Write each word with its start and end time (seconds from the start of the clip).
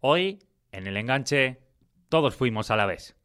Hoy, 0.00 0.38
en 0.70 0.86
el 0.86 0.96
enganche, 0.96 1.58
todos 2.08 2.36
fuimos 2.36 2.70
a 2.70 2.76
la 2.76 2.86
vez. 2.86 3.16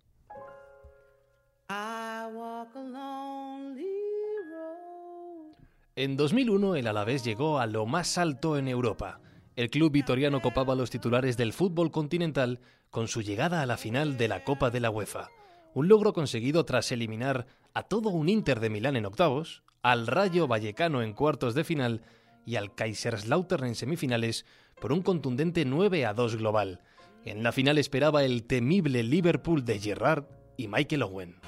En 5.96 6.18
2001 6.18 6.76
el 6.76 6.88
Alavés 6.88 7.24
llegó 7.24 7.60
a 7.60 7.68
lo 7.68 7.86
más 7.86 8.18
alto 8.18 8.58
en 8.58 8.68
Europa. 8.68 9.20
El 9.56 9.70
club 9.70 9.92
vitoriano 9.92 10.42
copaba 10.42 10.74
los 10.74 10.90
titulares 10.90 11.38
del 11.38 11.54
fútbol 11.54 11.92
continental 11.92 12.60
con 12.90 13.08
su 13.08 13.22
llegada 13.22 13.62
a 13.62 13.68
la 13.68 13.78
final 13.78 14.18
de 14.18 14.28
la 14.28 14.44
Copa 14.44 14.72
de 14.72 14.80
la 14.80 14.90
UEFA. 14.90 15.30
Un 15.76 15.88
logro 15.88 16.12
conseguido 16.14 16.66
tras 16.66 16.92
eliminar 16.92 17.46
a 17.76 17.84
todo 17.84 18.10
un 18.10 18.30
Inter 18.30 18.60
de 18.60 18.72
Milán 18.72 18.96
en 18.96 19.06
octavos, 19.06 19.62
al 19.84 20.08
Rayo 20.08 20.48
Vallecano 20.48 21.04
en 21.04 21.14
cuartos 21.14 21.54
de 21.54 21.64
final 21.64 22.02
y 22.46 22.56
al 22.56 22.76
Kaiserslautern 22.76 23.66
en 23.66 23.76
semifinales 23.76 24.46
por 24.80 24.92
un 24.92 25.02
contundente 25.02 25.66
9 25.66 26.06
a 26.06 26.14
2 26.14 26.38
global. 26.38 26.82
En 27.26 27.44
la 27.44 27.52
final 27.52 27.78
esperaba 27.78 28.24
el 28.24 28.44
temible 28.44 29.04
Liverpool 29.04 29.64
de 29.64 29.80
Gerrard 29.80 30.26
y 30.58 30.68
Michael 30.68 31.04
Owen. 31.04 31.40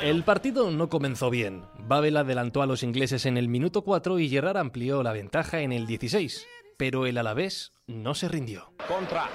El 0.00 0.22
partido 0.24 0.70
no 0.70 0.88
comenzó 0.88 1.30
bien. 1.30 1.64
Babel 1.78 2.16
adelantó 2.16 2.62
a 2.62 2.66
los 2.66 2.82
ingleses 2.82 3.26
en 3.26 3.36
el 3.36 3.48
minuto 3.48 3.82
4 3.82 4.18
y 4.18 4.28
Gerrard 4.28 4.56
amplió 4.56 5.02
la 5.02 5.12
ventaja 5.12 5.60
en 5.60 5.72
el 5.72 5.86
16. 5.86 6.46
Pero 6.78 7.06
el 7.06 7.18
Alavés 7.18 7.72
no 7.86 8.14
se 8.14 8.28
rindió. 8.28 8.72
Contra. 8.88 9.28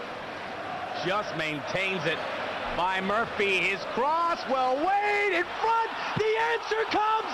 Just 1.05 1.35
maintains 1.37 2.03
it 2.05 2.17
by 2.75 3.01
Murphy. 3.01 3.59
His 3.59 3.79
cross, 3.93 4.39
well, 4.49 4.75
wait 4.77 5.37
in 5.37 5.45
front. 5.61 5.91
The 6.17 6.31
answer 6.55 6.83
comes, 6.91 7.26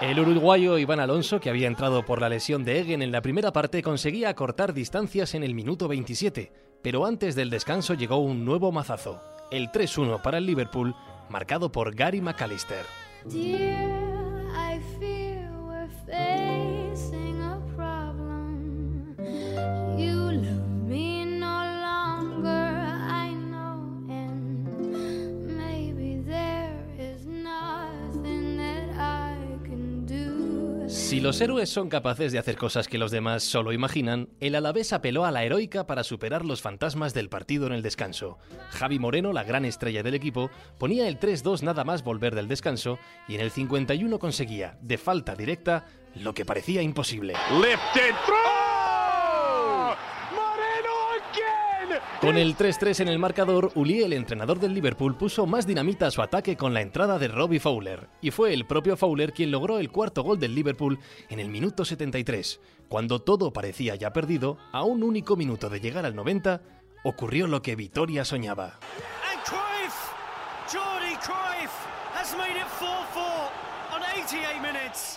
El 0.00 0.20
uruguayo 0.20 0.78
Iván 0.78 1.00
Alonso, 1.00 1.40
que 1.40 1.50
había 1.50 1.66
entrado 1.66 2.04
por 2.04 2.20
la 2.20 2.28
lesión 2.28 2.64
de 2.64 2.80
Egen 2.80 3.02
en 3.02 3.12
la 3.12 3.22
primera 3.22 3.52
parte, 3.52 3.82
conseguía 3.82 4.28
acortar 4.28 4.72
distancias 4.72 5.34
en 5.34 5.42
el 5.42 5.54
minuto 5.54 5.88
27 5.88 6.64
pero 6.84 7.06
antes 7.06 7.34
del 7.34 7.48
descanso 7.48 7.94
llegó 7.94 8.18
un 8.18 8.44
nuevo 8.44 8.70
mazazo, 8.70 9.18
el 9.50 9.72
3-1 9.72 10.20
para 10.20 10.36
el 10.36 10.44
Liverpool, 10.44 10.94
marcado 11.30 11.72
por 11.72 11.94
Gary 11.94 12.20
McAllister. 12.20 12.84
Los 31.24 31.40
héroes 31.40 31.70
son 31.70 31.88
capaces 31.88 32.32
de 32.32 32.38
hacer 32.38 32.58
cosas 32.58 32.86
que 32.86 32.98
los 32.98 33.10
demás 33.10 33.42
solo 33.42 33.72
imaginan, 33.72 34.28
el 34.40 34.54
Alavés 34.54 34.92
apeló 34.92 35.24
a 35.24 35.30
la 35.30 35.42
heroica 35.42 35.86
para 35.86 36.04
superar 36.04 36.44
los 36.44 36.60
fantasmas 36.60 37.14
del 37.14 37.30
partido 37.30 37.66
en 37.66 37.72
el 37.72 37.80
descanso. 37.80 38.36
Javi 38.68 38.98
Moreno, 38.98 39.32
la 39.32 39.42
gran 39.42 39.64
estrella 39.64 40.02
del 40.02 40.12
equipo, 40.12 40.50
ponía 40.76 41.08
el 41.08 41.18
3-2 41.18 41.62
nada 41.62 41.82
más 41.82 42.04
volver 42.04 42.34
del 42.34 42.46
descanso 42.46 42.98
y 43.26 43.36
en 43.36 43.40
el 43.40 43.50
51 43.50 44.18
conseguía, 44.18 44.76
de 44.82 44.98
falta 44.98 45.34
directa, 45.34 45.86
lo 46.14 46.34
que 46.34 46.44
parecía 46.44 46.82
imposible. 46.82 47.32
Con 52.24 52.38
el 52.38 52.56
3-3 52.56 53.00
en 53.00 53.08
el 53.08 53.18
marcador, 53.18 53.70
Uli, 53.74 54.02
el 54.02 54.14
entrenador 54.14 54.58
del 54.58 54.72
Liverpool, 54.72 55.14
puso 55.14 55.44
más 55.44 55.66
dinamita 55.66 56.06
a 56.06 56.10
su 56.10 56.22
ataque 56.22 56.56
con 56.56 56.72
la 56.72 56.80
entrada 56.80 57.18
de 57.18 57.28
Robbie 57.28 57.60
Fowler. 57.60 58.08
Y 58.22 58.30
fue 58.30 58.54
el 58.54 58.64
propio 58.64 58.96
Fowler 58.96 59.34
quien 59.34 59.50
logró 59.50 59.78
el 59.78 59.90
cuarto 59.90 60.22
gol 60.22 60.40
del 60.40 60.54
Liverpool 60.54 60.98
en 61.28 61.38
el 61.38 61.50
minuto 61.50 61.84
73. 61.84 62.62
Cuando 62.88 63.20
todo 63.20 63.52
parecía 63.52 63.94
ya 63.96 64.14
perdido, 64.14 64.56
a 64.72 64.84
un 64.84 65.02
único 65.02 65.36
minuto 65.36 65.68
de 65.68 65.80
llegar 65.80 66.06
al 66.06 66.16
90, 66.16 66.62
ocurrió 67.04 67.46
lo 67.46 67.60
que 67.60 67.76
Vitoria 67.76 68.24
soñaba. 68.24 68.78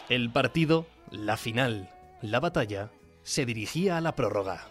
El 0.09 0.29
partido, 0.29 0.87
la 1.11 1.37
final, 1.37 1.89
la 2.21 2.41
batalla, 2.41 2.91
se 3.23 3.45
dirigía 3.45 3.95
a 3.95 4.01
la 4.01 4.13
prórroga. 4.13 4.67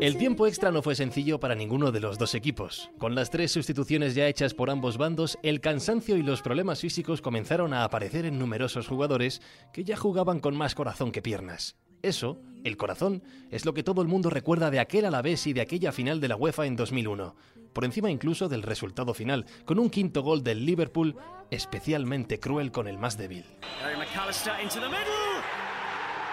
El 0.00 0.16
tiempo 0.16 0.46
extra 0.46 0.70
no 0.70 0.80
fue 0.80 0.94
sencillo 0.94 1.38
para 1.40 1.54
ninguno 1.54 1.92
de 1.92 2.00
los 2.00 2.16
dos 2.16 2.34
equipos. 2.34 2.90
Con 2.96 3.14
las 3.14 3.28
tres 3.28 3.52
sustituciones 3.52 4.14
ya 4.14 4.28
hechas 4.28 4.54
por 4.54 4.70
ambos 4.70 4.96
bandos, 4.96 5.38
el 5.42 5.60
cansancio 5.60 6.16
y 6.16 6.22
los 6.22 6.40
problemas 6.40 6.80
físicos 6.80 7.20
comenzaron 7.20 7.74
a 7.74 7.84
aparecer 7.84 8.24
en 8.24 8.38
numerosos 8.38 8.88
jugadores 8.88 9.42
que 9.74 9.84
ya 9.84 9.98
jugaban 9.98 10.40
con 10.40 10.56
más 10.56 10.74
corazón 10.74 11.12
que 11.12 11.20
piernas. 11.20 11.76
Eso, 12.00 12.40
el 12.64 12.78
corazón, 12.78 13.22
es 13.50 13.66
lo 13.66 13.74
que 13.74 13.82
todo 13.82 14.00
el 14.00 14.08
mundo 14.08 14.30
recuerda 14.30 14.70
de 14.70 14.80
aquel 14.80 15.04
Alavés 15.04 15.46
y 15.46 15.52
de 15.52 15.60
aquella 15.60 15.92
final 15.92 16.18
de 16.18 16.28
la 16.28 16.36
UEFA 16.36 16.64
en 16.64 16.76
2001, 16.76 17.36
por 17.74 17.84
encima 17.84 18.10
incluso 18.10 18.48
del 18.48 18.62
resultado 18.62 19.12
final, 19.12 19.44
con 19.66 19.78
un 19.78 19.90
quinto 19.90 20.22
gol 20.22 20.42
del 20.42 20.64
Liverpool 20.64 21.14
especialmente 21.50 22.40
cruel 22.40 22.72
con 22.72 22.88
el 22.88 22.96
más 22.96 23.18
débil. 23.18 23.44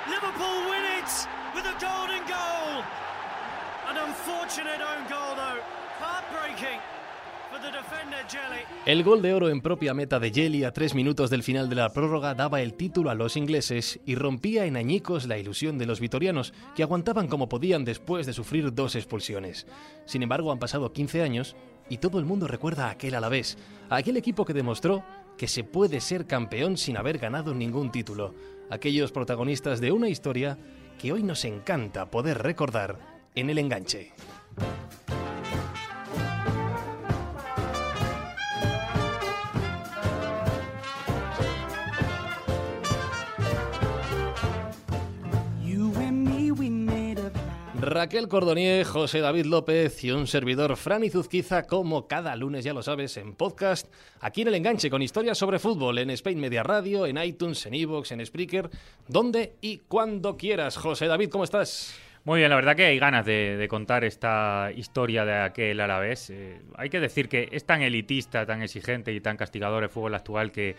Liverpool. 0.07 0.67
El 8.85 9.03
gol 9.03 9.21
de 9.21 9.33
oro 9.33 9.49
en 9.49 9.61
propia 9.61 9.93
meta 9.93 10.19
de 10.19 10.31
Jelly 10.31 10.63
a 10.63 10.71
tres 10.71 10.93
minutos 10.93 11.29
del 11.29 11.43
final 11.43 11.69
de 11.69 11.75
la 11.75 11.89
prórroga 11.91 12.33
daba 12.33 12.61
el 12.61 12.73
título 12.73 13.09
a 13.09 13.15
los 13.15 13.35
ingleses 13.35 13.99
y 14.05 14.15
rompía 14.15 14.65
en 14.65 14.77
añicos 14.77 15.27
la 15.27 15.37
ilusión 15.37 15.77
de 15.77 15.85
los 15.85 15.99
vitorianos, 15.99 16.53
que 16.75 16.83
aguantaban 16.83 17.27
como 17.27 17.49
podían 17.49 17.85
después 17.85 18.25
de 18.25 18.33
sufrir 18.33 18.73
dos 18.73 18.95
expulsiones. 18.95 19.67
Sin 20.05 20.23
embargo, 20.23 20.51
han 20.51 20.59
pasado 20.59 20.93
15 20.93 21.21
años 21.21 21.55
y 21.89 21.97
todo 21.97 22.19
el 22.19 22.25
mundo 22.25 22.47
recuerda 22.47 22.87
a 22.87 22.91
aquel 22.91 23.15
Alavés, 23.15 23.57
a 23.89 23.97
aquel 23.97 24.17
equipo 24.17 24.45
que 24.45 24.53
demostró 24.53 25.03
que 25.37 25.47
se 25.47 25.63
puede 25.63 26.01
ser 26.01 26.25
campeón 26.25 26.77
sin 26.77 26.97
haber 26.97 27.17
ganado 27.17 27.53
ningún 27.53 27.91
título, 27.91 28.35
aquellos 28.69 29.11
protagonistas 29.11 29.81
de 29.81 29.91
una 29.91 30.09
historia 30.09 30.57
que 30.99 31.11
hoy 31.11 31.23
nos 31.23 31.45
encanta 31.45 32.09
poder 32.09 32.41
recordar 32.41 33.16
en 33.37 33.51
el 33.51 33.59
enganche. 33.59 34.11
Raquel 47.79 48.27
Cordonier, 48.27 48.85
José 48.85 49.19
David 49.19 49.45
López 49.45 50.03
y 50.03 50.11
un 50.11 50.25
servidor 50.25 50.75
Franny 50.75 51.11
Zuzquiza, 51.11 51.67
como 51.67 52.07
cada 52.07 52.35
lunes, 52.35 52.65
ya 52.65 52.73
lo 52.73 52.81
sabes, 52.81 53.17
en 53.17 53.35
podcast, 53.35 53.87
aquí 54.19 54.41
en 54.41 54.47
El 54.47 54.55
Enganche, 54.55 54.89
con 54.89 55.01
historias 55.03 55.37
sobre 55.37 55.59
fútbol, 55.59 55.99
en 55.99 56.09
Spain 56.09 56.39
Media 56.39 56.63
Radio, 56.63 57.05
en 57.05 57.17
iTunes, 57.17 57.65
en 57.67 57.75
Evox, 57.75 58.11
en 58.11 58.25
Spreaker, 58.25 58.69
donde 59.07 59.55
y 59.61 59.77
cuando 59.87 60.37
quieras. 60.37 60.75
José 60.75 61.05
David, 61.05 61.29
¿cómo 61.29 61.43
estás? 61.43 62.06
Muy 62.27 62.39
bien, 62.39 62.49
la 62.49 62.57
verdad 62.57 62.75
que 62.75 62.83
hay 62.83 62.99
ganas 62.99 63.25
de, 63.25 63.65
contar 63.69 64.03
esta 64.03 64.69
historia 64.75 65.23
de 65.23 65.33
aquel 65.33 65.79
Alavés. 65.79 66.29
Eh, 66.29 66.59
hay 66.75 66.89
que 66.89 66.99
decir 66.99 67.29
que 67.29 67.47
es 67.53 67.63
tan 67.63 67.81
elitista, 67.81 68.45
tan 68.45 68.61
exigente 68.61 69.13
y 69.13 69.21
tan 69.21 69.37
castigador 69.37 69.83
el 69.83 69.89
fútbol 69.89 70.13
actual 70.13 70.51
que 70.51 70.75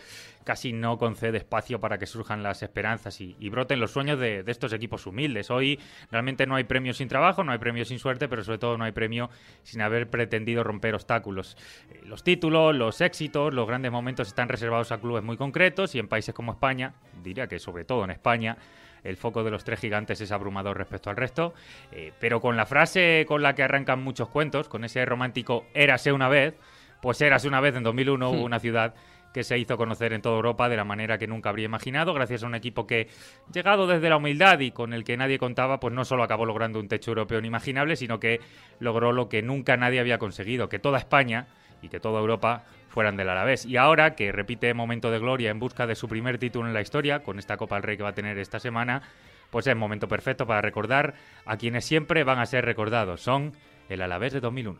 casi 0.49 0.73
no 0.73 0.97
concede 0.97 1.37
espacio 1.37 1.79
para 1.79 1.99
que 1.99 2.07
surjan 2.07 2.41
las 2.41 2.63
esperanzas 2.63 3.21
y, 3.21 3.49
broten 3.49 3.79
los 3.79 3.91
sueños 3.91 4.19
de, 4.19 4.43
estos 4.47 4.73
equipos 4.73 5.05
humildes. 5.05 5.51
Hoy 5.51 5.79
realmente 6.09 6.47
no 6.47 6.55
hay 6.55 6.63
premio 6.63 6.91
sin 6.91 7.07
trabajo, 7.07 7.43
no 7.43 7.51
hay 7.51 7.59
premio 7.59 7.85
sin 7.85 7.99
suerte, 7.99 8.27
pero 8.27 8.43
sobre 8.43 8.57
todo 8.57 8.75
no 8.75 8.83
hay 8.83 8.91
premio 8.91 9.29
sin 9.61 9.79
haber 9.83 10.09
pretendido 10.09 10.63
romper 10.63 10.95
obstáculos. 10.95 11.55
Eh, 11.91 12.01
los 12.03 12.23
títulos, 12.23 12.75
los 12.75 12.99
éxitos, 12.99 13.53
los 13.53 13.67
grandes 13.67 13.91
momentos 13.91 14.27
están 14.27 14.49
reservados 14.49 14.91
a 14.91 14.99
clubes 14.99 15.23
muy 15.23 15.37
concretos 15.37 15.93
y 15.93 15.99
en 15.99 16.07
países 16.07 16.33
como 16.33 16.53
España, 16.53 16.95
diría 17.21 17.45
que 17.45 17.59
sobre 17.59 17.85
todo 17.85 18.03
en 18.05 18.09
España, 18.09 18.57
el 19.03 19.17
foco 19.17 19.43
de 19.43 19.51
los 19.51 19.63
tres 19.63 19.79
gigantes 19.79 20.19
es 20.19 20.31
abrumador 20.31 20.79
respecto 20.79 21.11
al 21.11 21.15
resto, 21.15 21.53
eh, 21.91 22.11
pero 22.19 22.41
con 22.41 22.57
la 22.57 22.65
frase 22.65 23.23
con 23.27 23.43
la 23.43 23.53
que 23.53 23.61
arrancan 23.61 24.03
muchos 24.03 24.29
cuentos, 24.29 24.67
con 24.67 24.83
ese 24.83 25.05
romántico 25.05 25.67
érase 25.75 26.11
una 26.11 26.27
vez, 26.27 26.55
pues 27.03 27.21
érase 27.21 27.47
una 27.47 27.61
vez 27.61 27.75
en 27.75 27.83
2001 27.83 28.29
hubo 28.31 28.39
hmm. 28.39 28.43
una 28.43 28.59
ciudad 28.59 28.95
que 29.33 29.43
se 29.43 29.57
hizo 29.57 29.77
conocer 29.77 30.13
en 30.13 30.21
toda 30.21 30.35
Europa 30.35 30.69
de 30.69 30.77
la 30.77 30.83
manera 30.83 31.17
que 31.17 31.27
nunca 31.27 31.49
habría 31.49 31.65
imaginado, 31.65 32.13
gracias 32.13 32.43
a 32.43 32.47
un 32.47 32.55
equipo 32.55 32.87
que, 32.87 33.07
llegado 33.53 33.87
desde 33.87 34.09
la 34.09 34.17
humildad 34.17 34.59
y 34.59 34.71
con 34.71 34.93
el 34.93 35.03
que 35.03 35.17
nadie 35.17 35.37
contaba, 35.37 35.79
pues 35.79 35.93
no 35.93 36.05
solo 36.05 36.23
acabó 36.23 36.45
logrando 36.45 36.79
un 36.79 36.87
techo 36.87 37.11
europeo 37.11 37.39
inimaginable, 37.39 37.95
sino 37.95 38.19
que 38.19 38.39
logró 38.79 39.11
lo 39.11 39.29
que 39.29 39.41
nunca 39.41 39.77
nadie 39.77 39.99
había 39.99 40.17
conseguido, 40.17 40.69
que 40.69 40.79
toda 40.79 40.97
España 40.97 41.47
y 41.81 41.89
que 41.89 41.99
toda 41.99 42.19
Europa 42.19 42.63
fueran 42.89 43.15
del 43.15 43.29
Alavés. 43.29 43.65
Y 43.65 43.77
ahora 43.77 44.15
que 44.15 44.31
repite 44.31 44.73
momento 44.73 45.11
de 45.11 45.19
gloria 45.19 45.51
en 45.51 45.59
busca 45.59 45.87
de 45.87 45.95
su 45.95 46.07
primer 46.07 46.37
título 46.37 46.67
en 46.67 46.73
la 46.73 46.81
historia, 46.81 47.19
con 47.23 47.39
esta 47.39 47.57
Copa 47.57 47.75
del 47.75 47.83
Rey 47.83 47.97
que 47.97 48.03
va 48.03 48.09
a 48.09 48.13
tener 48.13 48.37
esta 48.37 48.59
semana, 48.59 49.01
pues 49.49 49.67
es 49.67 49.75
momento 49.75 50.07
perfecto 50.07 50.45
para 50.45 50.61
recordar 50.61 51.13
a 51.45 51.57
quienes 51.57 51.85
siempre 51.85 52.23
van 52.23 52.39
a 52.39 52.45
ser 52.45 52.65
recordados. 52.65 53.21
Son 53.21 53.53
el 53.89 54.03
Alavés 54.03 54.33
de 54.33 54.39
2001. 54.39 54.79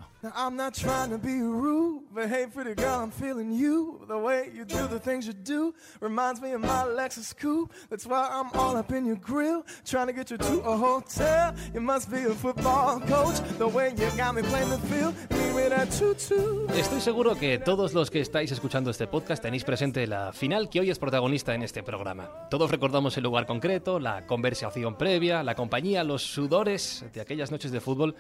Estoy 16.76 17.02
seguro 17.02 17.36
que 17.36 17.58
todos 17.58 17.94
los 17.94 18.12
que 18.12 18.22
estáis 18.22 18.52
escuchando 18.52 18.92
este 18.92 19.08
podcast 19.08 19.42
tenéis 19.42 19.64
presente 19.64 20.06
la 20.06 20.32
final 20.34 20.70
que 20.70 20.82
hoy 20.82 20.92
es 20.92 21.00
protagonista 21.00 21.56
en 21.56 21.64
este 21.64 21.82
programa. 21.82 22.30
Todos 22.52 22.70
recordamos 22.70 23.18
el 23.18 23.24
lugar 23.24 23.48
concreto, 23.48 24.00
la 24.00 24.28
conversación 24.28 24.98
previa, 24.98 25.42
la 25.42 25.56
compañía, 25.56 26.04
los 26.04 26.22
sudores 26.22 27.06
de 27.12 27.22
aquellas 27.22 27.52
noches 27.52 27.72
de 27.72 27.82
fútbol 27.82 28.16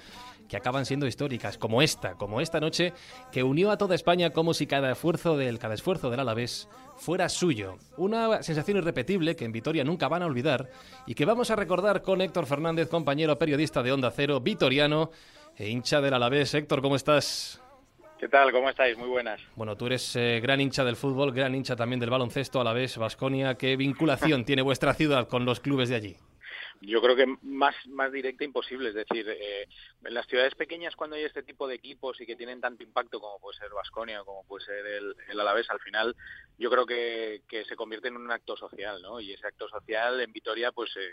que 0.47 0.57
acaban 0.57 0.78
siendo 0.85 1.07
históricas, 1.07 1.57
como 1.57 1.81
esta, 1.81 2.15
como 2.15 2.41
esta 2.41 2.59
noche 2.59 2.93
que 3.31 3.43
unió 3.43 3.71
a 3.71 3.77
toda 3.77 3.95
España 3.95 4.31
como 4.31 4.53
si 4.53 4.67
cada 4.67 4.91
esfuerzo 4.91 5.37
del 5.37 5.59
cada 5.59 5.73
esfuerzo 5.73 6.09
del 6.09 6.19
Alavés 6.19 6.69
fuera 6.97 7.29
suyo. 7.29 7.77
Una 7.97 8.43
sensación 8.43 8.77
irrepetible 8.77 9.35
que 9.35 9.45
en 9.45 9.51
Vitoria 9.51 9.83
nunca 9.83 10.07
van 10.07 10.23
a 10.23 10.25
olvidar 10.25 10.69
y 11.05 11.15
que 11.15 11.25
vamos 11.25 11.51
a 11.51 11.55
recordar 11.55 12.01
con 12.01 12.21
Héctor 12.21 12.45
Fernández, 12.45 12.89
compañero 12.89 13.37
periodista 13.37 13.81
de 13.83 13.91
Onda 13.91 14.11
Cero, 14.11 14.39
vitoriano 14.39 15.11
e 15.55 15.69
hincha 15.69 16.01
del 16.01 16.13
Alavés. 16.13 16.53
Héctor, 16.53 16.81
¿cómo 16.81 16.95
estás? 16.95 17.61
¿Qué 18.19 18.27
tal? 18.27 18.51
¿Cómo 18.51 18.69
estáis? 18.69 18.97
Muy 18.97 19.07
buenas. 19.07 19.39
Bueno, 19.55 19.77
tú 19.77 19.85
eres 19.85 20.13
eh, 20.17 20.41
gran 20.41 20.59
hincha 20.59 20.83
del 20.83 20.97
fútbol, 20.97 21.31
gran 21.31 21.55
hincha 21.55 21.77
también 21.77 22.01
del 22.01 22.09
baloncesto, 22.09 22.59
a 22.59 22.65
la 22.65 22.73
vez, 22.73 22.97
Vasconia. 22.97 23.55
¿Qué 23.55 23.77
vinculación 23.77 24.43
tiene 24.45 24.61
vuestra 24.61 24.93
ciudad 24.93 25.29
con 25.29 25.45
los 25.45 25.61
clubes 25.61 25.87
de 25.87 25.95
allí? 25.95 26.17
Yo 26.81 27.01
creo 27.01 27.15
que 27.15 27.25
más, 27.41 27.75
más 27.87 28.11
directa 28.11 28.43
imposible. 28.43 28.89
Es 28.89 28.95
decir, 28.95 29.27
eh, 29.29 29.67
en 30.03 30.13
las 30.13 30.27
ciudades 30.27 30.55
pequeñas 30.55 30.95
cuando 30.95 31.15
hay 31.15 31.23
este 31.23 31.43
tipo 31.43 31.67
de 31.67 31.75
equipos 31.75 32.19
y 32.21 32.25
que 32.25 32.35
tienen 32.35 32.61
tanto 32.61 32.83
impacto 32.83 33.19
como 33.19 33.39
puede 33.39 33.57
ser 33.57 33.69
Vasconia, 33.71 34.23
como 34.23 34.43
puede 34.45 34.65
ser 34.65 34.85
el, 34.85 35.15
el 35.29 35.39
Alavés, 35.39 35.69
al 35.69 35.79
final 35.79 36.15
yo 36.57 36.69
creo 36.69 36.85
que, 36.85 37.41
que 37.47 37.65
se 37.65 37.75
convierte 37.75 38.07
en 38.07 38.17
un 38.17 38.31
acto 38.31 38.55
social, 38.55 39.01
¿no? 39.01 39.19
Y 39.19 39.33
ese 39.33 39.47
acto 39.47 39.67
social 39.69 40.19
en 40.21 40.31
Vitoria, 40.31 40.71
pues 40.71 40.95
eh, 40.97 41.11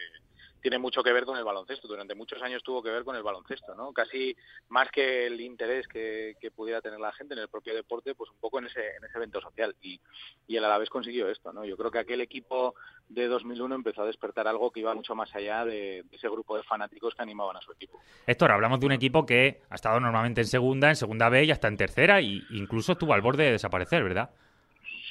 tiene 0.61 0.79
mucho 0.79 1.03
que 1.03 1.13
ver 1.13 1.25
con 1.25 1.37
el 1.37 1.45
baloncesto. 1.45 1.89
Durante 1.89 2.15
muchos 2.15 2.43
años 2.43 2.63
tuvo 2.63 2.83
que 2.83 2.91
ver 2.91 3.05
con 3.05 3.17
el 3.17 3.23
baloncesto, 3.23 3.75
¿no? 3.75 3.93
Casi 3.93 4.37
más 4.69 4.91
que 4.91 5.27
el 5.27 5.41
interés 5.41 5.87
que, 5.89 6.37
pudiera 6.55 6.81
tener 6.81 6.99
la 6.99 7.13
gente 7.13 7.35
en 7.35 7.41
el 7.41 7.49
propio 7.49 7.75
deporte, 7.75 8.15
pues 8.15 8.31
un 8.31 8.39
poco 8.39 8.59
en 8.59 8.67
ese, 8.67 8.97
en 8.97 9.05
ese 9.05 9.17
evento 9.19 9.41
social. 9.41 9.75
Y, 9.83 10.01
y 10.47 10.57
el 10.57 10.65
Alavés 10.65 10.91
consiguió 10.91 11.29
esto, 11.29 11.53
¿no? 11.53 11.65
Yo 11.65 11.77
creo 11.77 11.91
que 11.91 11.99
aquel 11.99 12.21
equipo 12.21 12.75
de 13.09 13.29
2001 13.29 13.75
empezó 13.75 14.03
a 14.03 14.07
despertar 14.07 14.49
algo 14.49 14.71
que 14.71 14.81
iba 14.81 14.95
mucho 14.95 15.15
más 15.15 15.35
allá 15.35 15.65
de, 15.65 16.05
ese 16.11 16.29
grupo 16.29 16.57
de 16.57 16.63
fanáticos 16.63 17.15
que 17.15 17.23
animaban 17.23 17.57
a 17.57 17.61
su 17.61 17.73
equipo. 17.73 18.01
Héctor, 18.27 18.53
hablamos 18.53 18.81
de 18.81 18.87
un 18.87 18.93
equipo 18.93 19.25
que 19.27 19.63
ha 19.71 19.75
estado 19.75 20.01
normalmente 20.01 20.41
en 20.41 20.47
segunda, 20.47 20.89
en 20.89 20.97
segunda 20.97 21.29
B 21.29 21.45
y 21.45 21.51
hasta 21.51 21.69
en 21.69 21.77
tercera, 21.77 22.19
e 22.21 22.43
incluso 22.51 22.93
estuvo 22.93 23.13
al 23.15 23.23
borde 23.23 23.45
de 23.45 23.53
desaparecer, 23.53 24.03
¿verdad? 24.03 24.31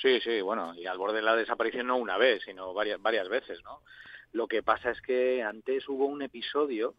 Sí, 0.02 0.20
sí, 0.22 0.42
bueno, 0.42 0.76
y 0.76 0.86
al 0.86 0.98
borde 0.98 1.18
de 1.18 1.24
la 1.24 1.36
desaparición 1.36 1.88
no 1.88 1.98
una 1.98 2.18
vez, 2.18 2.44
sino 2.44 2.74
varias, 2.74 3.02
varias 3.02 3.28
veces, 3.30 3.64
¿no? 3.64 3.82
Lo 4.36 4.50
que 4.50 4.62
pasa 4.62 4.92
es 4.92 5.00
que 5.00 5.42
antes 5.42 5.88
hubo 5.88 6.08
un 6.08 6.22
episodio 6.22 6.94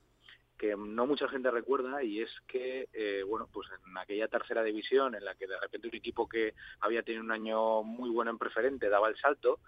que 0.56 0.74
no 0.74 1.06
mucha 1.06 1.28
gente 1.28 1.50
recuerda 1.50 2.02
y 2.02 2.22
es 2.22 2.30
que, 2.48 2.88
eh, 2.94 3.24
bueno, 3.28 3.46
pues 3.52 3.68
en 3.86 3.98
aquella 3.98 4.26
tercera 4.26 4.62
división 4.62 5.14
en 5.14 5.22
la 5.22 5.34
que 5.34 5.46
de 5.46 5.60
repente 5.60 5.88
un 5.88 5.96
equipo 5.96 6.26
que 6.26 6.54
había 6.80 7.02
tenido 7.02 7.22
un 7.22 7.30
año 7.30 7.82
muy 7.82 8.08
bueno 8.08 8.30
en 8.30 8.38
preferente 8.38 8.88
daba 8.88 9.10
el 9.10 9.18
salto, 9.18 9.60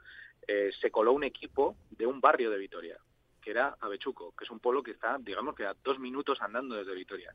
eh, 0.47 0.71
se 0.81 0.91
coló 0.91 1.13
un 1.13 1.25
equipo 1.25 1.77
de 1.91 2.07
un 2.07 2.23
barrio 2.23 2.51
de 2.51 2.57
Vitoria, 2.57 2.97
que 3.43 3.51
era 3.51 3.77
Avechuco, 3.81 4.33
que 4.35 4.47
es 4.47 4.51
un 4.51 4.61
pueblo 4.61 4.83
que 4.83 4.93
está, 4.93 5.19
digamos 5.21 5.55
que 5.55 5.67
a 5.67 5.77
dos 5.85 5.99
minutos 5.99 6.41
andando 6.41 6.75
desde 6.75 6.95
Vitoria. 6.95 7.35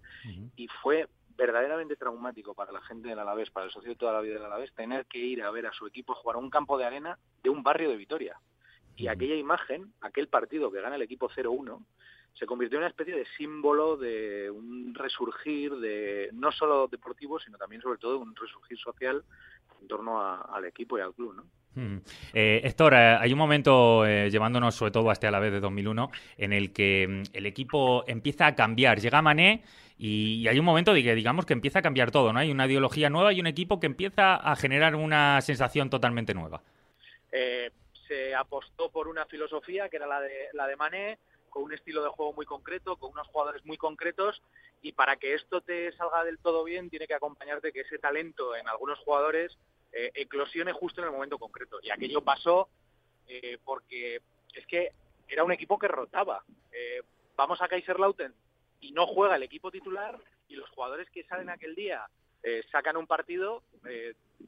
Y 0.56 0.68
fue 0.81 1.07
verdaderamente 1.38 1.95
traumático 1.95 2.56
para 2.56 2.71
la 2.71 2.81
gente 2.81 3.09
del 3.09 3.19
Alavés, 3.19 3.51
para 3.51 3.68
el 3.68 3.71
socio 3.71 3.91
de 3.91 3.97
toda 3.97 4.13
la 4.13 4.21
vida 4.21 4.33
del 4.33 4.45
Alavés, 4.45 4.74
tener 4.74 5.06
que 5.06 5.19
ir 5.19 5.44
a 5.44 5.51
ver 5.51 5.68
a 5.68 5.74
su 5.74 5.86
equipo 5.86 6.15
jugar 6.15 6.38
a 6.38 6.39
un 6.39 6.50
campo 6.50 6.79
de 6.79 6.86
arena 6.86 7.19
de 7.44 7.51
un 7.51 7.62
barrio 7.62 7.91
de 7.91 7.97
Vitoria. 7.97 8.36
Y 8.95 9.07
aquella 9.07 9.36
imagen, 9.36 9.94
aquel 10.01 10.28
partido 10.28 10.72
que 10.72 10.81
gana 10.81 10.95
el 10.95 11.01
equipo 11.01 11.30
0-1, 11.30 11.84
se 12.34 12.45
convirtió 12.45 12.78
en 12.78 12.84
una 12.84 12.90
especie 12.90 13.16
de 13.16 13.25
símbolo 13.38 13.95
de 13.95 14.50
un 14.50 14.94
resurgir 14.95 15.75
de 15.75 16.30
no 16.34 16.51
solo 16.51 16.88
deportivo, 16.88 17.40
sino 17.40 17.57
también 17.57 17.81
sobre 17.81 18.00
todo 18.00 18.19
un 18.19 18.36
resurgir 18.36 18.78
social 18.78 19.24
en 19.81 19.88
torno 19.88 20.19
al 20.22 20.66
equipo 20.66 20.98
y 20.98 21.01
al 21.01 21.13
club, 21.13 21.36
¿no? 21.36 21.44
Eh, 22.34 22.62
Héctor, 22.63 22.94
eh, 22.94 23.18
hay 23.19 23.34
un 23.34 23.40
momento, 23.40 24.06
eh, 24.06 24.30
llevándonos 24.30 24.75
sobre 24.75 24.92
todo 24.92 25.10
hasta 25.10 25.31
la 25.31 25.39
vez 25.39 25.51
de 25.51 25.60
2001, 25.60 26.12
en 26.38 26.54
el 26.54 26.72
que 26.72 27.07
mm, 27.07 27.36
el 27.36 27.46
equipo 27.46 28.04
empieza 28.07 28.46
a 28.48 28.56
cambiar. 28.56 29.00
Llega 29.00 29.22
Mané 29.22 29.63
y, 29.98 30.48
hay 30.48 30.60
un 30.60 30.66
momento 30.66 30.94
de 30.94 31.01
que 31.01 31.16
digamos 31.16 31.46
que 31.46 31.54
empieza 31.54 31.80
a 31.80 31.81
cambiar 31.81 32.12
todo, 32.12 32.31
¿no? 32.31 32.39
Hay 32.39 32.51
una 32.51 32.68
ideología 32.68 33.10
nueva 33.10 33.34
y 33.34 33.39
un 33.39 33.48
equipo 33.48 33.80
que 33.80 33.88
empieza 33.88 34.36
a 34.36 34.56
generar 34.56 34.96
una 34.96 35.42
sensación 35.42 35.89
totalmente 35.89 36.34
nueva. 36.34 36.62
Se 38.13 38.36
apostó 38.36 38.92
por 38.92 39.07
una 39.07 39.25
filosofía 39.25 39.89
que 39.89 39.95
era 39.95 40.06
la 40.06 40.21
de, 40.21 40.50
la 40.54 40.68
de 40.68 40.75
Mané, 40.75 41.18
con 41.50 41.63
un 41.63 41.74
estilo 41.74 42.04
de 42.04 42.10
juego 42.10 42.31
muy 42.31 42.45
concreto, 42.45 42.95
con 42.98 43.12
unos 43.12 43.27
jugadores 43.30 43.65
muy 43.65 43.75
concretos, 43.75 44.39
y 44.83 44.92
para 44.92 45.15
que 45.15 45.33
esto 45.33 45.62
te 45.62 45.92
salga 45.94 46.24
del 46.24 46.38
todo 46.38 46.63
bien, 46.63 46.92
tiene 46.92 47.07
que 47.07 47.15
acompañarte 47.15 47.71
que 47.71 47.81
ese 47.81 47.98
talento 47.98 48.56
en 48.56 48.68
algunos 48.68 49.00
jugadores 49.00 49.57
eh, 49.92 50.12
eclosione 50.13 50.74
justo 50.74 51.01
en 51.01 51.07
el 51.07 51.12
momento 51.12 51.39
concreto. 51.39 51.80
Y 51.81 51.89
aquello 51.89 52.21
pasó 52.21 52.69
eh, 53.27 53.57
porque 53.65 54.21
es 54.54 54.68
que 54.68 54.92
era 55.27 55.44
un 55.44 55.51
equipo 55.51 55.80
que 55.80 55.88
rotaba. 55.88 56.44
Eh, 56.71 57.01
vamos 57.36 57.63
a 57.63 57.68
Kaiserlauten 57.68 58.31
y 58.80 58.92
no 58.92 59.07
juega 59.07 59.38
el 59.38 59.44
equipo 59.44 59.71
titular, 59.71 60.19
y 60.50 60.56
los 60.56 60.69
jugadores 60.69 61.10
que 61.10 61.24
salen 61.24 61.50
aquel 61.50 61.74
día 61.74 62.07
sacan 62.72 62.98
un 62.98 63.07
partido, 63.07 63.63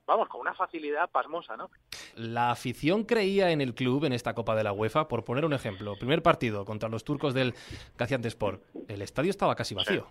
vamos, 0.05 0.27
con 0.27 0.41
una 0.41 0.53
facilidad 0.53 1.09
pasmosa, 1.09 1.55
¿no? 1.57 1.69
La 2.15 2.51
afición 2.51 3.03
creía 3.03 3.51
en 3.51 3.61
el 3.61 3.73
club 3.73 4.05
en 4.05 4.13
esta 4.13 4.33
Copa 4.33 4.55
de 4.55 4.63
la 4.63 4.71
UEFA, 4.71 5.07
por 5.07 5.23
poner 5.23 5.45
un 5.45 5.53
ejemplo. 5.53 5.95
Primer 5.97 6.21
partido 6.21 6.65
contra 6.65 6.89
los 6.89 7.03
turcos 7.03 7.33
del 7.33 7.53
Sport. 7.97 8.63
El 8.87 9.01
estadio 9.01 9.29
estaba 9.29 9.55
casi 9.55 9.75
vacío. 9.75 10.07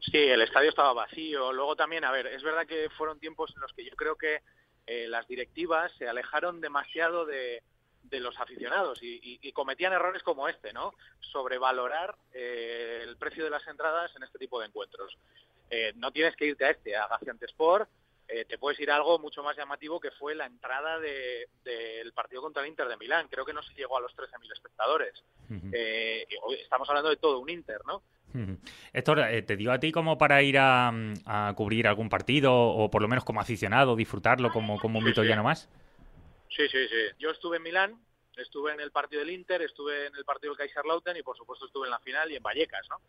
Sí. 0.00 0.18
el 0.18 0.42
estadio 0.42 0.70
estaba 0.70 0.92
vacío. 0.92 1.52
Luego 1.52 1.76
también, 1.76 2.04
a 2.04 2.10
ver, 2.10 2.26
es 2.28 2.42
verdad 2.42 2.66
que 2.66 2.88
fueron 2.96 3.18
tiempos 3.18 3.52
en 3.54 3.60
los 3.60 3.72
que 3.72 3.84
yo 3.84 3.94
creo 3.96 4.16
que 4.16 4.42
eh, 4.86 5.06
las 5.08 5.26
directivas 5.26 5.92
se 5.98 6.08
alejaron 6.08 6.60
demasiado 6.60 7.26
de, 7.26 7.62
los 8.12 8.38
aficionados 8.38 9.00
y, 9.02 9.52
cometían 9.52 9.92
errores 9.92 10.22
como 10.22 10.48
este, 10.48 10.72
¿no? 10.72 10.94
Sobrevalorar 11.20 12.14
eh, 12.32 13.00
el 13.02 13.16
precio 13.16 13.42
de 13.42 13.50
las 13.50 13.66
entradas 13.66 14.14
en 14.14 14.22
este 14.22 14.38
tipo 14.38 14.60
de 14.60 14.66
encuentros. 14.66 15.18
Eh, 15.70 15.92
no 15.96 16.12
tienes 16.12 16.36
que 16.36 16.46
irte 16.46 16.64
a 16.64 16.70
este, 16.70 16.96
a 16.96 17.08
Sport 17.42 17.88
eh, 18.26 18.46
te 18.46 18.56
puedes 18.56 18.80
ir 18.80 18.90
a 18.90 18.96
algo 18.96 19.18
mucho 19.18 19.42
más 19.42 19.56
llamativo 19.56 20.00
que 20.00 20.10
fue 20.12 20.34
la 20.34 20.46
entrada 20.46 20.98
del 20.98 22.12
partido 22.14 22.40
contra 22.40 22.62
el 22.62 22.68
Inter 22.68 22.88
de 22.88 22.96
Milán. 22.96 23.28
Creo 23.28 23.44
que 23.44 23.52
no 23.52 23.62
se 23.62 23.74
llegó 23.74 23.98
a 23.98 24.00
los 24.00 24.16
13.000 24.16 24.52
espectadores. 24.52 25.22
Eh, 25.72 26.26
estamos 26.62 26.88
hablando 26.88 27.10
de 27.10 27.16
todo 27.16 27.38
un 27.38 27.50
Inter, 27.50 27.80
¿no? 27.86 28.02
Héctor, 28.92 29.20
eh, 29.20 29.42
¿te 29.42 29.56
dio 29.56 29.70
a 29.70 29.78
ti 29.78 29.92
como 29.92 30.18
para 30.18 30.42
ir 30.42 30.56
a, 30.58 31.52
cubrir 31.54 31.86
algún 31.86 32.08
partido 32.08 32.52
o 32.52 32.90
por 32.90 33.02
lo 33.02 33.08
menos 33.08 33.24
como 33.24 33.40
aficionado, 33.40 33.94
disfrutarlo 33.94 34.50
como, 34.50 34.80
como 34.80 34.98
un 34.98 35.04
vitoriano 35.04 35.44
más? 35.44 35.68
Sí, 36.48 36.66
sí, 36.68 36.88
sí. 36.88 37.14
Yo 37.18 37.30
estuve 37.30 37.58
en 37.58 37.62
Milán, 37.62 38.00
estuve 38.36 38.72
en 38.72 38.80
el 38.80 38.90
partido 38.90 39.20
del 39.20 39.30
Inter, 39.30 39.62
estuve 39.62 40.06
en 40.06 40.16
el 40.16 40.24
partido 40.24 40.52
del 40.52 40.58
Kaiserslautern 40.58 41.18
y 41.18 41.22
por 41.22 41.36
supuesto 41.36 41.66
estuve 41.66 41.86
en 41.86 41.90
la 41.90 42.00
final 42.00 42.32
y 42.32 42.36
en 42.36 42.42
Vallecas, 42.42 42.88
¿no? 42.88 43.00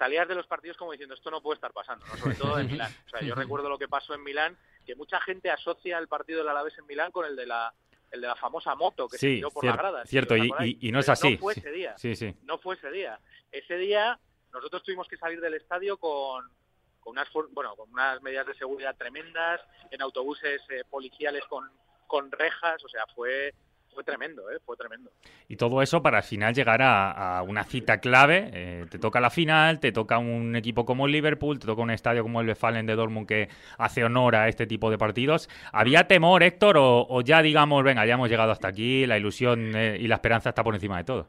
Salías 0.00 0.26
de 0.26 0.34
los 0.34 0.46
partidos 0.46 0.78
como 0.78 0.92
diciendo 0.92 1.14
esto 1.14 1.30
no 1.30 1.42
puede 1.42 1.56
estar 1.56 1.74
pasando, 1.74 2.06
sobre 2.16 2.34
todo 2.34 2.58
en 2.58 2.66
Milán. 2.72 2.90
O 3.06 3.10
sea, 3.10 3.20
yo 3.20 3.34
recuerdo 3.34 3.68
lo 3.68 3.78
que 3.78 3.86
pasó 3.86 4.14
en 4.14 4.24
Milán, 4.24 4.56
que 4.86 4.96
mucha 4.96 5.20
gente 5.20 5.50
asocia 5.50 5.98
el 5.98 6.08
partido 6.08 6.38
del 6.38 6.48
Alavés 6.48 6.78
en 6.78 6.86
Milán 6.86 7.12
con 7.12 7.26
el 7.26 7.36
de 7.36 7.46
la 7.46 7.72
el 8.10 8.22
de 8.22 8.26
la 8.26 8.34
famosa 8.34 8.74
moto 8.74 9.06
que 9.08 9.18
se 9.18 9.26
tiró 9.26 9.50
por 9.50 9.64
la 9.64 9.76
grada. 9.76 10.04
Cierto, 10.06 10.36
y, 10.36 10.90
no 10.90 10.98
es 10.98 11.08
así. 11.08 11.34
No 11.34 11.38
fue 11.38 11.52
ese 11.52 11.70
día. 11.70 11.96
Sí, 11.98 12.16
sí. 12.16 12.34
No 12.42 12.58
fue 12.58 12.74
ese 12.74 12.90
día. 12.90 13.20
Ese 13.52 13.76
día 13.76 14.18
nosotros 14.52 14.82
tuvimos 14.82 15.06
que 15.06 15.18
salir 15.18 15.40
del 15.40 15.54
estadio 15.54 15.98
con, 15.98 16.50
con 16.98 17.12
unas 17.12 17.28
bueno 17.52 17.76
con 17.76 17.92
unas 17.92 18.20
medidas 18.22 18.46
de 18.46 18.54
seguridad 18.54 18.96
tremendas, 18.96 19.60
en 19.90 20.00
autobuses 20.00 20.62
eh, 20.70 20.82
policiales 20.88 21.44
con, 21.44 21.70
con 22.06 22.32
rejas, 22.32 22.82
o 22.82 22.88
sea, 22.88 23.06
fue 23.14 23.54
fue 23.92 24.04
tremendo, 24.04 24.50
¿eh? 24.50 24.58
fue 24.64 24.76
tremendo. 24.76 25.10
Y 25.48 25.56
todo 25.56 25.82
eso 25.82 26.02
para 26.02 26.18
al 26.18 26.22
final 26.22 26.54
llegar 26.54 26.80
a, 26.82 27.42
una 27.46 27.64
cita 27.64 27.98
clave. 27.98 28.50
Eh, 28.52 28.86
te 28.90 28.98
toca 28.98 29.20
la 29.20 29.30
final, 29.30 29.80
te 29.80 29.92
toca 29.92 30.18
un 30.18 30.56
equipo 30.56 30.84
como 30.84 31.06
el 31.06 31.12
Liverpool, 31.12 31.58
te 31.58 31.66
toca 31.66 31.82
un 31.82 31.90
estadio 31.90 32.22
como 32.22 32.40
el 32.40 32.48
Westfalen 32.48 32.86
de 32.86 32.94
Dortmund 32.94 33.26
que 33.26 33.48
hace 33.78 34.04
honor 34.04 34.36
a 34.36 34.48
este 34.48 34.66
tipo 34.66 34.90
de 34.90 34.98
partidos. 34.98 35.48
¿Había 35.72 36.06
temor, 36.06 36.42
Héctor, 36.42 36.76
o, 36.78 37.20
ya 37.22 37.42
digamos, 37.42 37.82
venga, 37.84 38.06
ya 38.06 38.14
hemos 38.14 38.28
llegado 38.28 38.52
hasta 38.52 38.68
aquí, 38.68 39.06
la 39.06 39.18
ilusión 39.18 39.74
eh, 39.74 39.98
y 40.00 40.06
la 40.06 40.16
esperanza 40.16 40.50
está 40.50 40.62
por 40.62 40.74
encima 40.74 40.98
de 40.98 41.04
todo? 41.04 41.26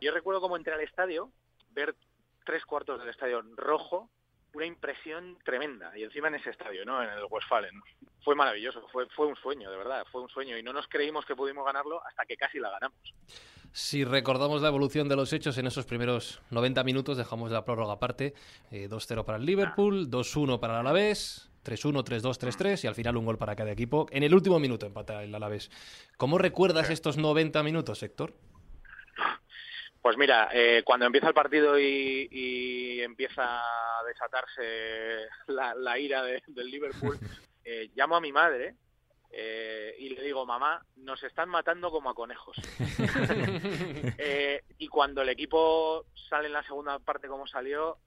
Yo 0.00 0.12
recuerdo 0.12 0.40
cómo 0.40 0.56
entré 0.56 0.74
al 0.74 0.80
estadio, 0.80 1.30
ver 1.70 1.94
tres 2.44 2.64
cuartos 2.64 3.00
del 3.00 3.08
estadio 3.08 3.42
rojo, 3.56 4.08
una 4.56 4.66
impresión 4.66 5.38
tremenda. 5.44 5.96
Y 5.96 6.02
encima 6.02 6.28
en 6.28 6.36
ese 6.36 6.50
estadio, 6.50 6.84
¿no? 6.84 7.02
En 7.02 7.10
el 7.10 7.24
Westfalen. 7.30 7.82
Fue 8.24 8.34
maravilloso, 8.34 8.88
fue, 8.90 9.06
fue 9.14 9.26
un 9.26 9.36
sueño, 9.36 9.70
de 9.70 9.76
verdad, 9.76 10.04
fue 10.10 10.22
un 10.22 10.28
sueño. 10.28 10.56
Y 10.56 10.62
no 10.62 10.72
nos 10.72 10.88
creímos 10.88 11.24
que 11.26 11.36
pudimos 11.36 11.64
ganarlo 11.64 12.04
hasta 12.04 12.24
que 12.24 12.36
casi 12.36 12.58
la 12.58 12.70
ganamos. 12.70 12.98
Si 13.72 14.04
recordamos 14.04 14.62
la 14.62 14.68
evolución 14.68 15.08
de 15.08 15.16
los 15.16 15.32
hechos 15.34 15.58
en 15.58 15.66
esos 15.66 15.84
primeros 15.84 16.40
90 16.50 16.82
minutos, 16.84 17.18
dejamos 17.18 17.50
la 17.50 17.64
prórroga 17.64 17.92
aparte. 17.92 18.34
2-0 18.72 19.24
para 19.24 19.36
el 19.38 19.44
Liverpool, 19.44 20.10
2-1 20.10 20.58
para 20.58 20.74
el 20.74 20.80
Alavés, 20.80 21.50
3-1, 21.62 22.02
3-2, 22.02 22.38
3-3 22.38 22.84
y 22.84 22.86
al 22.86 22.94
final 22.94 23.18
un 23.18 23.26
gol 23.26 23.36
para 23.36 23.54
cada 23.54 23.70
equipo. 23.70 24.06
En 24.10 24.22
el 24.22 24.34
último 24.34 24.58
minuto 24.58 24.86
empata 24.86 25.22
el 25.22 25.34
Alavés. 25.34 25.70
¿Cómo 26.16 26.38
recuerdas 26.38 26.88
estos 26.88 27.18
90 27.18 27.62
minutos, 27.62 28.02
Héctor? 28.02 28.32
Pues 30.06 30.18
mira, 30.18 30.50
eh, 30.52 30.84
cuando 30.84 31.04
empieza 31.04 31.26
el 31.26 31.34
partido 31.34 31.76
y, 31.76 33.00
empieza 33.00 33.42
a 33.42 34.04
desatarse 34.04 35.26
la, 35.48 35.98
ira 35.98 36.22
del 36.22 36.70
Liverpool, 36.70 37.18
eh, 37.64 37.90
llamo 37.92 38.14
a 38.14 38.20
mi 38.20 38.30
madre 38.30 38.76
eh, 39.32 39.96
y 39.98 40.10
le 40.10 40.22
digo, 40.22 40.46
mamá, 40.46 40.80
nos 40.94 41.20
están 41.24 41.48
matando 41.48 41.90
como 41.90 42.08
a 42.10 42.14
conejos. 42.14 42.56
Eh, 44.18 44.62
y 44.78 44.86
cuando 44.86 45.22
el 45.22 45.28
equipo 45.28 46.06
sale 46.30 46.46
en 46.46 46.52
la 46.52 46.62
segunda 46.62 47.00
parte 47.00 47.26
como 47.26 47.48
salió, 47.48 47.98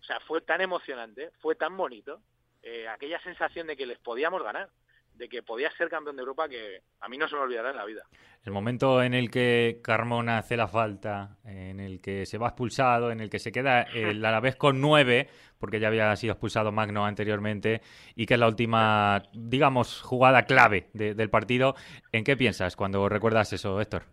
o 0.00 0.02
sea, 0.02 0.18
fue 0.20 0.40
tan 0.40 0.62
emocionante, 0.62 1.30
fue 1.42 1.56
tan 1.56 1.76
bonito, 1.76 2.22
eh, 2.62 2.88
aquella 2.88 3.22
sensación 3.22 3.66
de 3.66 3.76
que 3.76 3.84
les 3.84 3.98
podíamos 3.98 4.42
ganar 4.42 4.70
de 5.16 5.28
que 5.28 5.42
podía 5.42 5.70
ser 5.72 5.88
campeón 5.88 6.16
de 6.16 6.20
Europa 6.20 6.48
que 6.48 6.82
a 7.00 7.08
mí 7.08 7.16
no 7.18 7.28
se 7.28 7.36
me 7.36 7.42
olvidará 7.42 7.70
en 7.70 7.76
la 7.76 7.84
vida. 7.84 8.06
El 8.44 8.52
momento 8.52 9.02
en 9.02 9.14
el 9.14 9.30
que 9.30 9.80
Carmona 9.82 10.38
hace 10.38 10.56
la 10.56 10.68
falta, 10.68 11.38
en 11.44 11.80
el 11.80 12.00
que 12.00 12.26
se 12.26 12.38
va 12.38 12.48
expulsado, 12.48 13.10
en 13.10 13.20
el 13.20 13.28
que 13.28 13.38
se 13.38 13.50
queda 13.50 13.82
el 13.82 14.24
Alavés 14.24 14.56
con 14.56 14.80
nueve, 14.80 15.28
porque 15.58 15.80
ya 15.80 15.88
había 15.88 16.14
sido 16.16 16.32
expulsado 16.32 16.70
Magno 16.70 17.04
anteriormente, 17.04 17.80
y 18.14 18.26
que 18.26 18.34
es 18.34 18.40
la 18.40 18.46
última, 18.46 19.22
digamos, 19.32 20.02
jugada 20.02 20.44
clave 20.44 20.90
del 20.92 21.30
partido. 21.30 21.74
¿En 22.12 22.24
qué 22.24 22.36
piensas 22.36 22.76
cuando 22.76 23.08
recuerdas 23.08 23.52
eso, 23.52 23.80
Héctor? 23.80 24.04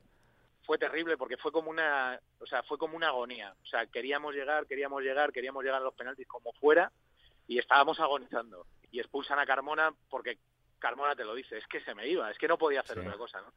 Fue 0.66 0.78
terrible 0.78 1.18
porque 1.18 1.38
fue 1.38 1.52
como 1.52 1.70
una, 1.70 2.20
o 2.40 2.46
sea, 2.46 2.64
fue 2.64 2.78
como 2.78 2.96
una 2.96 3.10
agonía. 3.10 3.54
O 3.62 3.66
sea, 3.66 3.86
queríamos 3.88 4.34
llegar, 4.34 4.66
queríamos 4.66 5.04
llegar, 5.04 5.32
queríamos 5.34 5.64
llegar 5.64 5.82
a 5.82 5.84
los 5.84 5.94
penaltis 5.94 6.28
como 6.28 6.54
fuera 6.54 6.92
y 7.48 7.60
estábamos 7.60 8.00
agonizando. 8.00 8.66
Y 8.90 9.00
expulsan 9.00 9.40
a 9.40 9.46
Carmona 9.46 9.94
porque 10.10 10.38
Carmona 10.84 11.16
te 11.16 11.24
lo 11.24 11.34
dice, 11.34 11.58
es 11.58 11.66
que 11.68 11.80
se 11.80 11.96
me 11.96 12.06
iba, 12.10 12.30
es 12.30 12.38
que 12.38 12.50
no 12.50 12.58
podía 12.58 12.82
hacer 12.82 13.00
otra 13.00 13.14
cosa, 13.14 13.40
¿no? 13.40 13.54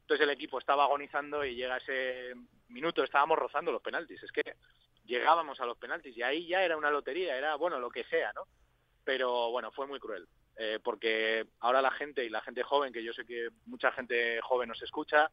Entonces 0.00 0.24
el 0.24 0.30
equipo 0.30 0.58
estaba 0.58 0.84
agonizando 0.84 1.44
y 1.44 1.54
llega 1.54 1.76
ese 1.76 2.32
minuto, 2.68 3.04
estábamos 3.04 3.38
rozando 3.38 3.70
los 3.70 3.82
penaltis, 3.82 4.22
es 4.22 4.32
que 4.32 4.56
llegábamos 5.04 5.60
a 5.60 5.66
los 5.66 5.76
penaltis 5.76 6.16
y 6.16 6.22
ahí 6.22 6.46
ya 6.46 6.64
era 6.64 6.78
una 6.78 6.90
lotería, 6.90 7.36
era, 7.36 7.54
bueno, 7.56 7.78
lo 7.78 7.90
que 7.90 8.04
sea, 8.04 8.32
¿no? 8.32 8.44
Pero 9.04 9.50
bueno, 9.50 9.70
fue 9.72 9.86
muy 9.86 10.00
cruel, 10.00 10.26
eh, 10.56 10.78
porque 10.82 11.46
ahora 11.60 11.82
la 11.82 11.90
gente 11.90 12.24
y 12.24 12.30
la 12.30 12.40
gente 12.40 12.62
joven, 12.62 12.94
que 12.94 13.04
yo 13.04 13.12
sé 13.12 13.26
que 13.26 13.50
mucha 13.66 13.92
gente 13.92 14.40
joven 14.40 14.70
nos 14.70 14.82
escucha, 14.82 15.30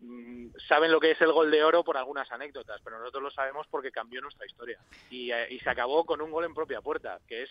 mm, 0.00 0.48
saben 0.68 0.92
lo 0.92 1.00
que 1.00 1.12
es 1.12 1.20
el 1.22 1.32
gol 1.32 1.50
de 1.50 1.64
oro 1.64 1.84
por 1.84 1.96
algunas 1.96 2.30
anécdotas, 2.30 2.82
pero 2.84 2.98
nosotros 2.98 3.22
lo 3.22 3.30
sabemos 3.30 3.66
porque 3.70 3.90
cambió 3.90 4.20
nuestra 4.20 4.44
historia. 4.44 4.78
Y, 5.08 5.32
eh, 5.32 5.48
y 5.50 5.58
se 5.60 5.70
acabó 5.70 6.04
con 6.04 6.20
un 6.20 6.30
gol 6.30 6.44
en 6.44 6.52
propia 6.52 6.82
puerta, 6.82 7.18
que 7.26 7.44
es 7.44 7.50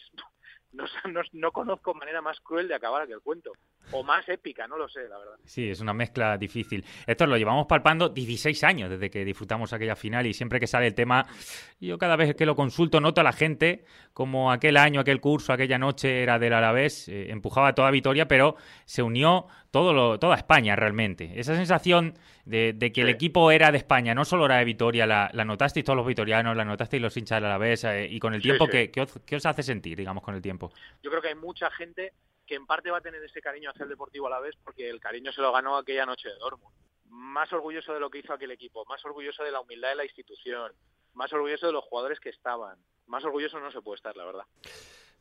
no, 1.11 1.21
no, 1.33 1.51
conozco 1.51 1.93
manera 1.93 2.21
más 2.21 2.39
cruel 2.41 2.67
de 2.67 2.75
acabar 2.75 3.01
aquel 3.01 3.21
cuento. 3.21 3.51
O 3.91 4.03
más 4.03 4.27
épica, 4.29 4.67
no 4.67 4.77
lo 4.77 4.89
sé, 4.89 5.07
la 5.07 5.17
verdad. 5.17 5.35
Sí, 5.45 5.69
es 5.69 5.79
una 5.79 5.93
mezcla 5.93 6.37
difícil. 6.37 6.83
Esto 7.05 7.27
lo 7.27 7.37
llevamos 7.37 7.67
palpando 7.67 8.09
16 8.09 8.63
años 8.63 8.89
desde 8.89 9.09
que 9.09 9.23
disfrutamos 9.23 9.71
aquella 9.73 9.95
final 9.95 10.25
y 10.25 10.33
siempre 10.33 10.59
que 10.59 10.67
sale 10.67 10.87
el 10.87 10.95
tema, 10.95 11.25
yo 11.79 11.97
cada 11.97 12.15
vez 12.15 12.35
que 12.35 12.45
lo 12.45 12.55
consulto 12.55 12.99
noto 12.99 13.21
a 13.21 13.23
la 13.23 13.31
gente 13.31 13.85
como 14.13 14.51
aquel 14.51 14.77
año, 14.77 14.99
aquel 14.99 15.21
curso, 15.21 15.53
aquella 15.53 15.77
noche 15.77 16.23
era 16.23 16.39
del 16.39 16.53
Alavés, 16.53 17.07
eh, 17.07 17.31
empujaba 17.31 17.75
toda 17.75 17.91
Vitoria, 17.91 18.27
pero 18.27 18.55
se 18.85 19.03
unió 19.03 19.45
todo 19.71 19.93
lo, 19.93 20.19
toda 20.19 20.35
España 20.35 20.75
realmente. 20.75 21.39
Esa 21.39 21.55
sensación 21.55 22.15
de, 22.45 22.91
que 22.93 23.01
el 23.01 23.09
equipo 23.09 23.51
era 23.51 23.71
de 23.71 23.77
España, 23.77 24.13
no 24.13 24.23
solo 24.23 24.45
era 24.45 24.57
de 24.57 24.65
Vitoria, 24.65 25.07
la, 25.07 25.29
la 25.33 25.45
notasteis 25.45 25.83
todos 25.83 25.97
los 25.97 26.05
vitorianos, 26.05 26.55
la 26.55 26.63
notasteis 26.63 27.01
los 27.01 27.15
hinchas 27.17 27.37
del 27.37 27.45
Alavés 27.45 27.83
eh, 27.85 28.07
y 28.09 28.19
con 28.19 28.33
el 28.33 28.41
tiempo, 28.41 28.67
¿qué, 28.67 28.91
os, 29.35 29.45
hace 29.45 29.63
sentir, 29.63 29.97
digamos, 29.97 30.23
con 30.23 30.35
el 30.35 30.41
tiempo? 30.41 30.71
Yo 31.01 31.09
creo 31.09 31.21
que 31.21 31.29
hay 31.29 31.35
mucha 31.35 31.71
gente 31.71 32.13
que 32.45 32.55
en 32.55 32.67
parte 32.67 32.91
va 32.91 32.99
a 32.99 33.01
tener 33.01 33.23
ese 33.23 33.41
cariño 33.41 33.71
hacia 33.71 33.83
el 33.83 33.89
Deportivo 33.89 34.27
a 34.27 34.29
la 34.29 34.39
vez 34.39 34.55
porque 34.63 34.89
el 34.89 34.99
cariño 34.99 35.31
se 35.31 35.41
lo 35.41 35.51
ganó 35.51 35.77
aquella 35.77 36.05
noche 36.05 36.29
de 36.29 36.35
Dortmund. 36.35 36.75
Más 37.09 37.51
orgulloso 37.51 37.93
de 37.93 37.99
lo 37.99 38.09
que 38.09 38.19
hizo 38.19 38.33
aquel 38.33 38.51
equipo, 38.51 38.85
más 38.85 39.03
orgulloso 39.05 39.43
de 39.43 39.51
la 39.51 39.61
humildad 39.61 39.89
de 39.89 39.95
la 39.95 40.05
institución, 40.05 40.71
más 41.13 41.33
orgulloso 41.33 41.65
de 41.65 41.73
los 41.73 41.83
jugadores 41.85 42.19
que 42.19 42.29
estaban. 42.29 42.77
Más 43.07 43.23
orgulloso 43.23 43.59
no 43.59 43.71
se 43.71 43.81
puede 43.81 43.95
estar, 43.95 44.15
la 44.15 44.25
verdad. 44.25 44.43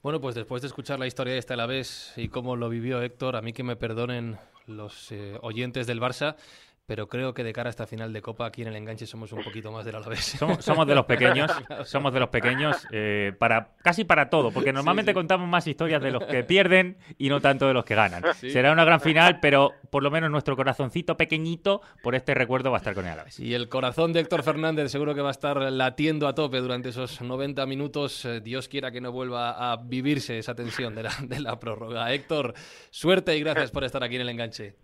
Bueno, 0.03 0.21
pues 0.21 0.35
después 0.35 0.61
de 0.61 0.69
escuchar 0.69 0.99
la 0.99 1.07
historia 1.07 1.33
de 1.33 1.39
esta 1.39 1.55
Alavés 1.55 2.13
y 2.17 2.29
cómo 2.29 2.57
lo 2.57 2.69
vivió 2.69 3.01
Héctor, 3.01 3.37
a 3.37 3.43
mí 3.43 3.55
que 3.55 3.63
me 3.63 3.77
perdonen 3.77 4.39
los 4.67 5.11
eh, 5.13 5.39
oyentes 5.41 5.87
del 5.87 6.01
Barça, 6.01 6.37
pero 6.87 7.09
creo 7.09 7.33
que 7.33 7.43
de 7.43 7.53
cara 7.53 7.69
a 7.69 7.71
esta 7.71 7.87
final 7.87 8.13
de 8.13 8.21
Copa 8.21 8.47
aquí 8.47 8.63
en 8.63 8.69
el 8.69 8.77
enganche 8.77 9.07
somos 9.07 9.33
un 9.33 9.43
poquito 9.43 9.73
más 9.73 9.85
del 9.85 9.95
Alavés. 9.95 10.37
Somos, 10.39 10.65
somos 10.65 10.87
de 10.87 10.95
los 10.95 11.05
pequeños, 11.07 11.51
somos 11.85 12.13
de 12.13 12.21
los 12.21 12.29
pequeños, 12.29 12.87
eh, 12.91 13.33
para 13.39 13.71
casi 13.83 14.05
para 14.05 14.29
todo, 14.29 14.51
porque 14.51 14.73
normalmente 14.73 15.15
contamos 15.15 15.49
más 15.49 15.67
historias 15.67 16.03
de 16.03 16.11
los 16.11 16.25
que 16.25 16.45
pierden 16.45 16.99
y 17.17 17.31
no 17.31 17.41
tanto 17.41 17.67
de 17.67 17.75
los 17.75 17.85
que 17.85 17.95
ganan. 17.95 18.23
Será 18.35 18.73
una 18.73 18.85
gran 18.85 19.01
final, 19.01 19.41
pero 19.41 19.73
por 19.91 20.03
lo 20.03 20.11
menos 20.11 20.31
nuestro 20.31 20.57
corazoncito 20.57 21.17
pequeñito 21.17 21.81
por 22.03 22.15
este 22.15 22.35
recuerdo 22.35 22.71
va 22.71 22.79
a 22.79 22.81
estar 22.81 22.95
con 22.95 23.07
el 23.07 23.13
Alavés. 23.13 23.41
Y 23.41 23.55
el 23.55 23.69
corazón 23.69 24.13
de 24.13 24.21
Héctor 24.21 24.43
Fernández 24.43 24.91
seguro 24.91 25.15
que 25.15 25.23
va 25.23 25.29
a 25.29 25.33
estar 25.33 25.57
latiendo 25.73 26.29
a 26.29 26.35
tope 26.35 26.59
durante 26.59 26.91
esos 26.91 27.23
90 27.23 27.65
minutos. 27.67 28.25
Eh, 28.27 28.41
Dios 28.41 28.69
quiera 28.69 28.91
que 28.91 29.01
no 29.01 29.11
vuelva 29.11 29.73
a 29.73 29.77
vivirse 29.77 30.39
esa 30.39 30.55
tensión 30.55 30.95
de 30.95 31.05
la, 31.05 31.15
de 31.23 31.41
la 31.41 31.59
prórroga. 31.59 32.13
Héctor, 32.13 32.53
suerte 32.91 33.37
y 33.37 33.41
gracias 33.41 33.71
por 33.71 33.85
estar 33.85 34.05
aquí 34.05 34.17
en 34.17 34.23
el 34.23 34.29
enganche 34.29 34.84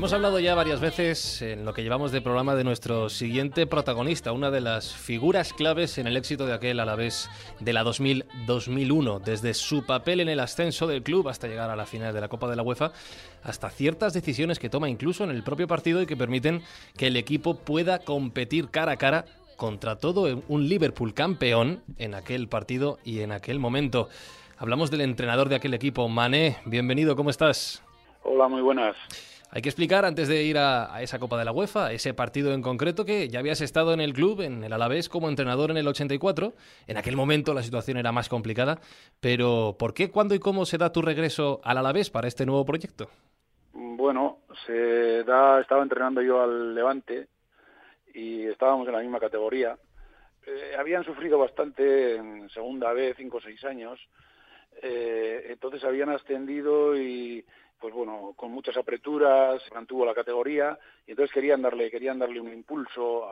Hemos 0.00 0.14
hablado 0.14 0.40
ya 0.40 0.54
varias 0.54 0.80
veces 0.80 1.42
en 1.42 1.66
lo 1.66 1.74
que 1.74 1.82
llevamos 1.82 2.10
de 2.10 2.22
programa 2.22 2.54
de 2.54 2.64
nuestro 2.64 3.10
siguiente 3.10 3.66
protagonista, 3.66 4.32
una 4.32 4.50
de 4.50 4.62
las 4.62 4.94
figuras 4.96 5.52
claves 5.52 5.98
en 5.98 6.06
el 6.06 6.16
éxito 6.16 6.46
de 6.46 6.54
aquel 6.54 6.80
Alavés 6.80 7.28
de 7.60 7.74
la 7.74 7.84
2000-2001, 7.84 9.20
desde 9.20 9.52
su 9.52 9.84
papel 9.84 10.20
en 10.20 10.30
el 10.30 10.40
ascenso 10.40 10.86
del 10.86 11.02
club 11.02 11.28
hasta 11.28 11.48
llegar 11.48 11.68
a 11.68 11.76
la 11.76 11.84
final 11.84 12.14
de 12.14 12.20
la 12.22 12.28
Copa 12.28 12.48
de 12.48 12.56
la 12.56 12.62
UEFA, 12.62 12.92
hasta 13.42 13.68
ciertas 13.68 14.14
decisiones 14.14 14.58
que 14.58 14.70
toma 14.70 14.88
incluso 14.88 15.22
en 15.22 15.28
el 15.28 15.42
propio 15.42 15.68
partido 15.68 16.00
y 16.00 16.06
que 16.06 16.16
permiten 16.16 16.62
que 16.96 17.08
el 17.08 17.16
equipo 17.18 17.56
pueda 17.56 17.98
competir 17.98 18.70
cara 18.70 18.92
a 18.92 18.96
cara 18.96 19.26
contra 19.56 19.96
todo 19.96 20.42
un 20.48 20.66
Liverpool 20.66 21.12
campeón 21.12 21.82
en 21.98 22.14
aquel 22.14 22.48
partido 22.48 22.98
y 23.04 23.20
en 23.20 23.32
aquel 23.32 23.58
momento. 23.58 24.08
Hablamos 24.56 24.90
del 24.90 25.02
entrenador 25.02 25.50
de 25.50 25.56
aquel 25.56 25.74
equipo, 25.74 26.08
Mané. 26.08 26.56
Bienvenido, 26.64 27.16
¿cómo 27.16 27.28
estás? 27.28 27.82
Hola, 28.22 28.48
muy 28.48 28.62
buenas. 28.62 28.96
Hay 29.52 29.62
que 29.62 29.68
explicar, 29.68 30.04
antes 30.04 30.28
de 30.28 30.44
ir 30.44 30.58
a, 30.58 31.02
esa 31.02 31.18
Copa 31.18 31.36
de 31.36 31.44
la 31.44 31.50
UEFA, 31.50 31.90
ese 31.92 32.14
partido 32.14 32.52
en 32.52 32.62
concreto, 32.62 33.04
que 33.04 33.28
ya 33.28 33.40
habías 33.40 33.60
estado 33.60 33.92
en 33.92 34.00
el 34.00 34.12
club, 34.12 34.42
en 34.42 34.62
el 34.62 34.72
Alavés, 34.72 35.08
como 35.08 35.28
entrenador 35.28 35.72
en 35.72 35.76
el 35.76 35.88
84. 35.88 36.52
En 36.86 36.96
aquel 36.96 37.16
momento 37.16 37.52
la 37.52 37.64
situación 37.64 37.96
era 37.96 38.12
más 38.12 38.28
complicada, 38.28 38.78
pero 39.20 39.74
¿por 39.76 39.92
qué, 39.92 40.08
cuándo 40.08 40.36
y 40.36 40.38
cómo 40.38 40.66
se 40.66 40.78
da 40.78 40.92
tu 40.92 41.02
regreso 41.02 41.60
al 41.64 41.78
Alavés 41.78 42.10
para 42.10 42.28
este 42.28 42.46
nuevo 42.46 42.64
proyecto? 42.64 43.08
Bueno, 43.72 44.38
se 44.66 45.24
da, 45.24 45.60
estaba 45.60 45.82
entrenando 45.82 46.22
yo 46.22 46.40
al 46.40 46.72
Levante 46.72 47.26
y 48.14 48.46
estábamos 48.46 48.86
en 48.86 48.94
la 48.94 49.00
misma 49.00 49.18
categoría. 49.18 49.76
Eh, 50.46 50.76
habían 50.78 51.02
sufrido 51.02 51.38
bastante 51.38 52.16
en 52.16 52.48
segunda 52.50 52.92
vez, 52.92 53.16
cinco 53.16 53.38
o 53.38 53.40
seis 53.40 53.64
años. 53.64 53.98
Eh, 54.82 55.46
entonces 55.48 55.84
habían 55.84 56.10
ascendido 56.10 56.96
y 56.96 57.44
pues 57.78 57.94
bueno, 57.94 58.34
con 58.36 58.50
muchas 58.50 58.76
apreturas, 58.76 59.62
mantuvo 59.72 60.04
la 60.04 60.14
categoría 60.14 60.78
y 61.06 61.12
entonces 61.12 61.32
querían 61.32 61.62
darle, 61.62 61.90
querían 61.90 62.18
darle 62.18 62.40
un 62.40 62.52
impulso 62.52 63.26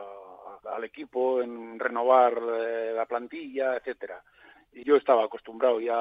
al 0.65 0.85
equipo 0.85 1.43
en 1.43 1.79
renovar 1.79 2.41
eh, 2.59 2.93
la 2.95 3.07
plantilla, 3.07 3.77
etcétera. 3.77 4.23
Y 4.73 4.85
yo 4.85 4.97
estaba 4.97 5.25
acostumbrado 5.25 5.81
ya 5.81 5.95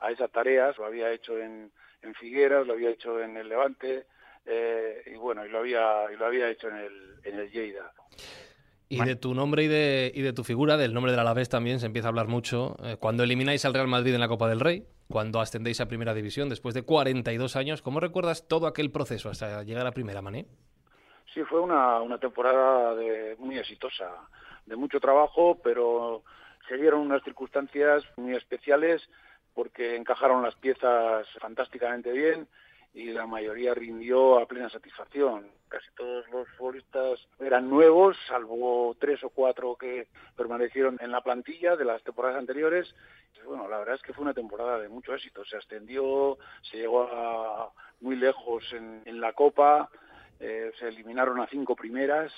a 0.00 0.10
esas 0.10 0.30
tareas, 0.30 0.76
lo 0.78 0.86
había 0.86 1.10
hecho 1.10 1.38
en, 1.38 1.70
en 2.02 2.14
Figueras, 2.14 2.66
lo 2.66 2.72
había 2.72 2.90
hecho 2.90 3.20
en 3.20 3.36
el 3.36 3.48
Levante 3.48 4.06
eh, 4.46 5.02
y 5.06 5.16
bueno, 5.16 5.44
y 5.44 5.48
lo 5.48 5.58
había, 5.58 6.06
y 6.12 6.16
lo 6.16 6.26
había 6.26 6.48
hecho 6.48 6.68
en 6.68 6.76
el, 6.76 7.14
en 7.24 7.38
el 7.38 7.50
Lleida. 7.50 7.92
Y 8.92 9.04
de 9.04 9.14
tu 9.14 9.34
nombre 9.34 9.62
y 9.62 9.68
de, 9.68 10.10
y 10.12 10.20
de 10.20 10.32
tu 10.32 10.42
figura, 10.42 10.76
del 10.76 10.92
nombre 10.92 11.12
del 11.12 11.20
Alavés 11.20 11.48
también 11.48 11.78
se 11.78 11.86
empieza 11.86 12.08
a 12.08 12.10
hablar 12.10 12.26
mucho. 12.26 12.74
Eh, 12.82 12.96
cuando 12.98 13.22
elimináis 13.22 13.64
al 13.64 13.72
Real 13.72 13.86
Madrid 13.86 14.12
en 14.12 14.18
la 14.18 14.26
Copa 14.26 14.48
del 14.48 14.58
Rey, 14.58 14.84
cuando 15.08 15.40
ascendéis 15.40 15.80
a 15.80 15.86
Primera 15.86 16.12
División 16.12 16.48
después 16.48 16.74
de 16.74 16.82
42 16.82 17.54
años, 17.54 17.82
¿cómo 17.82 18.00
recuerdas 18.00 18.48
todo 18.48 18.66
aquel 18.66 18.90
proceso 18.90 19.30
hasta 19.30 19.62
llegar 19.62 19.86
a 19.86 19.92
Primera, 19.92 20.22
Mané? 20.22 20.46
Sí, 21.32 21.40
fue 21.44 21.60
una, 21.60 22.18
temporada 22.18 22.96
muy 23.38 23.58
exitosa. 23.58 24.10
de 24.66 24.74
mucho 24.74 24.98
trabajo, 24.98 25.60
pero 25.62 26.24
se 26.68 26.76
dieron 26.76 27.02
unas 27.02 27.22
circunstancias 27.22 28.02
muy 28.16 28.34
especiales 28.34 29.08
porque 29.54 29.94
encajaron 29.94 30.42
las 30.42 30.56
piezas 30.56 31.28
fantásticamente 31.40 32.10
bien 32.10 32.48
y 32.92 33.06
la 33.12 33.26
mayoría 33.26 33.74
rindió 33.74 34.38
a 34.38 34.46
plena 34.46 34.68
satisfacción. 34.68 35.48
Casi 35.68 35.86
todos 35.96 36.28
los 36.30 36.48
futbolistas 36.56 37.20
eran 37.38 37.70
nuevos, 37.70 38.16
salvo 38.26 38.96
tres 38.98 39.22
o 39.22 39.30
cuatro 39.30 39.76
que 39.76 40.08
permanecieron 40.36 40.98
en 41.00 41.12
la 41.12 41.20
plantilla 41.20 41.76
de 41.76 41.84
las 41.84 42.02
temporadas 42.02 42.38
anteriores. 42.38 42.92
Bueno, 43.44 43.68
la 43.68 43.78
verdad 43.78 43.94
es 43.94 44.02
que 44.02 44.12
fue 44.12 44.24
una 44.24 44.34
temporada 44.34 44.78
de 44.78 44.88
mucho 44.88 45.14
éxito. 45.14 45.44
Se 45.44 45.56
ascendió, 45.56 46.38
se 46.62 46.78
llegó 46.78 47.02
a 47.04 47.72
muy 48.00 48.16
lejos 48.16 48.64
en, 48.72 49.20
la 49.20 49.32
Copa, 49.32 49.88
eh, 50.40 50.72
se 50.78 50.88
eliminaron 50.88 51.40
a 51.40 51.46
cinco 51.46 51.76
primeras. 51.76 52.32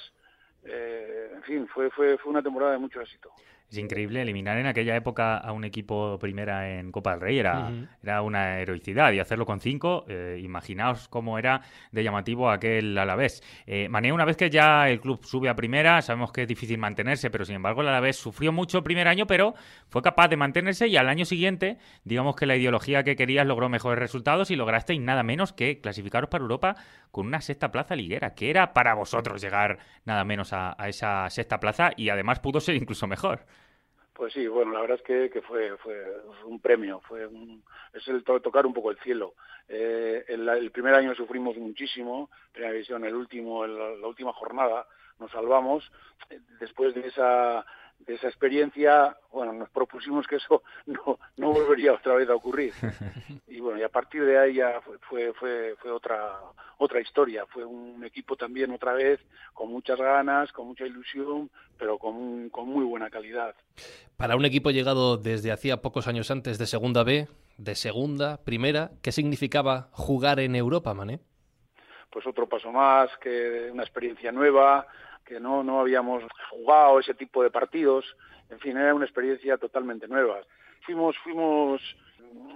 Eh, 0.64 1.30
en 1.35 1.42
fin, 1.42 1.68
fue, 1.68 1.90
fue, 1.90 2.18
fue 2.18 2.30
una 2.30 2.42
temporada 2.42 2.73
de 2.73 2.78
mucho 2.78 3.00
éxito. 3.00 3.32
Es 3.73 3.79
increíble 3.79 4.21
eliminar 4.21 4.59
en 4.59 4.67
aquella 4.67 4.95
época 4.95 5.38
a 5.38 5.50
un 5.52 5.64
equipo 5.64 6.19
primera 6.19 6.79
en 6.79 6.93
Copa 6.93 7.12
del 7.12 7.23
Rey, 7.23 7.38
era, 7.38 7.73
era 8.02 8.21
una 8.21 8.61
heroicidad 8.61 9.12
y 9.12 9.19
hacerlo 9.19 9.47
con 9.47 9.61
cinco, 9.61 10.05
eh, 10.09 10.38
imaginaos 10.43 11.09
cómo 11.09 11.38
era 11.38 11.62
de 11.91 12.05
llamativo 12.05 12.50
aquel 12.50 12.99
Alavés. 12.99 13.43
Eh, 13.67 13.88
Mané, 13.88 14.12
una 14.12 14.26
vez 14.26 14.37
que 14.37 14.50
ya 14.50 14.91
el 14.91 15.00
club 15.00 15.25
sube 15.25 15.49
a 15.49 15.57
primera, 15.57 16.02
sabemos 16.02 16.33
que 16.33 16.43
es 16.43 16.49
difícil 16.49 16.76
mantenerse, 16.76 17.31
pero 17.31 17.47
sin 17.47 17.55
embargo 17.55 17.81
el 17.81 17.88
Alavés 17.88 18.17
sufrió 18.17 18.52
mucho 18.52 18.76
el 18.76 18.85
primer 18.85 19.09
año, 19.09 19.26
pero 19.26 19.55
fue 19.88 20.02
capaz 20.02 20.29
de 20.29 20.37
mantenerse 20.37 20.88
y 20.88 20.99
al 20.99 21.09
año 21.09 21.25
siguiente, 21.25 21.79
digamos 22.05 22.37
que 22.37 22.45
la 22.45 22.57
ideología 22.57 23.05
que 23.05 23.17
querías 23.17 23.47
logró 23.47 23.71
mejores 23.71 23.99
resultados 23.99 24.50
y 24.50 24.57
lograsteis 24.57 25.00
nada 25.00 25.23
menos 25.23 25.55
que 25.55 25.81
clasificaros 25.81 26.29
para 26.29 26.43
Europa 26.43 26.76
con 27.11 27.26
una 27.26 27.41
sexta 27.41 27.73
plaza 27.73 27.97
liguera, 27.97 28.35
que 28.35 28.50
era 28.50 28.75
para 28.75 28.93
vosotros 28.93 29.41
llegar 29.41 29.79
nada 30.05 30.25
menos 30.25 30.52
a 30.52 30.76
esa 30.87 31.31
sexta 31.31 31.59
plaza 31.59 31.93
y 31.97 32.11
además 32.11 32.38
pudo 32.38 32.61
ser 32.61 32.75
incluso 32.75 33.07
mejor. 33.07 33.47
Pues 34.14 34.33
sí, 34.35 34.47
bueno, 34.47 34.73
la 34.73 34.81
verdad 34.83 34.99
es 34.99 35.02
que, 35.02 35.31
que 35.31 35.40
fue, 35.42 35.76
fue 35.78 35.95
un 36.45 36.61
premio, 36.61 37.00
fue 37.09 37.28
es 37.95 38.07
el 38.09 38.23
tocar 38.25 38.66
un 38.66 38.75
poco 38.75 38.90
el 38.90 38.99
cielo. 38.99 39.35
Eh, 39.69 40.25
el, 40.28 40.71
primer 40.71 40.95
año 40.95 41.14
sufrimos 41.14 41.57
muchísimo, 41.57 42.31
primera 42.52 42.73
división, 42.73 43.04
el 43.04 43.14
último, 43.14 43.66
la 43.66 44.07
última 44.07 44.33
jornada 44.33 44.87
nos 45.19 45.31
salvamos. 45.31 45.90
Después 46.61 46.95
de 46.95 47.07
esa 47.07 47.64
de 48.06 48.14
esa 48.14 48.28
experiencia, 48.28 49.16
bueno, 49.30 49.52
nos 49.52 49.71
propusimos 49.71 50.26
que 50.26 50.37
eso 50.37 50.62
no, 50.87 51.18
no 51.37 51.52
volvería 51.52 51.92
otra 51.92 52.14
vez 52.14 52.28
a 52.28 52.35
ocurrir. 52.35 52.73
Y 53.52 53.61
bueno, 53.61 53.78
y 53.78 53.82
a 53.82 53.90
partir 53.90 54.25
de 54.25 54.38
ahí 54.38 54.54
ya 54.54 54.80
fue, 54.80 55.35
fue, 55.35 55.75
fue, 55.78 55.90
otra, 55.90 56.38
otra 56.78 57.02
historia. 57.02 57.44
Fue 57.44 57.66
un 57.66 58.02
equipo 58.02 58.35
también 58.35 58.71
otra 58.71 58.94
vez 58.94 59.21
con 59.52 59.68
muchas 59.71 59.99
ganas, 59.99 60.50
con 60.52 60.68
mucha 60.68 60.87
ilusión, 60.87 61.50
pero 61.76 61.99
con, 61.99 62.49
con 62.49 62.66
muy 62.66 62.82
buena 62.82 63.11
calidad. 63.11 63.54
Para 64.16 64.37
un 64.37 64.47
equipo 64.47 64.71
llegado 64.71 65.18
desde 65.18 65.52
hacía 65.52 65.82
pocos 65.82 66.09
años 66.09 66.30
antes 66.30 66.56
de 66.59 66.64
Segunda 66.64 67.04
B, 67.04 67.28
de 67.59 67.75
Segunda, 67.75 68.42
Primera, 68.42 68.92
¿qué 69.02 69.12
significaba 69.12 69.88
jugar 69.92 70.40
en 70.40 70.56
Europa, 70.56 70.94
Mané? 70.94 71.21
Pues 72.11 72.26
otro 72.26 72.49
paso 72.49 72.73
más, 72.73 73.11
que 73.21 73.71
una 73.71 73.82
experiencia 73.82 74.32
nueva, 74.32 74.87
que 75.33 75.41
no, 75.41 75.62
no 75.65 75.81
habíamos 75.81 76.23
jugado 76.51 77.01
ese 77.01 77.15
tipo 77.15 77.43
de 77.43 77.51
partidos. 77.51 78.05
En 78.51 78.61
fin, 78.61 78.77
era 78.77 78.95
una 78.95 79.07
experiencia 79.07 79.57
totalmente 79.57 80.07
nueva. 80.07 80.41
Fuimos, 80.85 81.17
fuimos 81.19 81.81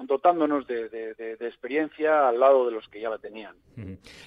dotándonos 0.04 0.66
de, 0.66 1.36
experiencia 1.40 2.28
al 2.28 2.38
lado 2.38 2.66
de 2.66 2.72
los 2.72 2.88
que 2.88 3.00
ya 3.00 3.10
la 3.10 3.18
tenían. 3.18 3.54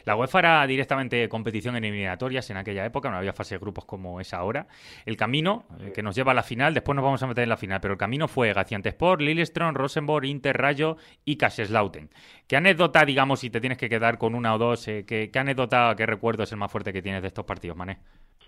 La 0.06 0.16
UEFA 0.16 0.40
era 0.40 0.68
directamente 0.68 1.28
competición 1.30 1.76
en 1.76 1.84
eliminatorias 1.84 2.50
en 2.50 2.58
aquella 2.58 2.86
época, 2.86 3.10
no 3.10 3.18
había 3.18 3.34
fase 3.34 3.56
de 3.56 3.60
grupos 3.60 3.86
como 3.86 4.20
es 4.20 4.34
ahora. 4.34 4.68
El 5.06 5.18
camino 5.18 5.66
eh, 5.80 5.92
que 5.94 6.04
nos 6.04 6.16
lleva 6.16 6.32
a 6.32 6.36
la 6.36 6.44
final, 6.44 6.74
después 6.74 6.96
nos 6.96 7.04
vamos 7.04 7.24
a 7.24 7.28
meter 7.28 7.44
en 7.44 7.50
la 7.50 7.58
final, 7.58 7.80
pero 7.82 7.94
el 7.94 7.98
camino 7.98 8.28
fue 8.28 8.54
Gaziantepspor, 8.54 9.22
Lillestrøm, 9.22 9.74
Rosenborg, 9.74 10.26
Inter, 10.26 10.58
Rayo 10.58 10.98
y 11.26 11.38
Kaiserslautern. 11.38 12.10
¿Qué 12.48 12.56
anécdota, 12.56 13.06
digamos, 13.06 13.40
si 13.40 13.50
te 13.50 13.60
tienes 13.60 13.78
que 13.78 13.90
quedar 13.90 14.18
con 14.18 14.36
una 14.36 14.54
o 14.56 14.58
dos, 14.58 14.88
eh, 14.88 15.06
¿qué, 15.06 15.32
anécdota, 15.36 15.94
qué 15.96 16.06
recuerdo 16.06 16.44
es 16.44 16.52
el 16.52 16.58
más 16.58 16.72
fuerte 16.72 16.94
que 16.94 17.02
tienes 17.02 17.22
de 17.22 17.28
estos 17.28 17.46
partidos, 17.46 17.78
Mané? 17.78 18.00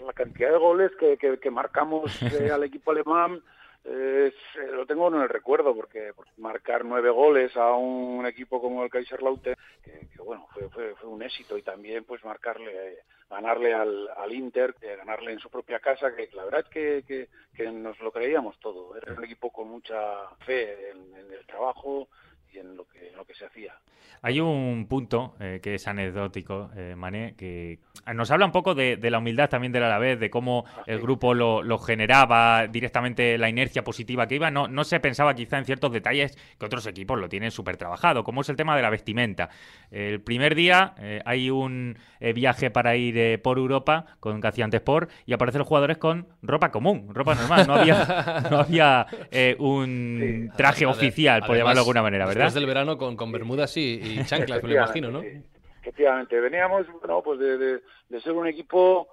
La 0.05 0.13
cantidad 0.13 0.51
de 0.51 0.57
goles 0.57 0.91
que, 0.97 1.51
marcamos 1.51 2.21
eh, 2.21 2.51
al 2.51 2.63
equipo 2.63 2.91
alemán 2.91 3.41
eh, 3.83 4.31
lo 4.73 4.85
tengo 4.85 5.07
en 5.07 5.21
el 5.21 5.29
recuerdo 5.29 5.75
porque, 5.75 6.11
marcar 6.37 6.85
nueve 6.85 7.09
goles 7.09 7.55
a 7.57 7.73
un 7.73 8.25
equipo 8.27 8.61
como 8.61 8.83
el 8.83 8.91
Kaiserslautern 8.91 9.57
que, 9.83 10.07
que 10.15 10.21
bueno 10.21 10.47
fue, 10.53 10.69
fue, 10.69 11.09
un 11.09 11.23
éxito 11.23 11.57
y 11.57 11.63
también 11.63 12.03
pues 12.03 12.23
marcarle 12.23 12.99
ganarle 13.27 13.73
al, 13.73 14.09
al 14.15 14.31
Inter 14.33 14.75
ganarle 14.81 15.31
en 15.31 15.39
su 15.39 15.49
propia 15.49 15.79
casa 15.79 16.13
que 16.15 16.29
la 16.33 16.45
verdad 16.45 16.65
es 16.67 16.69
que, 17.05 17.27
que, 17.55 17.71
nos 17.71 17.99
lo 17.99 18.11
creíamos 18.11 18.59
todo. 18.59 18.95
Era 18.97 19.13
un 19.13 19.23
equipo 19.23 19.51
con 19.51 19.69
mucha 19.69 20.27
fe 20.45 20.91
en 20.91 21.15
el 21.31 21.45
trabajo 21.45 22.07
y 22.53 22.59
en 22.59 22.75
lo 22.75 22.87
que, 22.87 23.11
lo 23.15 23.25
que 23.25 23.33
se 23.33 23.45
hacía. 23.45 23.73
Hay 24.23 24.39
un 24.39 24.85
punto 24.87 25.33
eh, 25.39 25.59
que 25.63 25.75
es 25.75 25.87
anecdótico, 25.87 26.69
eh, 26.75 26.93
Mané, 26.95 27.33
que 27.35 27.79
nos 28.13 28.29
habla 28.29 28.45
un 28.45 28.51
poco 28.51 28.75
de, 28.75 28.97
la 29.01 29.17
humildad 29.17 29.49
también 29.49 29.71
del 29.71 29.83
Alavés, 29.83 30.19
de 30.19 30.29
cómo 30.29 30.63
ah, 30.67 30.83
el 30.85 30.99
grupo 30.99 31.33
lo, 31.33 31.77
generaba 31.79 32.67
directamente 32.67 33.39
la 33.39 33.49
inercia 33.49 33.83
positiva 33.83 34.27
que 34.27 34.35
iba. 34.35 34.51
No, 34.51 34.67
no 34.67 34.83
se 34.83 34.99
pensaba 34.99 35.33
quizá 35.33 35.57
en 35.57 35.65
ciertos 35.65 35.91
detalles 35.91 36.37
que 36.59 36.65
otros 36.65 36.85
equipos 36.85 37.19
lo 37.19 37.29
tienen 37.29 37.49
súper 37.49 37.77
trabajado, 37.77 38.23
como 38.23 38.41
es 38.41 38.49
el 38.49 38.55
tema 38.55 38.75
de 38.75 38.83
la 38.83 38.91
vestimenta. 38.91 39.49
El 39.89 40.21
primer 40.21 40.53
día 40.53 40.93
eh, 40.99 41.21
hay 41.25 41.49
un 41.49 41.97
viaje 42.35 42.69
para 42.69 42.95
ir 42.95 43.41
por 43.41 43.57
Europa 43.57 44.05
con 44.19 44.39
Sport 44.43 45.09
y 45.25 45.33
aparecen 45.33 45.59
los 45.59 45.67
jugadores 45.67 45.97
con 45.97 46.27
ropa 46.43 46.69
común, 46.69 47.09
ropa 47.11 47.33
normal. 47.33 47.65
No 47.65 47.73
había, 47.73 48.43
no 48.51 48.59
había 48.59 49.07
un 49.57 50.51
traje 50.55 50.85
oficial, 50.85 51.41
por 51.41 51.57
llamarlo 51.57 51.79
de 51.79 51.81
alguna 51.81 52.03
manera, 52.03 52.27
¿verdad? 52.27 52.40
Desde 52.45 52.59
del 52.59 52.67
verano 52.67 52.97
con, 52.97 53.15
con 53.15 53.31
bermudas 53.31 53.75
y, 53.77 54.01
y 54.01 54.23
chanclas, 54.25 54.61
me 54.63 54.69
lo 54.69 54.75
imagino, 54.75 55.11
¿no? 55.11 55.21
Efectivamente, 55.81 56.39
veníamos 56.39 56.85
bueno, 56.99 57.21
pues 57.23 57.39
de, 57.39 57.57
de, 57.57 58.21
ser 58.21 58.33
un 58.33 58.47
equipo 58.47 59.07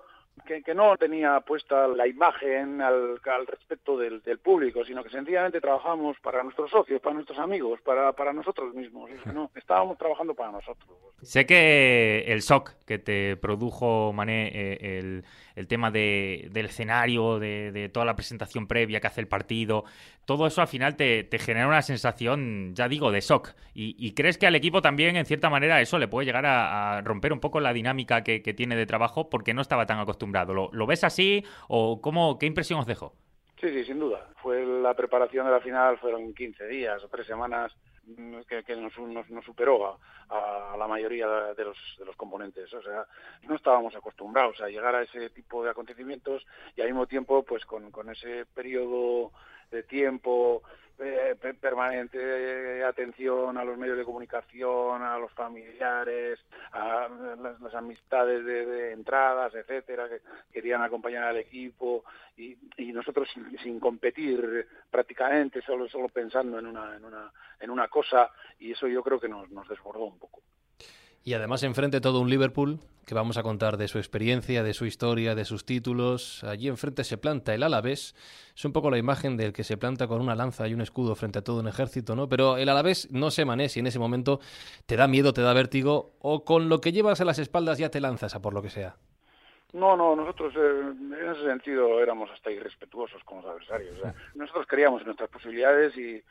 que, 0.47 0.63
que, 0.63 0.75
no 0.75 0.97
tenía 0.97 1.41
puesta 1.41 1.87
la 1.89 2.07
imagen 2.07 2.81
al, 2.81 3.21
al 3.25 3.47
respecto 3.47 3.97
del, 3.97 4.23
del, 4.23 4.39
público, 4.39 4.85
sino 4.85 5.03
que 5.03 5.11
sencillamente 5.11 5.61
trabajamos 5.61 6.19
para 6.21 6.43
nuestros 6.43 6.71
socios, 6.71 7.01
para 7.01 7.15
nuestros 7.15 7.39
amigos, 7.39 7.81
para, 7.83 8.13
para 8.13 8.33
nosotros 8.33 8.75
mismos. 8.75 9.11
No, 9.33 9.51
estábamos 9.55 9.99
trabajando 9.99 10.35
para 10.35 10.53
nosotros. 10.53 10.89
Sé 11.23 11.47
que 11.47 12.25
el 12.29 12.41
shock 12.41 12.73
que 12.87 12.99
te 12.99 13.37
produjo, 13.37 14.13
Mané, 14.13 14.49
eh, 14.55 14.99
el 14.99 15.25
el 15.59 15.67
tema 15.67 15.91
de, 15.91 16.49
del 16.53 16.67
escenario, 16.67 17.41
de, 17.41 17.91
toda 17.93 18.07
la 18.07 18.15
presentación 18.15 18.69
previa 18.69 19.01
que 19.01 19.09
hace 19.09 19.21
el 19.21 19.27
partido, 19.27 19.85
todo 20.25 20.47
eso 20.47 20.61
al 20.61 20.69
final 20.69 20.95
te, 20.95 21.27
genera 21.41 21.67
una 21.67 21.83
sensación, 21.83 22.75
ya 22.77 22.89
digo, 22.89 23.11
de 23.11 23.21
shock. 23.21 23.55
Y, 23.75 24.13
crees 24.13 24.39
que 24.39 24.47
al 24.47 24.55
equipo 24.55 24.83
también, 24.83 25.17
en 25.17 25.25
cierta 25.25 25.51
manera, 25.51 25.81
eso 25.81 25.99
le 25.99 26.07
puede 26.07 26.27
llegar 26.27 26.47
a, 26.47 27.01
romper 27.03 27.33
un 27.33 27.41
poco 27.41 27.59
la 27.59 27.73
dinámica 27.73 28.23
que, 28.23 28.41
tiene 28.55 28.77
de 28.77 28.87
trabajo 28.87 29.29
porque 29.29 29.53
no 29.53 29.63
estaba 29.63 29.87
tan 29.87 29.99
acostumbrado. 29.99 30.28
¿Lo, 30.33 30.87
ves 30.87 31.05
así 31.05 31.45
o 31.69 32.01
cómo, 32.01 32.39
qué 32.39 32.47
impresión 32.47 32.81
os 32.81 32.87
dejó? 32.87 33.15
Sí, 33.61 33.69
sí, 33.71 33.85
sin 33.85 33.99
duda. 33.99 34.29
Fue 34.43 34.65
la 34.65 34.95
preparación 34.95 35.47
de 35.47 35.53
la 35.53 35.61
final, 35.61 35.99
fueron 35.99 36.33
15 36.33 36.67
días 36.67 37.03
o 37.03 37.09
tres 37.09 37.27
semanas 37.27 37.75
que, 38.49 38.77
nos, 38.77 38.93
superó 39.45 39.99
a, 40.29 40.77
la 40.77 40.87
mayoría 40.87 41.27
de 41.27 41.65
los, 41.65 41.77
de 41.99 42.05
los 42.05 42.17
componentes. 42.17 42.73
O 42.73 42.83
sea, 42.83 43.07
no 43.43 43.57
estábamos 43.57 43.95
acostumbrados 43.97 44.61
a 44.61 44.69
llegar 44.69 44.95
a 44.95 45.03
ese 45.03 45.31
tipo 45.31 45.65
de 45.65 45.71
acontecimientos 45.71 46.47
y 46.77 46.81
al 46.81 46.89
mismo 46.89 47.07
tiempo, 47.07 47.43
pues 47.43 47.65
con, 47.65 47.91
con 47.91 48.09
ese 48.11 48.47
periodo 48.47 49.33
de 49.71 49.83
tiempo 49.83 50.63
eh, 51.01 51.37
permanente 51.61 52.85
atención 52.85 53.57
a 53.57 53.65
los 53.65 53.79
medios 53.79 53.99
de 53.99 54.05
comunicación, 54.05 55.03
a 55.03 55.19
los 55.19 55.33
familiares, 55.33 56.39
a 56.73 57.09
las, 57.61 57.75
amistades 57.75 58.45
de, 58.45 58.93
entradas, 58.93 59.55
etcétera, 59.55 60.09
que 60.09 60.21
querían 60.53 60.83
acompañar 60.83 61.25
al 61.25 61.37
equipo 61.37 62.05
y, 62.37 62.57
nosotros 62.93 63.29
sin, 63.63 63.79
competir 63.79 64.67
prácticamente, 64.91 65.63
solo 65.63 65.89
solo 65.89 66.09
pensando 66.09 66.59
en 66.59 66.67
una 66.67 66.97
en 66.97 67.05
una 67.05 67.33
en 67.61 67.71
una 67.71 67.89
cosa 67.89 68.31
y 68.59 68.73
eso 68.73 68.89
yo 68.89 69.03
creo 69.03 69.21
que 69.21 69.29
nos, 69.29 69.49
nos 69.51 69.69
desbordó 69.69 70.05
un 70.05 70.19
poco. 70.19 70.43
Y 71.25 71.35
además 71.35 71.63
enfrente 71.63 72.01
todo 72.01 72.21
un 72.21 72.31
Liverpool 72.31 72.81
que 73.09 73.15
vamos 73.15 73.39
a 73.39 73.43
contar 73.43 73.79
de 73.79 73.89
su 73.89 73.97
experiencia, 73.97 74.63
de 74.63 74.75
su 74.75 74.85
historia, 74.85 75.35
de 75.35 75.47
sus 75.47 75.65
títulos. 75.65 76.45
Allí 76.45 76.69
enfrente 76.69 77.05
se 77.05 77.17
planta 77.17 77.55
el 77.55 77.63
Alavés. 77.63 78.15
Es 78.55 78.65
un 78.67 78.73
poco 78.73 78.91
la 78.91 78.99
imagen 78.99 79.39
del 79.39 79.55
que 79.55 79.65
se 79.65 79.79
planta 79.79 80.07
con 80.07 80.21
una 80.21 80.35
lanza 80.35 80.69
y 80.69 80.75
un 80.75 80.83
escudo 80.83 81.15
frente 81.15 81.39
a 81.39 81.43
todo 81.43 81.61
un 81.61 81.69
ejército, 81.69 82.15
¿no? 82.15 82.29
Pero 82.29 82.59
el 82.59 82.69
Alavés 82.69 83.09
no 83.11 83.31
se 83.31 83.47
mané 83.47 83.71
si 83.71 83.81
en 83.81 83.87
ese 83.87 83.99
momento 83.99 84.41
te 84.85 84.97
da 84.97 85.09
miedo, 85.09 85.33
te 85.33 85.41
da 85.41 85.55
vértigo 85.55 86.17
o 86.21 86.45
con 86.45 86.69
lo 86.69 86.83
que 86.83 86.93
llevas 86.93 87.23
a 87.23 87.25
las 87.25 87.39
espaldas 87.39 87.79
ya 87.79 87.91
te 87.91 88.01
lanzas 88.01 88.35
a 88.35 88.43
por 88.43 88.53
lo 88.53 88.61
que 88.61 88.69
sea. 88.69 88.97
No, 89.73 89.97
no, 89.97 90.17
nosotros 90.17 90.55
eh, 90.57 90.81
en 90.81 91.31
ese 91.31 91.45
sentido 91.45 92.01
éramos 92.01 92.31
hasta 92.31 92.51
irrespetuosos 92.51 93.23
con 93.25 93.39
los 93.39 93.47
adversarios. 93.47 93.97
nosotros 94.35 94.67
creíamos 94.67 95.03
en 95.03 95.07
nuestras 95.07 95.29
posibilidades 95.29 95.97
y, 95.97 96.23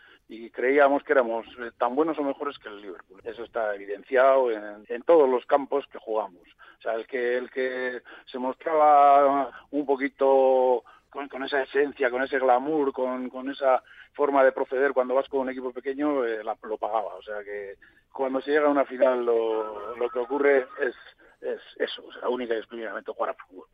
creíamos 0.51 1.03
que 1.03 1.13
éramos 1.13 1.45
eh, 1.59 1.71
tan 1.77 1.95
buenos 1.95 2.17
o 2.17 2.23
mejores 2.23 2.57
que 2.59 2.67
el 2.67 2.81
Liverpool. 2.81 3.21
Eso 3.23 3.43
está 3.43 3.75
evidenciado 3.75 4.51
en, 4.51 4.85
en, 4.89 5.01
todos 5.03 5.29
los 5.29 5.45
campos 5.45 5.85
que 5.87 5.99
jugamos. 5.99 6.41
O 6.79 6.81
sea, 6.81 6.93
el 6.93 7.07
que, 7.07 7.37
el 7.37 7.49
que 7.49 8.01
se 8.25 8.39
mostraba 8.39 9.51
un 9.71 9.85
poquito 9.85 10.83
con, 11.09 11.43
esa 11.43 11.63
esencia, 11.63 12.09
con 12.09 12.23
ese 12.23 12.39
glamour, 12.39 12.91
con, 12.91 13.29
con, 13.29 13.49
esa 13.49 13.81
forma 14.13 14.43
de 14.43 14.51
proceder 14.51 14.93
cuando 14.93 15.15
vas 15.15 15.27
con 15.29 15.41
un 15.41 15.49
equipo 15.49 15.71
pequeño, 15.71 16.25
eh, 16.25 16.43
lo 16.43 16.77
pagaba. 16.77 17.15
O 17.15 17.21
sea 17.21 17.43
que 17.43 17.75
cuando 18.11 18.41
se 18.41 18.51
llega 18.51 18.67
a 18.67 18.71
una 18.71 18.85
final 18.85 19.25
lo, 19.25 19.95
lo 19.95 20.09
que 20.09 20.19
ocurre 20.19 20.67
es, 20.81 20.95
es 21.41 21.59
eso, 21.77 22.03
o 22.05 22.11
sea, 22.11 22.29
única 22.29 22.53
y 22.53 22.57
exclusivamente 22.57 23.11
jugar 23.11 23.31
a 23.31 23.33
fútbol. 23.33 23.67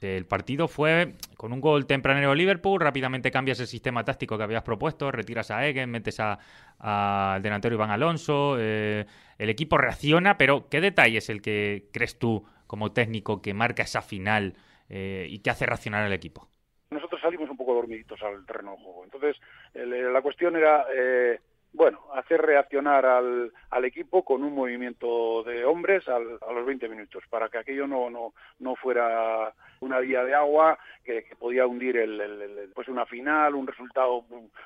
El 0.00 0.26
partido 0.26 0.68
fue 0.68 1.14
con 1.36 1.52
un 1.52 1.60
gol 1.60 1.86
tempranero 1.86 2.30
de 2.30 2.36
Liverpool, 2.36 2.80
rápidamente 2.80 3.30
cambias 3.30 3.60
el 3.60 3.66
sistema 3.66 4.04
táctico 4.04 4.36
que 4.36 4.44
habías 4.44 4.62
propuesto, 4.62 5.10
retiras 5.10 5.50
a 5.50 5.66
Egen, 5.66 5.90
metes 5.90 6.20
al 6.20 7.42
delantero 7.42 7.74
Iván 7.74 7.90
Alonso, 7.90 8.56
eh, 8.58 9.06
el 9.38 9.50
equipo 9.50 9.78
reacciona, 9.78 10.36
pero 10.36 10.68
¿qué 10.68 10.80
detalle 10.80 11.18
es 11.18 11.30
el 11.30 11.40
que 11.40 11.88
crees 11.92 12.18
tú 12.18 12.44
como 12.66 12.92
técnico 12.92 13.40
que 13.40 13.54
marca 13.54 13.82
esa 13.82 14.02
final 14.02 14.54
eh, 14.88 15.26
y 15.28 15.38
que 15.38 15.50
hace 15.50 15.66
reaccionar 15.66 16.04
al 16.04 16.12
equipo? 16.12 16.48
Nosotros 16.90 17.20
salimos 17.20 17.48
un 17.48 17.56
poco 17.56 17.74
dormiditos 17.74 18.20
al 18.22 18.44
terreno 18.44 18.72
de 18.72 18.82
juego, 18.82 19.04
entonces 19.04 19.36
la 19.74 20.22
cuestión 20.22 20.56
era... 20.56 20.86
Eh, 20.94 21.40
bueno, 21.72 22.00
hacer 22.14 22.40
reaccionar 22.42 23.06
al, 23.06 23.52
al, 23.70 23.84
equipo 23.84 24.24
con 24.24 24.42
un 24.42 24.54
movimiento 24.54 25.42
de 25.44 25.64
hombres 25.64 26.08
al, 26.08 26.38
a 26.46 26.52
los 26.52 26.66
20 26.66 26.88
minutos, 26.88 27.22
para 27.30 27.48
que 27.48 27.58
aquello 27.58 27.86
no, 27.86 28.10
no, 28.10 28.34
no 28.58 28.74
fuera 28.76 29.52
una 29.80 29.98
vía 30.00 30.24
de 30.24 30.34
agua 30.34 30.78
que, 31.04 31.24
podía 31.38 31.66
hundir 31.66 31.96
el, 31.96 32.70
pues 32.74 32.88
una 32.88 33.06
final, 33.06 33.54
un 33.54 33.66
resultado 33.66 34.24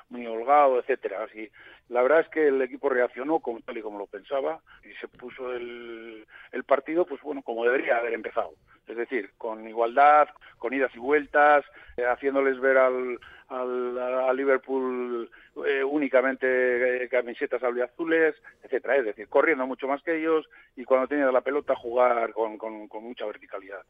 muy, 0.09 0.25
holgado, 0.27 0.79
etcétera. 0.79 1.23
Así, 1.23 1.49
la 1.89 2.01
verdad 2.01 2.21
es 2.21 2.29
que 2.29 2.47
el 2.47 2.61
equipo 2.61 2.89
reaccionó 2.89 3.39
como, 3.39 3.61
tal 3.61 3.77
y 3.77 3.81
como 3.81 3.99
lo 3.99 4.07
pensaba 4.07 4.59
y 4.83 4.93
se 4.95 5.07
puso 5.07 5.53
el, 5.53 6.25
el 6.51 6.63
partido, 6.63 7.05
pues 7.05 7.21
bueno, 7.21 7.41
como 7.43 7.63
debería 7.63 7.97
haber 7.97 8.13
empezado. 8.13 8.53
Es 8.87 8.97
decir, 8.97 9.31
con 9.37 9.67
igualdad, 9.67 10.27
con 10.57 10.73
idas 10.73 10.91
y 10.95 10.99
vueltas, 10.99 11.65
eh, 11.97 12.05
haciéndoles 12.05 12.59
ver 12.59 12.77
al, 12.77 13.19
al, 13.49 14.35
Liverpool 14.35 15.29
eh, 15.65 15.83
únicamente 15.83 17.03
eh, 17.03 17.09
camisetas 17.09 17.61
azules, 17.63 18.35
etcétera. 18.63 18.97
Es 18.97 19.05
decir, 19.05 19.27
corriendo 19.27 19.65
mucho 19.65 19.87
más 19.87 20.01
que 20.03 20.17
ellos 20.17 20.45
y 20.75 20.83
cuando 20.83 21.07
tenía 21.07 21.31
la 21.31 21.41
pelota 21.41 21.75
jugar 21.75 22.33
con, 22.33 22.57
con, 22.57 23.03
mucha 23.03 23.25
verticalidad. 23.25 23.83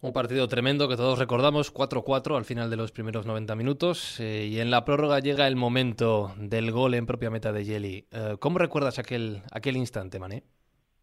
Un 0.00 0.12
partido 0.12 0.46
tremendo 0.48 0.88
que 0.88 0.96
todos 0.96 1.18
recordamos, 1.18 1.72
4-4 1.72 2.36
al 2.36 2.44
final 2.44 2.70
de 2.70 2.76
los 2.76 2.92
primeros 2.92 3.26
90 3.26 3.54
minutos 3.54 4.20
y 4.20 4.60
en 4.60 4.70
la 4.70 4.84
prórroga 4.84 5.20
llega 5.20 5.46
el 5.46 5.56
momento 5.56 6.32
del 6.36 6.70
gol 6.70 6.94
en 6.94 7.06
propia 7.06 7.30
meta 7.30 7.52
de 7.52 7.64
Jelly. 7.64 8.06
¿Cómo 8.40 8.58
recuerdas 8.58 8.98
aquel, 8.98 9.42
aquel 9.52 9.76
instante, 9.76 10.18
Mané? 10.18 10.42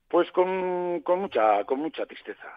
Pues 0.10 0.32
con, 0.32 1.02
con, 1.02 1.20
mucha, 1.20 1.64
con 1.66 1.80
mucha 1.80 2.06
tristeza. 2.06 2.48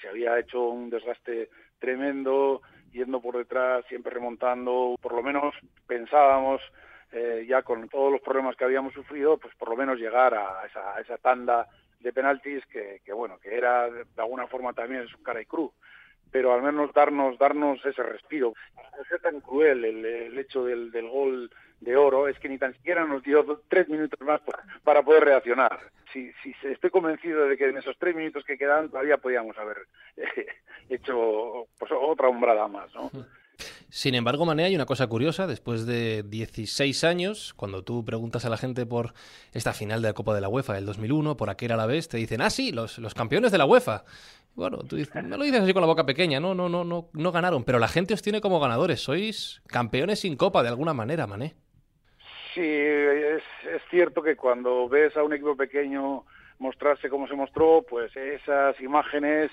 Se 0.00 0.08
había 0.08 0.38
hecho 0.38 0.68
un 0.68 0.90
desgaste 0.90 1.50
tremendo, 1.78 2.62
yendo 2.92 3.20
por 3.20 3.36
detrás, 3.36 3.84
siempre 3.88 4.12
remontando. 4.12 4.96
Por 5.00 5.14
lo 5.14 5.22
menos 5.22 5.54
pensábamos, 5.86 6.60
eh, 7.12 7.44
ya 7.48 7.62
con 7.62 7.88
todos 7.88 8.12
los 8.12 8.20
problemas 8.20 8.56
que 8.56 8.64
habíamos 8.64 8.92
sufrido, 8.92 9.38
pues 9.38 9.54
por 9.56 9.68
lo 9.68 9.76
menos 9.76 9.98
llegar 9.98 10.34
a 10.34 10.66
esa, 10.66 11.00
esa 11.00 11.18
tanda 11.18 11.68
de 12.00 12.12
penaltis 12.12 12.64
que, 12.66 13.00
que, 13.04 13.12
bueno, 13.12 13.38
que 13.38 13.54
era 13.54 13.90
de 13.90 14.04
alguna 14.16 14.46
forma 14.46 14.72
también 14.72 15.02
es 15.02 15.14
un 15.14 15.22
cara 15.22 15.40
y 15.40 15.46
cruz 15.46 15.72
pero 16.34 16.52
al 16.52 16.62
menos 16.62 16.92
darnos 16.92 17.38
darnos 17.38 17.78
ese 17.86 18.02
respiro. 18.02 18.54
Al 18.98 19.06
ser 19.06 19.20
tan 19.20 19.40
cruel 19.40 19.84
el, 19.84 20.36
hecho 20.36 20.64
del, 20.64 20.90
gol 21.08 21.48
de 21.80 21.96
oro 21.96 22.28
es 22.28 22.38
que 22.38 22.48
ni 22.48 22.58
tan 22.58 22.72
siquiera 22.74 23.04
nos 23.04 23.22
dio 23.22 23.62
tres 23.68 23.88
minutos 23.88 24.20
más 24.20 24.40
para, 24.84 25.02
poder 25.02 25.24
reaccionar. 25.24 25.80
Si, 26.12 26.32
si 26.42 26.54
estoy 26.62 26.90
convencido 26.90 27.46
de 27.46 27.56
que 27.56 27.68
en 27.68 27.76
esos 27.76 27.96
tres 27.98 28.14
minutos 28.14 28.44
que 28.44 28.56
quedan 28.56 28.88
todavía 28.88 29.18
podíamos 29.18 29.58
haber 29.58 29.78
eh, 30.16 30.46
hecho 30.88 31.66
pues, 31.78 31.90
otra 31.92 32.28
umbrada 32.28 32.68
más, 32.68 32.94
¿no? 32.94 33.10
Sin 33.88 34.16
embargo, 34.16 34.44
Mané, 34.44 34.64
hay 34.64 34.74
una 34.74 34.86
cosa 34.86 35.06
curiosa. 35.06 35.46
Después 35.46 35.86
de 35.86 36.24
16 36.24 37.04
años, 37.04 37.54
cuando 37.54 37.84
tú 37.84 38.04
preguntas 38.04 38.44
a 38.44 38.48
la 38.48 38.56
gente 38.56 38.86
por 38.86 39.14
esta 39.52 39.72
final 39.72 40.02
de 40.02 40.08
la 40.08 40.14
Copa 40.14 40.34
de 40.34 40.40
la 40.40 40.48
UEFA 40.48 40.74
del 40.74 40.86
2001, 40.86 41.36
por 41.36 41.48
aquel 41.48 41.70
a 41.70 41.76
la 41.76 41.86
vez, 41.86 42.08
te 42.08 42.16
dicen, 42.16 42.40
ah, 42.40 42.50
sí, 42.50 42.72
los, 42.72 42.98
los 42.98 43.14
campeones 43.14 43.52
de 43.52 43.58
la 43.58 43.66
UEFA. 43.66 44.04
Bueno, 44.54 44.78
tú 44.78 44.96
dices, 44.96 45.14
me 45.14 45.36
lo 45.36 45.44
dices 45.44 45.60
así 45.62 45.72
con 45.72 45.80
la 45.80 45.86
boca 45.86 46.06
pequeña, 46.06 46.38
no, 46.38 46.54
no, 46.54 46.68
no, 46.68 46.84
no, 46.84 47.08
no 47.12 47.32
ganaron, 47.32 47.64
pero 47.64 47.78
la 47.80 47.88
gente 47.88 48.14
os 48.14 48.22
tiene 48.22 48.40
como 48.40 48.60
ganadores, 48.60 49.00
sois 49.00 49.60
campeones 49.66 50.20
sin 50.20 50.36
copa 50.36 50.62
de 50.62 50.68
alguna 50.68 50.94
manera, 50.94 51.26
Mané. 51.26 51.54
Sí, 52.54 52.62
es, 52.62 53.42
es 53.68 53.82
cierto 53.90 54.22
que 54.22 54.36
cuando 54.36 54.88
ves 54.88 55.16
a 55.16 55.24
un 55.24 55.32
equipo 55.32 55.56
pequeño 55.56 56.24
mostrarse 56.58 57.08
como 57.08 57.26
se 57.26 57.34
mostró, 57.34 57.82
pues 57.82 58.14
esas 58.16 58.80
imágenes 58.80 59.50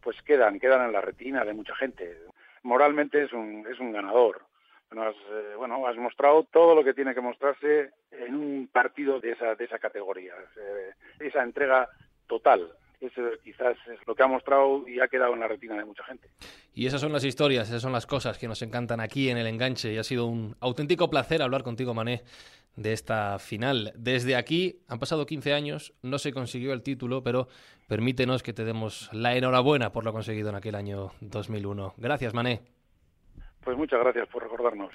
pues 0.00 0.20
quedan, 0.22 0.60
quedan 0.60 0.86
en 0.86 0.92
la 0.92 1.00
retina 1.00 1.44
de 1.44 1.52
mucha 1.52 1.74
gente. 1.74 2.16
Moralmente 2.62 3.24
es 3.24 3.32
un, 3.32 3.66
es 3.68 3.80
un 3.80 3.90
ganador. 3.90 4.42
Bueno 4.88 5.86
has, 5.88 5.96
eh, 5.96 6.00
mostrado 6.00 6.44
todo 6.44 6.76
lo 6.76 6.84
que 6.84 6.94
tiene 6.94 7.12
que 7.12 7.20
mostrarse 7.20 7.90
en 8.12 8.36
un 8.36 8.68
partido 8.72 9.18
de 9.18 9.32
esa, 9.32 9.56
de 9.56 9.64
esa 9.64 9.80
categoría. 9.80 10.34
Eh, 10.56 10.90
esa 11.18 11.42
entrega 11.42 11.88
total 12.28 12.70
eso 13.00 13.22
quizás 13.42 13.76
es 13.92 13.98
lo 14.06 14.14
que 14.14 14.22
ha 14.22 14.26
mostrado 14.26 14.86
y 14.88 15.00
ha 15.00 15.08
quedado 15.08 15.34
en 15.34 15.40
la 15.40 15.48
retina 15.48 15.76
de 15.76 15.84
mucha 15.84 16.04
gente. 16.04 16.28
Y 16.74 16.86
esas 16.86 17.00
son 17.00 17.12
las 17.12 17.24
historias, 17.24 17.68
esas 17.68 17.82
son 17.82 17.92
las 17.92 18.06
cosas 18.06 18.38
que 18.38 18.48
nos 18.48 18.62
encantan 18.62 19.00
aquí 19.00 19.28
en 19.28 19.38
el 19.38 19.46
enganche 19.46 19.92
y 19.92 19.98
ha 19.98 20.04
sido 20.04 20.26
un 20.26 20.56
auténtico 20.60 21.10
placer 21.10 21.42
hablar 21.42 21.62
contigo, 21.62 21.94
Mané, 21.94 22.22
de 22.76 22.92
esta 22.92 23.38
final. 23.38 23.92
Desde 23.96 24.36
aquí 24.36 24.80
han 24.88 24.98
pasado 24.98 25.26
15 25.26 25.52
años, 25.52 25.94
no 26.02 26.18
se 26.18 26.32
consiguió 26.32 26.72
el 26.72 26.82
título, 26.82 27.22
pero 27.22 27.48
permítenos 27.88 28.42
que 28.42 28.52
te 28.52 28.64
demos 28.64 29.10
la 29.12 29.36
enhorabuena 29.36 29.92
por 29.92 30.04
lo 30.04 30.12
conseguido 30.12 30.48
en 30.48 30.56
aquel 30.56 30.74
año 30.74 31.12
2001. 31.20 31.94
Gracias, 31.96 32.34
Mané. 32.34 32.62
Pues 33.62 33.76
muchas 33.76 34.00
gracias 34.00 34.28
por 34.28 34.42
recordarnos. 34.42 34.92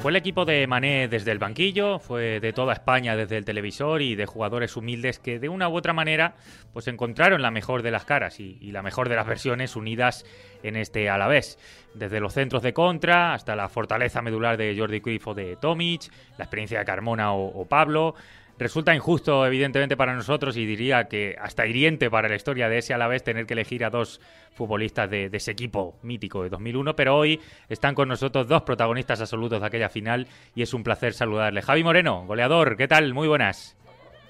Fue 0.00 0.12
el 0.12 0.16
equipo 0.16 0.46
de 0.46 0.66
Mané 0.66 1.08
desde 1.08 1.30
el 1.30 1.38
banquillo, 1.38 1.98
fue 1.98 2.40
de 2.40 2.54
toda 2.54 2.72
España 2.72 3.16
desde 3.16 3.36
el 3.36 3.44
televisor 3.44 4.00
y 4.00 4.14
de 4.14 4.24
jugadores 4.24 4.74
humildes 4.78 5.18
que 5.18 5.38
de 5.38 5.50
una 5.50 5.68
u 5.68 5.76
otra 5.76 5.92
manera 5.92 6.36
pues 6.72 6.88
encontraron 6.88 7.42
la 7.42 7.50
mejor 7.50 7.82
de 7.82 7.90
las 7.90 8.06
caras 8.06 8.40
y, 8.40 8.56
la 8.72 8.82
mejor 8.82 9.10
de 9.10 9.16
las 9.16 9.26
versiones 9.26 9.76
unidas 9.76 10.24
en 10.62 10.76
este 10.76 11.10
Alavés. 11.10 11.58
Desde 11.92 12.18
los 12.18 12.32
centros 12.32 12.62
de 12.62 12.72
contra 12.72 13.34
hasta 13.34 13.54
la 13.54 13.68
fortaleza 13.68 14.22
medular 14.22 14.56
de 14.56 14.74
Jordi 14.74 15.02
Cruyff 15.02 15.26
o 15.28 15.34
de 15.34 15.56
Tomic, 15.56 16.10
la 16.38 16.44
experiencia 16.44 16.78
de 16.78 16.86
Carmona 16.86 17.34
o 17.34 17.66
Pablo, 17.68 18.14
Resulta 18.60 18.94
injusto, 18.94 19.46
evidentemente, 19.46 19.96
para 19.96 20.14
nosotros 20.14 20.54
y 20.58 20.66
diría 20.66 21.04
que 21.04 21.34
hasta 21.40 21.66
hiriente 21.66 22.10
para 22.10 22.28
la 22.28 22.36
historia 22.36 22.68
de 22.68 22.76
ese 22.76 22.92
Alavés 22.92 23.24
tener 23.24 23.46
que 23.46 23.54
elegir 23.54 23.86
a 23.86 23.88
dos 23.88 24.20
futbolistas 24.52 25.08
de, 25.08 25.30
ese 25.32 25.52
equipo 25.52 25.98
mítico 26.02 26.42
de 26.42 26.50
2001, 26.50 26.94
pero 26.94 27.16
hoy 27.16 27.40
están 27.70 27.94
con 27.94 28.08
nosotros 28.08 28.46
dos 28.46 28.60
protagonistas 28.60 29.18
absolutos 29.22 29.62
de 29.62 29.66
aquella 29.66 29.88
final 29.88 30.26
y 30.54 30.60
es 30.60 30.74
un 30.74 30.84
placer 30.84 31.14
saludarle. 31.14 31.62
Javi 31.62 31.82
Moreno, 31.82 32.26
goleador, 32.26 32.76
¿qué 32.76 32.86
tal? 32.86 33.14
Muy 33.14 33.28
buenas. 33.28 33.78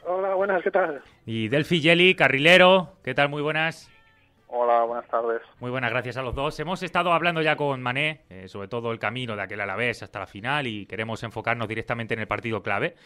Hola, 0.06 0.32
buenas, 0.36 0.62
¿qué 0.62 0.70
tal? 0.70 1.02
Y 1.26 1.48
Delphi 1.48 1.80
Jelly, 1.80 2.14
carrilero, 2.14 2.94
¿qué 3.02 3.14
tal? 3.14 3.30
Muy 3.30 3.42
buenas. 3.42 3.90
Hola, 4.52 4.82
buenas 4.82 5.06
tardes. 5.06 5.40
Muy 5.60 5.70
buenas, 5.70 5.92
gracias 5.92 6.16
a 6.16 6.22
los 6.22 6.34
dos. 6.34 6.58
Hemos 6.58 6.82
estado 6.82 7.12
hablando 7.12 7.40
ya 7.40 7.54
con 7.54 7.80
Mané, 7.80 8.22
eh, 8.28 8.48
sobre 8.48 8.66
todo 8.66 8.90
el 8.90 8.98
camino 8.98 9.36
de 9.36 9.42
aquel 9.42 9.60
Alavés 9.60 10.02
hasta 10.02 10.18
la 10.18 10.26
final 10.26 10.66
y 10.66 10.86
queremos 10.86 11.22
enfocarnos 11.22 11.68
directamente 11.68 12.14
en 12.14 12.20
el 12.20 12.26
partido 12.26 12.60
clave. 12.60 12.96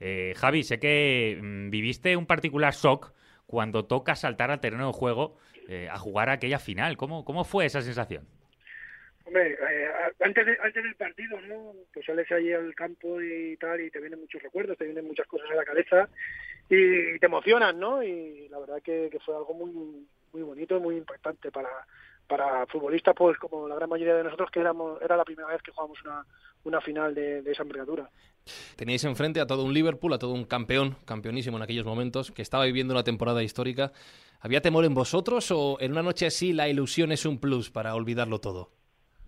Eh, 0.00 0.32
Javi, 0.34 0.62
sé 0.62 0.80
que 0.80 1.38
mm, 1.42 1.68
viviste 1.68 2.16
un 2.16 2.24
particular 2.24 2.72
shock 2.72 3.12
cuando 3.46 3.84
toca 3.84 4.14
saltar 4.14 4.50
al 4.50 4.60
terreno 4.60 4.86
de 4.86 4.92
juego 4.94 5.36
eh, 5.68 5.90
a 5.90 5.98
jugar 5.98 6.30
aquella 6.30 6.58
final. 6.58 6.96
¿Cómo, 6.96 7.22
¿Cómo 7.26 7.44
fue 7.44 7.66
esa 7.66 7.82
sensación? 7.82 8.26
Hombre, 9.26 9.58
antes, 10.20 10.58
antes 10.62 10.84
del 10.84 10.94
partido, 10.94 11.38
¿no? 11.42 11.72
Pues 11.92 12.06
sales 12.06 12.32
ahí 12.32 12.50
al 12.50 12.74
campo 12.74 13.20
y 13.20 13.58
tal 13.58 13.78
y 13.82 13.90
te 13.90 14.00
vienen 14.00 14.20
muchos 14.20 14.42
recuerdos, 14.42 14.78
te 14.78 14.84
vienen 14.86 15.06
muchas 15.06 15.26
cosas 15.26 15.50
a 15.50 15.54
la 15.54 15.64
cabeza 15.64 16.08
y 16.70 17.18
te 17.18 17.26
emocionan, 17.26 17.78
¿no? 17.78 18.02
Y 18.02 18.48
la 18.48 18.58
verdad 18.58 18.80
que, 18.82 19.10
que 19.12 19.18
fue 19.20 19.36
algo 19.36 19.52
muy 19.52 20.06
muy 20.34 20.42
bonito 20.42 20.76
y 20.76 20.80
muy 20.80 20.96
importante 20.96 21.50
para, 21.50 21.70
para 22.26 22.66
futbolistas 22.66 23.14
pues 23.16 23.38
como 23.38 23.68
la 23.68 23.76
gran 23.76 23.88
mayoría 23.88 24.16
de 24.16 24.24
nosotros 24.24 24.50
que 24.50 24.60
éramos 24.60 25.00
era 25.00 25.16
la 25.16 25.24
primera 25.24 25.48
vez 25.48 25.62
que 25.62 25.70
jugamos 25.70 26.02
una, 26.04 26.26
una 26.64 26.80
final 26.80 27.14
de, 27.14 27.38
esa 27.50 27.62
envergadura. 27.62 28.10
Teníais 28.76 29.04
enfrente 29.04 29.40
a 29.40 29.46
todo 29.46 29.64
un 29.64 29.72
Liverpool, 29.72 30.12
a 30.12 30.18
todo 30.18 30.32
un 30.32 30.44
campeón, 30.44 30.96
campeonísimo 31.06 31.56
en 31.56 31.62
aquellos 31.62 31.86
momentos, 31.86 32.30
que 32.30 32.42
estaba 32.42 32.64
viviendo 32.64 32.92
una 32.92 33.04
temporada 33.04 33.42
histórica. 33.42 33.92
¿Había 34.40 34.60
temor 34.60 34.84
en 34.84 34.92
vosotros 34.92 35.50
o 35.50 35.78
en 35.80 35.92
una 35.92 36.02
noche 36.02 36.26
así 36.26 36.52
la 36.52 36.68
ilusión 36.68 37.12
es 37.12 37.24
un 37.24 37.38
plus 37.38 37.70
para 37.70 37.94
olvidarlo 37.94 38.40
todo? 38.40 38.68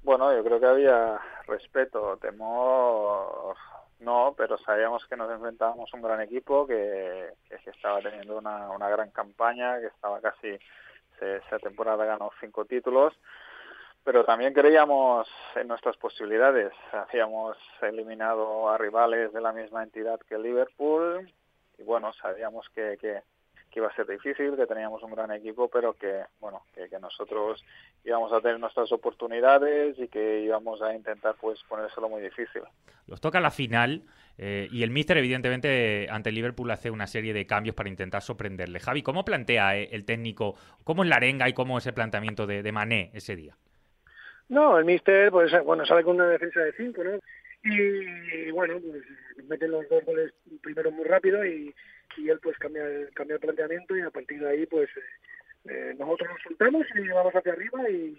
Bueno, 0.03 0.35
yo 0.35 0.45
creo 0.45 0.61
que 0.61 0.67
había 0.67 1.19
respeto, 1.47 2.19
temor 2.19 3.57
no, 4.01 4.35
pero 4.37 4.59
sabíamos 4.59 5.07
que 5.07 5.17
nos 5.17 5.31
enfrentábamos 5.31 5.93
a 5.93 5.97
un 5.97 6.03
gran 6.03 6.21
equipo 6.21 6.67
que, 6.67 7.31
que, 7.49 7.71
estaba 7.71 8.01
teniendo 8.01 8.37
una, 8.37 8.71
una 8.71 8.91
gran 8.91 9.11
campaña, 9.11 9.81
que 9.81 9.87
estaba 9.87 10.21
casi 10.21 10.59
esa 11.21 11.59
temporada 11.59 12.05
ganó 12.05 12.31
cinco 12.41 12.65
títulos, 12.65 13.15
pero 14.05 14.25
también 14.25 14.55
creíamos 14.55 15.29
en 15.55 15.69
nuestras 15.69 15.97
posibilidades. 15.97 16.73
Habíamos 16.93 17.57
eliminado 17.83 18.69
a 18.69 18.79
rivales 18.79 19.33
de 19.33 19.41
la 19.41 19.53
misma 19.53 19.83
entidad 19.83 20.21
que 20.29 20.39
Liverpool 20.39 21.29
bueno, 21.85 22.13
sabíamos 22.15 22.69
que, 22.71 22.97
que, 23.01 23.23
iba 23.81 23.89
a 23.89 23.95
ser 23.95 24.07
difícil, 24.07 24.57
que 24.57 24.67
teníamos 24.67 25.03
un 25.03 25.13
gran 25.13 25.31
equipo, 25.33 25.69
pero 25.69 25.95
que, 25.95 26.23
bueno, 26.41 26.63
que, 26.75 26.89
que, 26.89 26.99
nosotros 26.99 27.65
íbamos 28.05 28.33
a 28.33 28.41
tener 28.41 28.59
nuestras 28.59 28.91
oportunidades 28.93 29.99
y 29.99 30.09
que 30.09 30.41
íbamos 30.41 30.83
a 30.83 30.95
intentar 30.95 31.35
pues 31.41 31.63
ponérselo 31.69 32.09
muy 32.09 32.23
difícil. 32.23 32.63
Los 33.07 33.21
toca 33.21 33.41
la 33.41 33.51
final 33.51 34.03
eh, 34.39 34.69
y 34.71 34.83
el 34.83 34.91
míster 34.91 35.17
evidentemente 35.17 36.09
ante 36.11 36.29
el 36.31 36.35
Liverpool 36.35 36.71
hace 36.71 36.91
una 36.91 37.07
serie 37.07 37.33
de 37.33 37.47
cambios 37.47 37.75
para 37.75 37.89
intentar 37.89 38.23
sorprenderle. 38.23 38.81
Javi, 38.81 39.03
¿cómo 39.03 39.25
plantea 39.25 39.77
eh, 39.77 39.89
el 39.93 40.05
técnico, 40.05 40.57
cómo 40.85 41.03
es 41.05 41.09
la 41.09 41.17
arenga 41.17 41.49
y 41.49 41.53
cómo 41.53 41.79
es 41.79 41.87
el 41.87 41.95
planteamiento 41.95 42.47
de, 42.47 42.63
de 42.63 42.73
Mané 42.73 43.11
ese 43.15 43.37
día? 43.37 43.57
No, 44.49 44.79
el 44.79 44.85
míster, 44.85 45.31
pues 45.31 45.53
bueno, 45.65 45.85
sale 45.87 46.05
con 46.05 46.17
una 46.17 46.29
defensa 46.29 46.61
de 46.61 46.73
5, 46.73 47.05
¿no? 47.05 47.19
Y, 47.65 48.51
bueno, 48.53 48.79
pues 48.81 49.03
meten 49.49 49.73
los 49.73 49.89
dos 49.89 50.05
goles 50.05 50.33
primero 50.63 50.93
muy 50.93 51.05
rápido 51.05 51.45
y, 51.45 51.75
y 52.17 52.29
él 52.31 52.39
pues 52.43 52.57
cambia, 52.59 52.85
cambia 53.15 53.35
el 53.35 53.41
planteamiento 53.41 53.97
y 53.97 54.01
a 54.01 54.11
partir 54.11 54.41
de 54.41 54.49
ahí 54.49 54.67
pues 54.67 54.89
eh, 55.69 55.95
nosotros 55.99 56.31
nos 56.31 56.43
soltamos 56.43 56.87
y 56.95 57.09
vamos 57.09 57.35
hacia 57.35 57.53
arriba 57.53 57.89
y, 57.91 58.17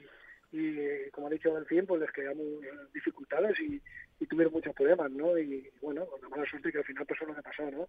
y 0.52 1.10
como 1.12 1.28
ha 1.28 1.30
dicho 1.30 1.54
Delfín, 1.54 1.86
pues 1.86 2.02
les 2.02 2.12
quedamos 2.12 2.46
dificultades 2.94 3.60
y, 3.60 3.82
y, 4.20 4.26
tuvieron 4.28 4.54
muchos 4.54 4.74
problemas, 4.74 5.12
¿no? 5.12 5.38
Y 5.38 5.70
bueno, 5.82 6.06
con 6.06 6.22
la 6.22 6.30
mala 6.30 6.50
suerte 6.50 6.72
que 6.72 6.78
al 6.78 6.84
final 6.84 7.06
pasó 7.06 7.26
lo 7.26 7.36
que 7.36 7.42
pasó, 7.42 7.70
¿no? 7.70 7.88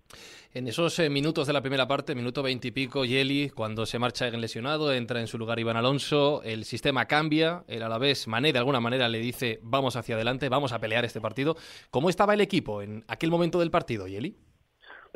En 0.52 0.66
esos 0.66 0.98
eh, 0.98 1.08
minutos 1.08 1.46
de 1.46 1.52
la 1.52 1.60
primera 1.62 1.86
parte, 1.86 2.14
minuto 2.14 2.42
veintipico, 2.42 3.04
Yeli, 3.04 3.50
cuando 3.50 3.86
se 3.86 3.98
marcha 3.98 4.26
en 4.26 4.40
lesionado, 4.40 4.92
entra 4.92 5.20
en 5.20 5.28
su 5.28 5.38
lugar 5.38 5.58
Iván 5.58 5.76
Alonso, 5.76 6.42
el 6.44 6.64
sistema 6.64 7.06
cambia, 7.06 7.64
el 7.68 7.82
Alavés, 7.82 8.26
Mané 8.26 8.52
de 8.52 8.58
alguna 8.58 8.80
manera 8.80 9.08
le 9.08 9.18
dice 9.18 9.60
vamos 9.62 9.96
hacia 9.96 10.16
adelante, 10.16 10.48
vamos 10.48 10.72
a 10.72 10.80
pelear 10.80 11.04
este 11.04 11.20
partido. 11.20 11.56
¿Cómo 11.90 12.10
estaba 12.10 12.34
el 12.34 12.40
equipo 12.40 12.82
en 12.82 13.04
aquel 13.08 13.30
momento 13.30 13.60
del 13.60 13.70
partido, 13.70 14.08
Yeli? 14.08 14.36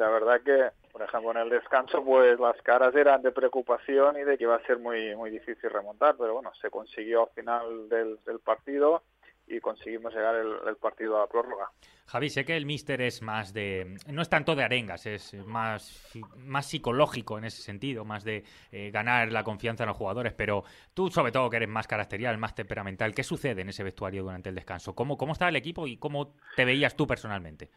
La 0.02 0.10
verdad 0.10 0.40
que 0.42 0.70
por 0.90 1.00
ejemplo, 1.00 1.30
en 1.30 1.36
el 1.38 1.48
descanso, 1.48 2.04
pues 2.04 2.38
las 2.40 2.60
caras 2.62 2.92
eran 2.94 3.22
de 3.22 3.30
preocupación 3.30 4.18
y 4.18 4.24
de 4.24 4.36
que 4.36 4.44
iba 4.44 4.56
a 4.56 4.66
ser 4.66 4.78
muy 4.78 5.14
muy 5.14 5.30
difícil 5.30 5.70
remontar, 5.70 6.16
pero 6.18 6.34
bueno, 6.34 6.52
se 6.60 6.70
consiguió 6.70 7.22
al 7.22 7.34
final 7.34 7.88
del, 7.88 8.18
partido 8.44 9.04
y 9.46 9.60
conseguimos 9.60 10.12
llegar 10.12 10.34
el, 10.34 10.52
el, 10.66 10.76
partido 10.76 11.16
a 11.16 11.20
la 11.20 11.26
prórroga. 11.28 11.70
Javi, 12.06 12.30
sé 12.30 12.44
que 12.44 12.56
el 12.56 12.66
míster 12.66 13.00
es 13.00 13.22
más 13.22 13.54
de... 13.54 13.96
no 14.06 14.22
es 14.22 14.28
tanto 14.28 14.54
de 14.54 14.64
arengas, 14.64 15.06
es 15.06 15.34
más, 15.46 16.12
más 16.36 16.66
psicológico 16.66 17.38
en 17.38 17.44
ese 17.44 17.62
sentido, 17.62 18.04
más 18.04 18.24
de 18.24 18.44
eh, 18.70 18.90
ganar 18.90 19.32
la 19.32 19.44
confianza 19.44 19.84
en 19.84 19.88
los 19.88 19.96
jugadores, 19.96 20.32
pero 20.34 20.64
tú 20.94 21.10
sobre 21.10 21.32
todo 21.32 21.48
que 21.48 21.56
eres 21.56 21.68
más 21.68 21.86
caracterial, 21.86 22.36
más 22.38 22.54
temperamental, 22.54 23.14
¿qué 23.14 23.22
sucede 23.22 23.62
en 23.62 23.70
ese 23.70 23.82
vestuario 23.82 24.24
durante 24.24 24.50
el 24.50 24.54
descanso? 24.54 24.94
¿Cómo, 24.94 25.16
cómo 25.16 25.32
estaba 25.32 25.48
el 25.48 25.56
equipo 25.56 25.86
y 25.86 25.96
cómo 25.96 26.34
te 26.54 26.64
veías 26.64 26.96
tú 26.96 27.06
personalmente? 27.06 27.70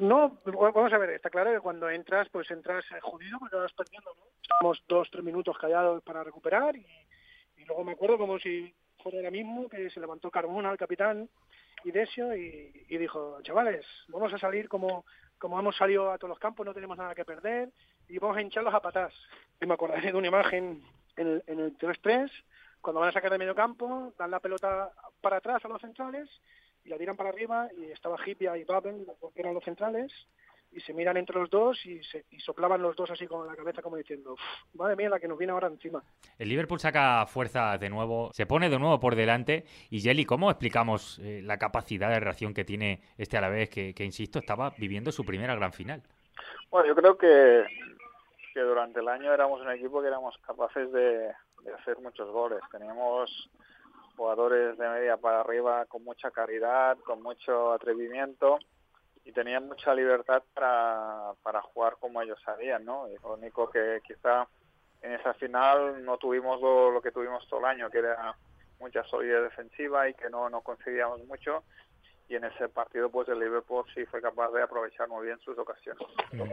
No, 0.00 0.40
vamos 0.46 0.92
a 0.92 0.98
ver, 0.98 1.10
está 1.10 1.28
claro 1.28 1.52
que 1.52 1.60
cuando 1.60 1.90
entras, 1.90 2.28
pues 2.30 2.50
entras 2.50 2.84
jodido 3.02 3.38
porque 3.38 3.56
vas 3.56 3.72
perdiendo, 3.74 4.14
¿no? 4.16 4.22
Estamos 4.40 4.82
dos, 4.88 5.10
tres 5.10 5.22
minutos 5.22 5.58
callados 5.58 6.02
para 6.02 6.24
recuperar 6.24 6.74
y, 6.76 6.86
luego 7.66 7.84
me 7.84 7.92
acuerdo 7.92 8.16
como 8.16 8.38
si 8.38 8.74
fuera 9.02 9.18
ahora 9.18 9.30
mismo 9.30 9.68
que 9.68 9.90
se 9.90 10.00
levantó 10.00 10.30
Carmona, 10.30 10.72
el 10.72 10.78
capitán, 10.78 11.28
y 11.84 11.90
y, 11.90 12.86
y 12.88 12.98
dijo, 12.98 13.40
chavales, 13.42 13.86
vamos 14.08 14.32
a 14.32 14.38
salir 14.38 14.68
como, 14.68 15.04
como 15.38 15.60
hemos 15.60 15.76
salido 15.76 16.10
a 16.10 16.18
todos 16.18 16.30
los 16.30 16.38
campos, 16.38 16.66
no 16.66 16.74
tenemos 16.74 16.96
nada 16.96 17.14
que 17.14 17.24
perder, 17.24 17.70
y 18.08 18.18
vamos 18.18 18.38
a 18.38 18.42
hincharlos 18.42 18.74
a 18.74 18.80
patas. 18.80 19.14
Y 19.60 19.66
me 19.66 19.74
acordaré 19.74 20.12
de 20.12 20.18
una 20.18 20.28
imagen 20.28 20.82
en 21.16 21.26
el, 21.26 21.44
en 21.46 21.60
el 21.60 21.78
3-3, 21.78 22.30
cuando 22.80 23.00
van 23.00 23.10
a 23.10 23.12
sacar 23.12 23.30
de 23.30 23.38
medio 23.38 23.54
campo, 23.54 24.12
dan 24.18 24.30
la 24.30 24.40
pelota 24.40 24.90
para 25.20 25.36
atrás 25.36 25.64
a 25.64 25.68
los 25.68 25.80
centrales, 25.80 26.28
la 26.90 26.98
tiran 26.98 27.16
para 27.16 27.30
arriba 27.30 27.68
y 27.78 27.84
estaba 27.90 28.16
Hipia 28.24 28.56
y 28.58 28.64
Babel, 28.64 29.06
que 29.34 29.40
eran 29.40 29.54
los 29.54 29.64
centrales, 29.64 30.12
y 30.72 30.80
se 30.80 30.92
miran 30.92 31.16
entre 31.16 31.38
los 31.38 31.50
dos 31.50 31.84
y, 31.84 32.02
se, 32.04 32.24
y 32.30 32.38
soplaban 32.38 32.80
los 32.80 32.94
dos 32.94 33.10
así 33.10 33.26
con 33.26 33.46
la 33.46 33.56
cabeza 33.56 33.82
como 33.82 33.96
diciendo, 33.96 34.36
madre 34.74 34.94
mía, 34.94 35.08
la 35.08 35.18
que 35.18 35.26
nos 35.26 35.38
viene 35.38 35.52
ahora 35.52 35.66
encima. 35.66 36.02
El 36.38 36.48
Liverpool 36.48 36.78
saca 36.78 37.26
fuerza 37.26 37.76
de 37.76 37.90
nuevo, 37.90 38.30
se 38.32 38.46
pone 38.46 38.68
de 38.70 38.78
nuevo 38.78 39.00
por 39.00 39.16
delante 39.16 39.64
y 39.90 40.00
Jelly, 40.00 40.24
¿cómo 40.24 40.50
explicamos 40.50 41.18
eh, 41.20 41.40
la 41.42 41.58
capacidad 41.58 42.10
de 42.10 42.20
reacción 42.20 42.54
que 42.54 42.64
tiene 42.64 43.02
este 43.18 43.36
Alavés 43.36 43.68
que, 43.68 43.94
que, 43.94 44.04
insisto, 44.04 44.38
estaba 44.38 44.70
viviendo 44.78 45.10
su 45.10 45.24
primera 45.24 45.56
gran 45.56 45.72
final? 45.72 46.02
Bueno, 46.70 46.86
yo 46.86 46.94
creo 46.94 47.18
que, 47.18 47.64
que 48.54 48.60
durante 48.60 49.00
el 49.00 49.08
año 49.08 49.34
éramos 49.34 49.60
un 49.60 49.72
equipo 49.72 50.00
que 50.00 50.06
éramos 50.06 50.38
capaces 50.38 50.92
de, 50.92 51.32
de 51.64 51.74
hacer 51.80 51.98
muchos 51.98 52.30
goles. 52.30 52.60
Teníamos 52.70 53.50
jugadores 54.16 54.76
de 54.78 54.88
media 54.88 55.16
para 55.16 55.40
arriba 55.40 55.86
con 55.86 56.04
mucha 56.04 56.30
calidad, 56.30 56.98
con 56.98 57.22
mucho 57.22 57.72
atrevimiento 57.72 58.58
y 59.24 59.32
tenían 59.32 59.68
mucha 59.68 59.94
libertad 59.94 60.42
para, 60.54 61.32
para 61.42 61.60
jugar 61.62 61.96
como 62.00 62.22
ellos 62.22 62.40
sabían, 62.44 62.84
¿no? 62.84 63.06
Lo 63.22 63.34
único 63.34 63.70
que 63.70 64.00
quizá 64.06 64.46
en 65.02 65.12
esa 65.12 65.34
final 65.34 66.04
no 66.04 66.16
tuvimos 66.18 66.60
lo, 66.60 66.90
lo 66.90 67.02
que 67.02 67.12
tuvimos 67.12 67.46
todo 67.48 67.60
el 67.60 67.66
año, 67.66 67.90
que 67.90 67.98
era 67.98 68.34
mucha 68.78 69.04
solidez 69.04 69.42
defensiva 69.42 70.08
y 70.08 70.14
que 70.14 70.30
no, 70.30 70.48
no 70.48 70.62
conseguíamos 70.62 71.24
mucho 71.26 71.64
y 72.30 72.36
en 72.36 72.44
ese 72.44 72.68
partido 72.68 73.10
pues 73.10 73.28
el 73.28 73.40
Liverpool 73.40 73.84
sí 73.92 74.04
fue 74.06 74.22
capaz 74.22 74.52
de 74.52 74.62
aprovechar 74.62 75.08
muy 75.08 75.26
bien 75.26 75.38
sus 75.40 75.58
ocasiones. 75.58 76.00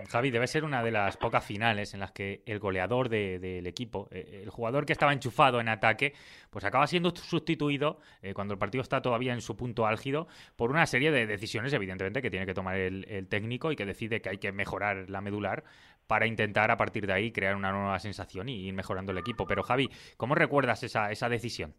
Javi, 0.09 0.31
debe 0.31 0.47
ser 0.47 0.63
una 0.63 0.83
de 0.83 0.89
las 0.89 1.17
pocas 1.17 1.45
finales 1.45 1.93
en 1.93 1.99
las 1.99 2.11
que 2.11 2.41
el 2.47 2.57
goleador 2.57 3.09
del 3.09 3.39
de, 3.39 3.59
equipo, 3.69 4.07
eh, 4.09 4.41
el 4.43 4.49
jugador 4.49 4.87
que 4.87 4.93
estaba 4.93 5.13
enchufado 5.13 5.61
en 5.61 5.69
ataque, 5.69 6.13
pues 6.49 6.65
acaba 6.65 6.87
siendo 6.87 7.11
sustituido 7.15 7.99
eh, 8.23 8.33
cuando 8.33 8.55
el 8.55 8.59
partido 8.59 8.81
está 8.81 9.03
todavía 9.03 9.33
en 9.33 9.41
su 9.41 9.55
punto 9.55 9.85
álgido 9.85 10.27
por 10.55 10.71
una 10.71 10.87
serie 10.87 11.11
de 11.11 11.27
decisiones 11.27 11.71
evidentemente 11.73 12.23
que 12.23 12.31
tiene 12.31 12.47
que 12.47 12.55
tomar 12.55 12.75
el, 12.77 13.05
el 13.07 13.27
técnico 13.27 13.71
y 13.71 13.75
que 13.75 13.85
decide 13.85 14.19
que 14.19 14.29
hay 14.29 14.37
que 14.39 14.51
mejorar 14.51 15.07
la 15.09 15.21
medular 15.21 15.63
para 16.07 16.25
intentar 16.25 16.71
a 16.71 16.77
partir 16.77 17.05
de 17.05 17.13
ahí 17.13 17.31
crear 17.31 17.55
una 17.55 17.71
nueva 17.71 17.99
sensación 17.99 18.49
y 18.49 18.67
ir 18.67 18.73
mejorando 18.73 19.11
el 19.11 19.19
equipo. 19.19 19.45
Pero 19.45 19.61
Javi, 19.61 19.91
¿cómo 20.15 20.33
recuerdas 20.33 20.81
esa, 20.81 21.11
esa 21.11 21.29
decisión? 21.29 21.75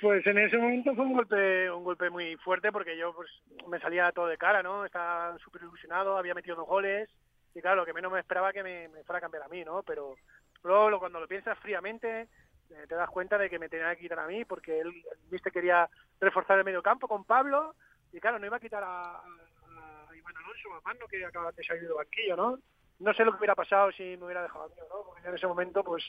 Pues 0.00 0.24
en 0.26 0.38
ese 0.38 0.56
momento 0.56 0.94
fue 0.94 1.04
un 1.04 1.14
golpe, 1.14 1.70
un 1.70 1.82
golpe 1.82 2.08
muy 2.08 2.36
fuerte 2.36 2.70
porque 2.70 2.96
yo 2.96 3.12
pues 3.14 3.28
me 3.66 3.80
salía 3.80 4.12
todo 4.12 4.28
de 4.28 4.38
cara, 4.38 4.62
¿no? 4.62 4.84
Estaba 4.84 5.36
súper 5.38 5.62
ilusionado, 5.62 6.16
había 6.16 6.34
metido 6.34 6.56
dos 6.56 6.68
goles 6.68 7.08
y 7.54 7.60
claro, 7.60 7.76
lo 7.76 7.86
que 7.86 7.92
menos 7.92 8.12
me 8.12 8.20
esperaba 8.20 8.52
que 8.52 8.62
me, 8.62 8.88
fuera 9.04 9.18
a 9.18 9.20
cambiar 9.20 9.42
a 9.42 9.48
mí, 9.48 9.64
¿no? 9.64 9.82
Pero 9.82 10.14
luego 10.62 11.00
cuando 11.00 11.18
lo 11.18 11.26
piensas 11.26 11.58
fríamente 11.58 12.28
eh, 12.70 12.86
te 12.88 12.94
das 12.94 13.10
cuenta 13.10 13.38
de 13.38 13.50
que 13.50 13.58
me 13.58 13.68
tenía 13.68 13.94
que 13.96 14.02
quitar 14.02 14.20
a 14.20 14.28
mí 14.28 14.44
porque 14.44 14.78
él, 14.78 14.92
viste, 15.30 15.50
quería 15.50 15.88
reforzar 16.20 16.58
el 16.58 16.64
medio 16.64 16.82
campo 16.82 17.08
con 17.08 17.24
Pablo 17.24 17.74
y 18.12 18.20
claro, 18.20 18.38
no 18.38 18.46
iba 18.46 18.56
a 18.56 18.60
quitar 18.60 18.84
a, 18.84 19.16
a, 19.16 20.16
Iván 20.16 20.36
Alonso, 20.36 20.74
a 20.74 20.80
Mano, 20.82 21.06
que 21.08 21.24
acaba 21.24 21.50
de 21.50 21.64
salir 21.64 21.88
de 21.88 21.94
banquillo, 21.94 22.36
¿no? 22.36 22.58
No 23.00 23.14
sé 23.14 23.24
lo 23.24 23.32
que 23.32 23.38
hubiera 23.38 23.56
pasado 23.56 23.90
si 23.92 24.16
me 24.16 24.26
hubiera 24.26 24.42
dejado 24.42 24.64
a 24.64 24.68
mí, 24.68 24.74
¿no? 24.76 25.02
Porque 25.06 25.28
en 25.28 25.34
ese 25.34 25.46
momento 25.46 25.82
pues 25.82 26.08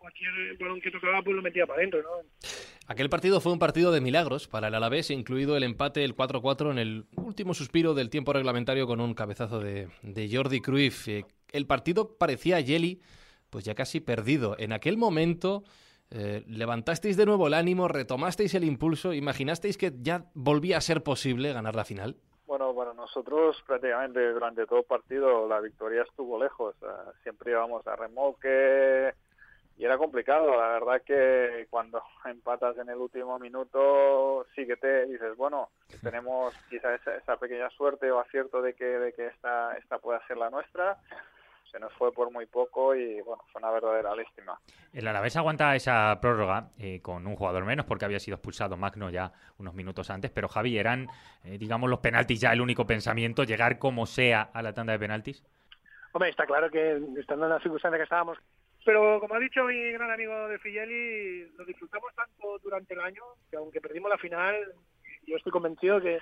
cualquier 0.00 0.56
balón 0.58 0.80
que 0.80 0.90
tocaba 0.90 1.22
pues 1.22 1.36
lo 1.36 1.42
metía 1.42 1.66
para 1.66 1.78
adentro, 1.78 2.02
¿no? 2.02 2.49
Aquel 2.90 3.08
partido 3.08 3.40
fue 3.40 3.52
un 3.52 3.60
partido 3.60 3.92
de 3.92 4.00
milagros 4.00 4.48
para 4.48 4.66
el 4.66 4.74
Alavés, 4.74 5.12
incluido 5.12 5.56
el 5.56 5.62
empate, 5.62 6.02
el 6.02 6.16
4-4 6.16 6.72
en 6.72 6.78
el 6.80 7.06
último 7.14 7.54
suspiro 7.54 7.94
del 7.94 8.10
tiempo 8.10 8.32
reglamentario 8.32 8.88
con 8.88 9.00
un 9.00 9.14
cabezazo 9.14 9.60
de, 9.60 9.88
Jordi 10.28 10.60
Cruyff. 10.60 11.06
Eh, 11.06 11.24
el 11.52 11.68
partido 11.68 12.18
parecía 12.18 12.56
a 12.56 12.60
Yeli, 12.60 13.00
pues 13.48 13.64
ya 13.64 13.76
casi 13.76 14.00
perdido. 14.00 14.56
En 14.58 14.72
aquel 14.72 14.96
momento 14.96 15.62
eh, 16.10 16.42
levantasteis 16.48 17.16
de 17.16 17.26
nuevo 17.26 17.46
el 17.46 17.54
ánimo, 17.54 17.86
retomasteis 17.86 18.54
el 18.56 18.64
impulso, 18.64 19.12
imaginasteis 19.12 19.78
que 19.78 19.92
ya 20.00 20.24
volvía 20.34 20.76
a 20.76 20.80
ser 20.80 21.04
posible 21.04 21.52
ganar 21.52 21.76
la 21.76 21.84
final. 21.84 22.16
Bueno, 22.44 22.74
para 22.74 22.92
nosotros 22.92 23.56
prácticamente 23.68 24.32
durante 24.32 24.66
todo 24.66 24.80
el 24.80 24.84
partido 24.84 25.46
la 25.46 25.60
victoria 25.60 26.02
estuvo 26.02 26.42
lejos. 26.42 26.74
Uh, 26.82 27.12
siempre 27.22 27.52
íbamos 27.52 27.86
a 27.86 27.94
remolque, 27.94 29.14
y 29.80 29.84
era 29.86 29.96
complicado. 29.96 30.50
La 30.60 30.68
verdad 30.68 31.02
que 31.02 31.66
cuando 31.70 32.02
empatas 32.26 32.76
en 32.76 32.90
el 32.90 32.98
último 32.98 33.38
minuto 33.38 34.46
sí 34.54 34.66
que 34.66 34.76
te 34.76 35.06
dices, 35.06 35.34
bueno, 35.36 35.70
tenemos 36.02 36.54
quizás 36.68 37.00
esa, 37.00 37.16
esa, 37.16 37.36
pequeña 37.38 37.70
suerte 37.70 38.10
o 38.10 38.20
acierto 38.20 38.60
de 38.60 38.74
que, 38.74 38.84
de 38.84 39.12
que 39.14 39.28
esta, 39.28 39.74
esta 39.78 39.98
pueda 39.98 40.24
ser 40.26 40.36
la 40.36 40.50
nuestra. 40.50 40.98
Se 41.72 41.78
nos 41.78 41.92
fue 41.94 42.12
por 42.12 42.32
muy 42.32 42.46
poco 42.46 42.96
y 42.96 43.22
bueno, 43.22 43.42
fue 43.52 43.60
una 43.60 43.70
verdadera 43.70 44.14
lástima. 44.14 44.58
El 44.92 45.06
Alavés 45.06 45.36
aguanta 45.36 45.74
esa 45.76 46.18
prórroga 46.20 46.70
eh, 46.78 47.00
con 47.00 47.26
un 47.26 47.36
jugador 47.36 47.64
menos 47.64 47.86
porque 47.86 48.04
había 48.04 48.18
sido 48.18 48.34
expulsado 48.34 48.76
Magno 48.76 49.08
ya 49.08 49.32
unos 49.56 49.72
minutos 49.72 50.10
antes, 50.10 50.32
pero 50.32 50.48
Javi, 50.48 50.76
eran, 50.76 51.06
eh, 51.44 51.58
digamos, 51.58 51.88
los 51.88 52.00
penaltis 52.00 52.40
ya 52.40 52.52
el 52.52 52.60
único 52.60 52.86
pensamiento, 52.86 53.44
llegar 53.44 53.78
como 53.78 54.04
sea 54.04 54.50
a 54.52 54.62
la 54.62 54.74
tanda 54.74 54.92
de 54.92 54.98
penaltis. 54.98 55.44
Hombre, 56.12 56.30
está 56.30 56.44
claro 56.44 56.68
que 56.70 57.00
estando 57.18 57.46
en 57.46 57.52
la 57.52 57.60
circunstancia 57.60 57.98
que 57.98 58.02
estábamos, 58.02 58.36
pero 58.84 59.20
como 59.20 59.34
ha 59.34 59.38
dicho 59.38 59.64
mi 59.64 59.92
gran 59.92 60.10
amigo 60.10 60.48
de 60.48 60.58
Figeli, 60.58 61.50
lo 61.56 61.64
disfrutamos 61.64 62.14
tanto 62.14 62.58
durante 62.62 62.94
el 62.94 63.00
año 63.00 63.22
que 63.50 63.56
aunque 63.56 63.80
perdimos 63.80 64.10
la 64.10 64.18
final, 64.18 64.54
yo 65.26 65.36
estoy 65.36 65.52
convencido 65.52 66.00
que, 66.00 66.18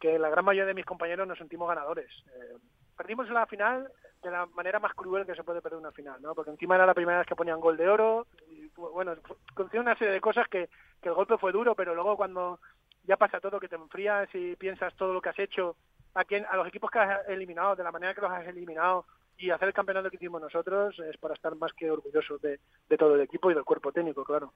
que 0.00 0.18
la 0.18 0.28
gran 0.28 0.44
mayoría 0.44 0.66
de 0.66 0.74
mis 0.74 0.84
compañeros 0.84 1.26
nos 1.26 1.38
sentimos 1.38 1.68
ganadores. 1.68 2.10
Eh, 2.34 2.58
perdimos 2.96 3.28
la 3.30 3.46
final 3.46 3.90
de 4.22 4.30
la 4.30 4.46
manera 4.46 4.78
más 4.78 4.94
cruel 4.94 5.26
que 5.26 5.34
se 5.34 5.42
puede 5.42 5.60
perder 5.60 5.78
una 5.78 5.90
final, 5.90 6.20
¿no? 6.22 6.34
Porque 6.34 6.50
encima 6.50 6.76
era 6.76 6.86
la 6.86 6.94
primera 6.94 7.18
vez 7.18 7.26
que 7.26 7.34
ponían 7.34 7.60
gol 7.60 7.76
de 7.76 7.88
oro, 7.88 8.26
y, 8.48 8.68
bueno, 8.76 9.16
contiene 9.54 9.82
una 9.82 9.96
serie 9.96 10.14
de 10.14 10.20
cosas 10.20 10.46
que, 10.48 10.68
que 11.00 11.08
el 11.08 11.14
golpe 11.14 11.38
fue 11.38 11.50
duro, 11.50 11.74
pero 11.74 11.94
luego 11.94 12.16
cuando 12.16 12.60
ya 13.04 13.16
pasa 13.16 13.40
todo, 13.40 13.58
que 13.58 13.68
te 13.68 13.76
enfrías 13.76 14.28
y 14.34 14.54
piensas 14.56 14.94
todo 14.94 15.12
lo 15.12 15.20
que 15.20 15.30
has 15.30 15.38
hecho 15.38 15.76
a, 16.14 16.24
quien, 16.24 16.46
a 16.46 16.56
los 16.56 16.68
equipos 16.68 16.90
que 16.90 17.00
has 17.00 17.28
eliminado, 17.28 17.74
de 17.74 17.82
la 17.82 17.90
manera 17.90 18.14
que 18.14 18.20
los 18.20 18.30
has 18.30 18.46
eliminado 18.46 19.06
y 19.38 19.50
hacer 19.50 19.68
el 19.68 19.74
campeonato 19.74 20.10
que 20.10 20.16
hicimos 20.16 20.40
nosotros 20.40 20.98
es 20.98 21.16
para 21.18 21.34
estar 21.34 21.54
más 21.56 21.72
que 21.72 21.90
orgullosos 21.90 22.40
de, 22.40 22.60
de 22.88 22.96
todo 22.96 23.14
el 23.14 23.22
equipo 23.22 23.50
y 23.50 23.54
del 23.54 23.64
cuerpo 23.64 23.92
técnico, 23.92 24.24
claro. 24.24 24.52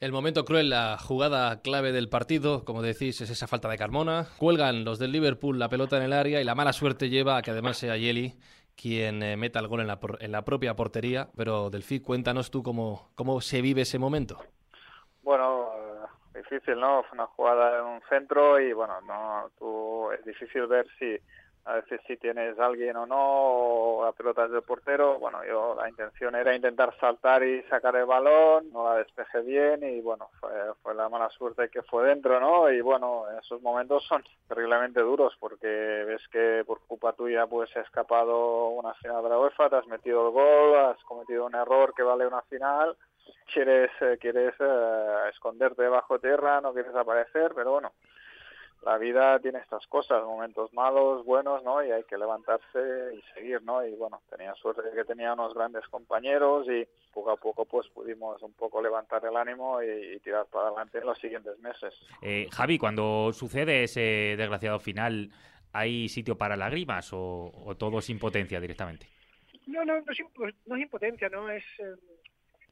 El 0.00 0.12
momento 0.12 0.46
cruel, 0.46 0.70
la 0.70 0.96
jugada 0.96 1.60
clave 1.60 1.92
del 1.92 2.08
partido, 2.08 2.64
como 2.64 2.80
decís, 2.80 3.20
es 3.20 3.28
esa 3.28 3.46
falta 3.46 3.68
de 3.68 3.76
Carmona. 3.76 4.26
Cuelgan 4.38 4.82
los 4.82 4.98
del 4.98 5.12
Liverpool 5.12 5.58
la 5.58 5.68
pelota 5.68 5.98
en 5.98 6.04
el 6.04 6.14
área 6.14 6.40
y 6.40 6.44
la 6.44 6.54
mala 6.54 6.72
suerte 6.72 7.10
lleva 7.10 7.36
a 7.36 7.42
que 7.42 7.50
además 7.50 7.76
sea 7.76 7.98
Yeli 7.98 8.38
quien 8.80 9.22
eh, 9.22 9.36
meta 9.36 9.60
el 9.60 9.68
gol 9.68 9.80
en 9.80 9.88
la, 9.88 9.98
en 10.20 10.32
la 10.32 10.42
propia 10.42 10.74
portería. 10.74 11.28
Pero 11.36 11.68
Delfi, 11.68 12.00
cuéntanos 12.00 12.50
tú 12.50 12.62
cómo, 12.62 13.10
cómo 13.14 13.42
se 13.42 13.60
vive 13.60 13.82
ese 13.82 13.98
momento. 13.98 14.38
Bueno, 15.22 15.68
eh, 15.76 16.38
difícil, 16.38 16.80
¿no? 16.80 17.02
Fue 17.02 17.18
una 17.18 17.26
jugada 17.26 17.80
en 17.80 17.84
un 17.84 18.00
centro 18.08 18.58
y 18.58 18.72
bueno, 18.72 19.02
no, 19.02 19.50
tú, 19.58 20.10
es 20.12 20.24
difícil 20.24 20.66
ver 20.66 20.86
si 20.98 21.18
a 21.64 21.74
veces 21.74 22.00
si 22.06 22.16
tienes 22.16 22.58
alguien 22.58 22.96
o 22.96 23.06
no, 23.06 23.16
o 23.18 24.04
la 24.04 24.12
pelota 24.12 24.44
es 24.44 24.50
del 24.50 24.62
portero. 24.62 25.18
Bueno, 25.18 25.44
yo 25.44 25.74
la 25.74 25.88
intención 25.88 26.34
era 26.34 26.54
intentar 26.54 26.96
saltar 26.98 27.42
y 27.42 27.62
sacar 27.64 27.96
el 27.96 28.06
balón, 28.06 28.72
no 28.72 28.84
la 28.84 28.96
despejé 28.96 29.40
bien 29.42 29.82
y 29.82 30.00
bueno, 30.00 30.30
fue, 30.40 30.50
fue 30.82 30.94
la 30.94 31.08
mala 31.08 31.28
suerte 31.30 31.68
que 31.68 31.82
fue 31.82 32.06
dentro, 32.06 32.40
¿no? 32.40 32.70
Y 32.70 32.80
bueno, 32.80 33.24
esos 33.40 33.60
momentos 33.62 34.04
son 34.06 34.24
terriblemente 34.48 35.00
duros 35.00 35.34
porque 35.38 35.66
ves 35.66 36.26
que 36.28 36.64
por 36.66 36.80
culpa 36.86 37.12
tuya 37.12 37.46
pues 37.46 37.76
ha 37.76 37.80
escapado 37.80 38.68
una 38.68 38.94
final 38.94 39.22
de 39.22 39.28
la 39.28 39.38
UEFA, 39.38 39.70
te 39.70 39.76
has 39.76 39.86
metido 39.86 40.26
el 40.26 40.32
gol, 40.32 40.76
has 40.76 41.02
cometido 41.04 41.46
un 41.46 41.54
error 41.54 41.94
que 41.94 42.02
vale 42.02 42.26
una 42.26 42.42
final 42.42 42.96
quieres 43.52 43.90
eh, 44.00 44.18
quieres 44.20 44.54
eh, 44.58 45.28
esconderte 45.30 45.86
bajo 45.88 46.18
tierra, 46.18 46.60
no 46.60 46.72
quieres 46.72 46.94
aparecer, 46.94 47.52
pero 47.54 47.72
bueno, 47.72 47.92
la 48.82 48.96
vida 48.96 49.38
tiene 49.40 49.58
estas 49.58 49.86
cosas, 49.86 50.24
momentos 50.24 50.72
malos, 50.72 51.24
buenos, 51.24 51.62
¿no? 51.62 51.84
Y 51.84 51.90
hay 51.90 52.04
que 52.04 52.16
levantarse 52.16 53.14
y 53.14 53.22
seguir, 53.34 53.62
¿no? 53.62 53.84
Y 53.84 53.94
bueno, 53.94 54.22
tenía 54.30 54.54
suerte 54.54 54.82
de 54.82 54.92
que 54.92 55.04
tenía 55.04 55.34
unos 55.34 55.54
grandes 55.54 55.86
compañeros 55.88 56.66
y 56.68 56.86
poco 57.12 57.30
a 57.30 57.36
poco 57.36 57.66
pues 57.66 57.88
pudimos 57.88 58.40
un 58.42 58.54
poco 58.54 58.80
levantar 58.80 59.24
el 59.24 59.36
ánimo 59.36 59.82
y, 59.82 60.14
y 60.14 60.20
tirar 60.20 60.46
para 60.46 60.68
adelante 60.68 60.98
en 60.98 61.06
los 61.06 61.18
siguientes 61.18 61.58
meses. 61.58 61.94
Eh, 62.22 62.48
Javi, 62.50 62.78
cuando 62.78 63.32
sucede 63.32 63.84
ese 63.84 64.34
desgraciado 64.36 64.78
final, 64.78 65.30
¿hay 65.72 66.08
sitio 66.08 66.38
para 66.38 66.56
lágrimas 66.56 67.12
o, 67.12 67.52
o 67.52 67.76
todo 67.76 67.98
es 67.98 68.08
impotencia 68.08 68.60
directamente? 68.60 69.06
No, 69.66 69.84
no, 69.84 70.00
no 70.00 70.12
es, 70.12 70.54
no 70.66 70.76
es 70.76 70.82
impotencia, 70.82 71.28
¿no? 71.28 71.50
Es... 71.50 71.64
Eh 71.78 71.94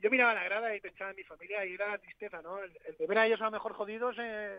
yo 0.00 0.10
miraba 0.10 0.34
la 0.34 0.44
grada 0.44 0.74
y 0.74 0.80
pensaba 0.80 1.10
en 1.10 1.16
mi 1.16 1.24
familia 1.24 1.64
y 1.66 1.74
era 1.74 1.98
tristeza, 1.98 2.40
¿no? 2.42 2.58
El, 2.58 2.72
el 2.86 2.96
de 2.96 3.06
ver 3.06 3.18
a 3.18 3.26
ellos 3.26 3.40
a 3.40 3.44
lo 3.44 3.50
mejor 3.50 3.72
jodidos 3.72 4.16
eh, 4.18 4.58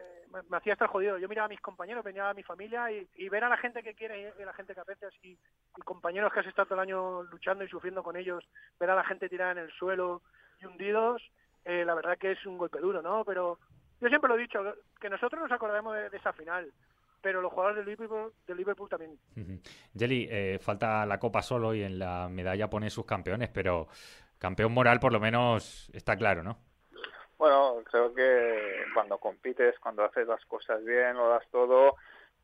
me, 0.49 0.57
hacía 0.57 0.73
estar 0.73 0.89
jodido. 0.89 1.17
Yo 1.17 1.29
miraba 1.29 1.45
a 1.45 1.49
mis 1.49 1.61
compañeros, 1.61 2.03
venía 2.03 2.29
a 2.29 2.33
mi 2.33 2.43
familia 2.43 2.91
y, 2.91 3.07
y 3.15 3.29
ver 3.29 3.43
a 3.43 3.49
la 3.49 3.57
gente 3.57 3.81
que 3.83 3.93
quiere 3.93 4.33
y 4.37 4.41
a 4.41 4.45
la 4.45 4.53
gente 4.53 4.73
que 4.73 4.79
aprecias 4.81 5.13
y, 5.23 5.29
y, 5.29 5.81
compañeros 5.83 6.33
que 6.33 6.41
has 6.41 6.47
estado 6.47 6.67
todo 6.67 6.81
el 6.81 6.87
año 6.89 7.23
luchando 7.23 7.63
y 7.63 7.69
sufriendo 7.69 8.03
con 8.03 8.17
ellos, 8.17 8.43
ver 8.79 8.89
a 8.89 8.95
la 8.95 9.03
gente 9.03 9.29
tirada 9.29 9.53
en 9.53 9.59
el 9.59 9.71
suelo 9.71 10.21
y 10.61 10.65
hundidos, 10.65 11.21
eh, 11.65 11.83
la 11.85 11.95
verdad 11.95 12.17
que 12.17 12.31
es 12.31 12.45
un 12.45 12.57
golpe 12.57 12.79
duro, 12.79 13.01
¿no? 13.01 13.23
Pero 13.23 13.59
yo 14.01 14.09
siempre 14.09 14.27
lo 14.27 14.35
he 14.35 14.41
dicho, 14.41 14.59
que 14.99 15.09
nosotros 15.09 15.41
nos 15.41 15.51
acordemos 15.51 15.95
de, 15.95 16.09
de 16.09 16.17
esa 16.17 16.33
final 16.33 16.71
pero 17.21 17.41
los 17.41 17.51
jugadores 17.51 17.77
del 17.77 17.85
Liverpool, 17.85 18.31
del 18.47 18.57
Liverpool 18.57 18.89
también. 18.89 19.19
Jelly, 19.97 20.27
eh, 20.29 20.59
falta 20.61 21.05
la 21.05 21.19
Copa 21.19 21.41
solo 21.41 21.73
y 21.73 21.83
en 21.83 21.99
la 21.99 22.29
medalla 22.29 22.69
pone 22.69 22.89
sus 22.89 23.05
campeones, 23.05 23.49
pero 23.49 23.87
campeón 24.39 24.73
moral 24.73 24.99
por 24.99 25.13
lo 25.13 25.19
menos 25.19 25.89
está 25.93 26.15
claro, 26.15 26.41
¿no? 26.43 26.57
Bueno, 27.37 27.77
creo 27.89 28.13
que 28.13 28.83
cuando 28.93 29.17
compites, 29.17 29.79
cuando 29.79 30.03
haces 30.03 30.27
las 30.27 30.43
cosas 30.45 30.83
bien, 30.83 31.15
lo 31.15 31.29
das 31.29 31.47
todo, 31.51 31.95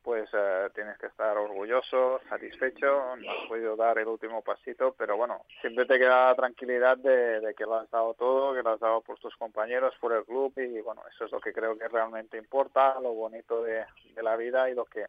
pues 0.06 0.30
eh, 0.32 0.68
tienes 0.72 0.96
que 0.98 1.08
estar 1.08 1.36
orgulloso, 1.36 2.20
satisfecho, 2.28 3.16
no 3.16 3.30
has 3.30 3.48
podido 3.48 3.74
dar 3.74 3.98
el 3.98 4.06
último 4.06 4.40
pasito, 4.40 4.94
pero 4.96 5.16
bueno, 5.16 5.44
siempre 5.60 5.84
te 5.84 5.98
queda 5.98 6.28
la 6.28 6.34
tranquilidad 6.36 6.96
de, 6.96 7.52
que 7.56 7.64
lo 7.64 7.74
has 7.74 7.90
dado 7.90 8.14
todo, 8.14 8.54
que 8.54 8.62
lo 8.62 8.70
has 8.70 8.80
dado 8.80 9.00
por 9.00 9.18
tus 9.18 9.34
compañeros, 9.36 9.94
por 10.00 10.12
el 10.12 10.24
club 10.24 10.52
y 10.56 10.80
bueno, 10.80 11.02
eso 11.12 11.24
es 11.24 11.32
lo 11.32 11.40
que 11.40 11.52
creo 11.52 11.76
que 11.76 11.88
realmente 11.88 12.38
importa, 12.38 12.98
lo 13.00 13.12
bonito 13.14 13.64
de, 13.64 13.84
de 14.14 14.22
la 14.22 14.36
vida 14.36 14.70
y 14.70 14.74
lo 14.74 14.84
que 14.84 15.06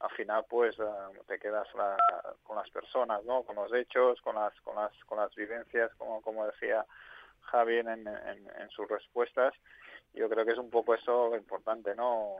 al 0.00 0.10
final 0.10 0.44
pues 0.48 0.78
uh, 0.78 1.12
te 1.26 1.38
quedas 1.38 1.68
la, 1.74 1.96
con 2.42 2.56
las 2.56 2.70
personas, 2.70 3.24
¿no? 3.24 3.42
Con 3.42 3.56
los 3.56 3.72
hechos, 3.72 4.20
con 4.22 4.34
las 4.34 4.58
con 4.62 4.74
las 4.76 4.92
con 5.04 5.18
las 5.18 5.34
vivencias, 5.34 5.94
como 5.96 6.20
como 6.22 6.46
decía 6.46 6.84
Javi 7.42 7.78
en, 7.78 7.88
en, 7.88 8.08
en 8.08 8.70
sus 8.70 8.88
respuestas. 8.88 9.54
Yo 10.12 10.28
creo 10.28 10.44
que 10.44 10.52
es 10.52 10.58
un 10.58 10.70
poco 10.70 10.94
eso 10.94 11.28
lo 11.28 11.36
importante, 11.36 11.94
¿no? 11.94 12.36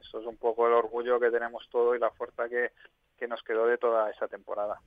Eso 0.00 0.20
es 0.20 0.26
un 0.26 0.36
poco 0.36 0.66
el 0.66 0.72
orgullo 0.72 1.20
que 1.20 1.30
tenemos 1.30 1.68
todo 1.70 1.94
y 1.94 1.98
la 1.98 2.10
fuerza 2.10 2.48
que, 2.48 2.72
que 3.18 3.28
nos 3.28 3.42
quedó 3.42 3.66
de 3.66 3.78
toda 3.78 4.10
esa 4.10 4.28
temporada. 4.28 4.80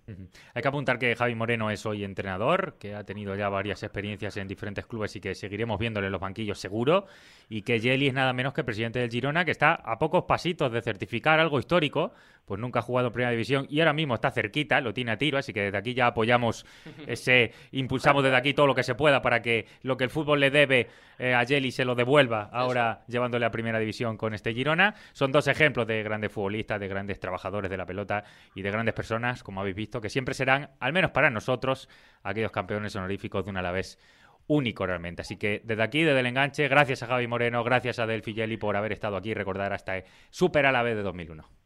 Hay 0.53 0.61
que 0.61 0.67
apuntar 0.67 0.97
que 0.97 1.15
Javi 1.15 1.35
Moreno 1.35 1.69
es 1.69 1.85
hoy 1.85 2.03
entrenador, 2.03 2.75
que 2.79 2.95
ha 2.95 3.03
tenido 3.03 3.35
ya 3.35 3.49
varias 3.49 3.83
experiencias 3.83 4.37
en 4.37 4.47
diferentes 4.47 4.85
clubes 4.85 5.15
y 5.15 5.21
que 5.21 5.35
seguiremos 5.35 5.77
viéndole 5.77 6.07
en 6.07 6.11
los 6.11 6.21
banquillos 6.21 6.59
seguro, 6.59 7.05
y 7.49 7.61
que 7.63 7.79
Jelly 7.79 8.07
es 8.07 8.13
nada 8.13 8.33
menos 8.33 8.53
que 8.53 8.63
presidente 8.63 8.99
del 8.99 9.09
Girona, 9.09 9.45
que 9.45 9.51
está 9.51 9.73
a 9.73 9.99
pocos 9.99 10.23
pasitos 10.23 10.71
de 10.71 10.81
certificar 10.81 11.39
algo 11.39 11.59
histórico, 11.59 12.13
pues 12.45 12.59
nunca 12.59 12.79
ha 12.79 12.81
jugado 12.81 13.07
en 13.07 13.13
Primera 13.13 13.31
División 13.31 13.65
y 13.69 13.79
ahora 13.79 13.93
mismo 13.93 14.15
está 14.15 14.31
cerquita, 14.31 14.81
lo 14.81 14.93
tiene 14.93 15.11
a 15.11 15.17
tiro, 15.17 15.37
así 15.37 15.53
que 15.53 15.61
desde 15.61 15.77
aquí 15.77 15.93
ya 15.93 16.07
apoyamos 16.07 16.65
ese, 17.07 17.53
impulsamos 17.71 18.23
desde 18.23 18.37
aquí 18.37 18.53
todo 18.53 18.67
lo 18.67 18.75
que 18.75 18.83
se 18.83 18.95
pueda 18.95 19.21
para 19.21 19.41
que 19.41 19.67
lo 19.83 19.97
que 19.97 20.03
el 20.03 20.09
fútbol 20.09 20.39
le 20.39 20.51
debe 20.51 20.89
eh, 21.17 21.33
a 21.33 21.45
Jelly 21.45 21.71
se 21.71 21.85
lo 21.85 21.95
devuelva 21.95 22.49
ahora 22.51 23.01
Eso. 23.03 23.11
llevándole 23.11 23.45
a 23.45 23.51
Primera 23.51 23.79
División 23.79 24.17
con 24.17 24.33
este 24.33 24.53
Girona. 24.53 24.95
Son 25.13 25.31
dos 25.31 25.47
ejemplos 25.47 25.87
de 25.87 26.03
grandes 26.03 26.31
futbolistas, 26.31 26.79
de 26.79 26.87
grandes 26.87 27.19
trabajadores 27.19 27.69
de 27.69 27.77
la 27.77 27.85
pelota 27.85 28.23
y 28.55 28.61
de 28.61 28.71
grandes 28.71 28.93
personas, 28.93 29.43
como 29.43 29.61
habéis 29.61 29.75
visto, 29.75 30.01
que 30.01 30.09
siempre 30.09 30.33
serán, 30.33 30.71
al 30.79 30.93
menos 30.93 31.11
para 31.11 31.29
nosotros, 31.29 31.89
aquellos 32.23 32.51
campeones 32.51 32.95
honoríficos 32.95 33.45
de 33.45 33.51
un 33.51 33.57
Alavés 33.57 33.99
único 34.47 34.85
realmente. 34.85 35.21
Así 35.21 35.37
que 35.37 35.61
desde 35.63 35.83
aquí, 35.83 36.03
desde 36.03 36.19
el 36.19 36.25
enganche, 36.25 36.67
gracias 36.67 37.03
a 37.03 37.07
Javi 37.07 37.27
Moreno, 37.27 37.63
gracias 37.63 37.99
a 37.99 38.05
Delphi 38.05 38.33
Jelly 38.33 38.57
por 38.57 38.75
haber 38.75 38.91
estado 38.91 39.15
aquí 39.15 39.31
y 39.31 39.33
recordar 39.33 39.73
hasta 39.73 40.03
Super 40.29 40.65
Alavés 40.65 40.95
de 40.95 41.03
2001. 41.03 41.60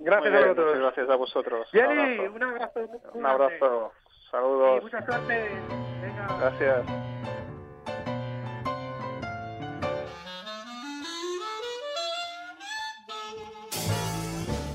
Gracias 0.00 0.32
bien, 0.32 0.44
a 0.44 0.46
vosotros. 0.48 0.78
Gracias 0.78 1.10
a 1.10 1.16
vosotros. 1.16 1.68
Un 1.74 2.42
abrazo. 2.42 2.80
Un, 2.80 3.18
un 3.20 3.26
abrazo. 3.26 3.92
Saludos. 4.30 4.78
Y 4.80 4.84
mucha 4.84 5.04
suerte. 5.04 5.50
Venga. 6.00 6.38
Gracias. 6.40 6.86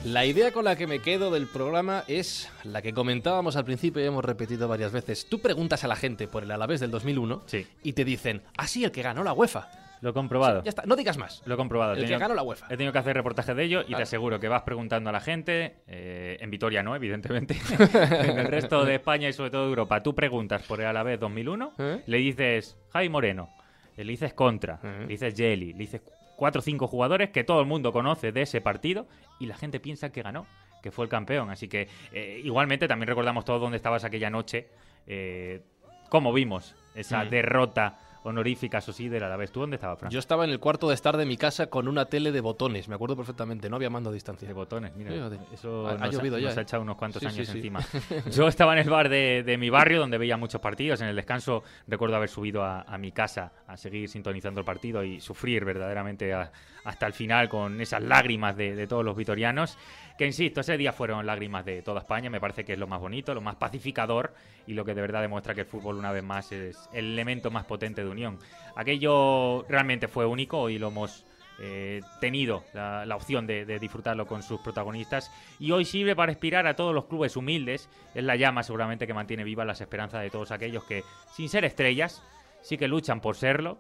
La 0.05 0.25
idea 0.25 0.51
con 0.51 0.65
la 0.65 0.75
que 0.75 0.85
me 0.85 0.99
quedo 0.99 1.31
del 1.31 1.47
programa 1.47 2.03
es 2.07 2.51
la 2.65 2.81
que 2.81 2.93
comentábamos 2.93 3.55
al 3.55 3.63
principio 3.63 4.03
y 4.03 4.05
hemos 4.05 4.23
repetido 4.25 4.67
varias 4.67 4.91
veces. 4.91 5.25
Tú 5.29 5.39
preguntas 5.39 5.85
a 5.85 5.87
la 5.87 5.95
gente 5.95 6.27
por 6.27 6.43
el 6.43 6.51
Alavés 6.51 6.81
del 6.81 6.91
2001 6.91 7.43
sí. 7.45 7.65
y 7.83 7.93
te 7.93 8.03
dicen, 8.03 8.41
ah, 8.57 8.67
sí, 8.67 8.83
el 8.83 8.91
que 8.91 9.01
ganó 9.01 9.23
la 9.23 9.31
UEFA. 9.31 9.82
Lo 10.03 10.09
he 10.09 10.13
comprobado. 10.13 10.59
Sí, 10.59 10.65
ya 10.65 10.69
está, 10.69 10.83
no 10.85 10.97
digas 10.97 11.17
más. 11.17 11.41
Lo 11.45 11.53
he 11.53 11.57
comprobado. 11.57 11.93
El 11.93 11.99
tenido, 11.99 12.17
que 12.17 12.21
ganó 12.23 12.33
la 12.33 12.43
UEFA. 12.43 12.65
He 12.65 12.75
tenido 12.75 12.91
que 12.91 12.99
hacer 12.99 13.15
reportaje 13.15 13.53
de 13.53 13.63
ello 13.63 13.81
y 13.83 13.85
claro. 13.85 13.97
te 13.99 14.03
aseguro 14.03 14.37
que 14.37 14.49
vas 14.49 14.63
preguntando 14.63 15.09
a 15.09 15.13
la 15.13 15.21
gente, 15.21 15.77
eh, 15.87 16.37
en 16.41 16.51
Vitoria 16.51 16.83
no, 16.83 16.93
evidentemente, 16.93 17.55
en 17.79 18.37
el 18.37 18.47
resto 18.47 18.83
de 18.83 18.95
España 18.95 19.29
y 19.29 19.33
sobre 19.33 19.49
todo 19.49 19.63
de 19.63 19.69
Europa. 19.69 20.03
Tú 20.03 20.13
preguntas 20.13 20.61
por 20.63 20.81
el 20.81 20.87
Alavés 20.87 21.21
2001, 21.21 21.73
¿Eh? 21.79 22.03
le 22.05 22.17
dices 22.17 22.77
Javi 22.89 23.07
Moreno, 23.07 23.47
le 23.95 24.03
dices 24.03 24.33
Contra, 24.33 24.81
¿Eh? 24.83 24.97
le 25.03 25.07
dices 25.07 25.33
Jelly, 25.37 25.71
le 25.71 25.79
dices 25.79 26.01
cuatro 26.35 26.59
o 26.59 26.61
cinco 26.61 26.87
jugadores 26.87 27.29
que 27.29 27.45
todo 27.45 27.61
el 27.61 27.65
mundo 27.65 27.93
conoce 27.93 28.33
de 28.33 28.41
ese 28.41 28.59
partido 28.59 29.07
y 29.39 29.45
la 29.45 29.55
gente 29.55 29.79
piensa 29.79 30.11
que 30.11 30.21
ganó, 30.21 30.47
que 30.81 30.91
fue 30.91 31.05
el 31.05 31.09
campeón. 31.09 31.49
Así 31.49 31.69
que 31.69 31.87
eh, 32.11 32.41
igualmente 32.43 32.89
también 32.89 33.07
recordamos 33.07 33.45
todos 33.45 33.61
dónde 33.61 33.77
estabas 33.77 34.03
aquella 34.03 34.29
noche, 34.29 34.67
eh, 35.07 35.61
cómo 36.09 36.33
vimos 36.33 36.75
esa 36.93 37.23
derrota 37.23 37.99
honorífica, 38.23 38.79
eso 38.79 38.93
sí, 38.93 39.09
del 39.09 39.23
Alavés. 39.23 39.51
¿Tú 39.51 39.59
dónde 39.59 39.75
estabas, 39.75 39.99
Fran? 39.99 40.11
Yo 40.11 40.19
estaba 40.19 40.43
en 40.43 40.49
el 40.49 40.59
cuarto 40.59 40.89
de 40.89 40.95
estar 40.95 41.17
de 41.17 41.25
mi 41.25 41.37
casa 41.37 41.67
con 41.67 41.87
una 41.87 42.05
tele 42.05 42.31
de 42.31 42.41
botones, 42.41 42.87
me 42.87 42.95
acuerdo 42.95 43.15
perfectamente, 43.15 43.69
no 43.69 43.75
había 43.75 43.89
mando 43.89 44.09
a 44.09 44.13
distancia. 44.13 44.47
De 44.47 44.53
botones, 44.53 44.95
mira, 44.95 45.11
sí, 45.29 45.37
eso 45.53 45.87
ha, 45.87 45.93
nos, 45.93 46.01
ha, 46.01 46.07
llovido 46.07 46.39
nos 46.39 46.55
¿eh? 46.55 46.59
ha 46.59 46.63
echado 46.63 46.83
unos 46.83 46.95
cuantos 46.95 47.21
sí, 47.21 47.27
años 47.27 47.47
sí, 47.47 47.57
encima. 47.57 47.81
Yo 48.31 48.47
estaba 48.47 48.73
en 48.73 48.79
el 48.79 48.89
bar 48.89 49.09
de, 49.09 49.43
de, 49.43 49.57
mi 49.57 49.69
barrio 49.69 49.99
donde 49.99 50.17
veía 50.17 50.37
muchos 50.37 50.61
partidos, 50.61 51.01
en 51.01 51.07
el 51.07 51.15
descanso 51.15 51.63
recuerdo 51.87 52.15
haber 52.15 52.29
subido 52.29 52.63
a, 52.63 52.81
a 52.81 52.97
mi 52.97 53.11
casa 53.11 53.51
a 53.67 53.77
seguir 53.77 54.09
sintonizando 54.09 54.59
el 54.59 54.65
partido 54.65 55.03
y 55.03 55.19
sufrir 55.19 55.65
verdaderamente 55.65 56.33
a, 56.33 56.51
hasta 56.83 57.07
el 57.07 57.13
final 57.13 57.49
con 57.49 57.79
esas 57.81 58.01
lágrimas 58.01 58.55
de, 58.55 58.75
de 58.75 58.87
todos 58.87 59.03
los 59.03 59.15
vitorianos 59.15 59.77
que 60.17 60.25
insisto, 60.25 60.61
ese 60.61 60.77
día 60.77 60.93
fueron 60.93 61.25
lágrimas 61.25 61.65
de 61.65 61.81
toda 61.81 62.01
España, 62.01 62.29
me 62.29 62.39
parece 62.39 62.63
que 62.63 62.73
es 62.73 62.79
lo 62.79 62.87
más 62.87 62.99
bonito, 62.99 63.33
lo 63.33 63.41
más 63.41 63.55
pacificador 63.55 64.33
y 64.67 64.73
lo 64.73 64.85
que 64.85 64.93
de 64.93 65.01
verdad 65.01 65.21
demuestra 65.21 65.55
que 65.55 65.61
el 65.61 65.67
fútbol 65.67 65.97
una 65.97 66.11
vez 66.11 66.23
más 66.23 66.51
es 66.51 66.89
el 66.93 67.13
elemento 67.13 67.49
más 67.49 67.65
potente 67.65 68.03
de 68.03 68.09
unión. 68.09 68.37
Aquello 68.75 69.63
realmente 69.67 70.07
fue 70.07 70.25
único 70.25 70.69
y 70.69 70.77
lo 70.77 70.89
hemos 70.89 71.25
eh, 71.59 72.01
tenido 72.19 72.63
la, 72.73 73.15
opción 73.15 73.47
de, 73.47 73.65
de, 73.65 73.79
disfrutarlo 73.79 74.25
con 74.25 74.43
sus 74.43 74.59
protagonistas 74.61 75.31
y 75.59 75.71
hoy 75.71 75.85
sirve 75.85 76.15
para 76.15 76.31
inspirar 76.31 76.67
a 76.67 76.75
todos 76.75 76.93
los 76.93 77.05
clubes 77.05 77.35
humildes, 77.35 77.89
es 78.13 78.23
la 78.23 78.35
llama 78.35 78.63
seguramente 78.63 79.07
que 79.07 79.13
mantiene 79.13 79.43
vivas 79.43 79.65
las 79.65 79.81
esperanzas 79.81 80.21
de 80.21 80.29
todos 80.29 80.51
aquellos 80.51 80.83
que 80.83 81.03
sin 81.31 81.49
ser 81.49 81.65
estrellas 81.65 82.23
sí 82.61 82.77
que 82.77 82.87
luchan 82.87 83.21
por 83.21 83.35
serlo 83.35 83.77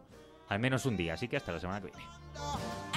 al 0.49 0.59
menos 0.59 0.85
un 0.85 0.97
día, 0.97 1.13
así 1.13 1.27
que 1.27 1.37
hasta 1.37 1.51
la 1.51 1.59
semana 1.59 1.81
que 1.81 1.87
viene. 1.87 2.92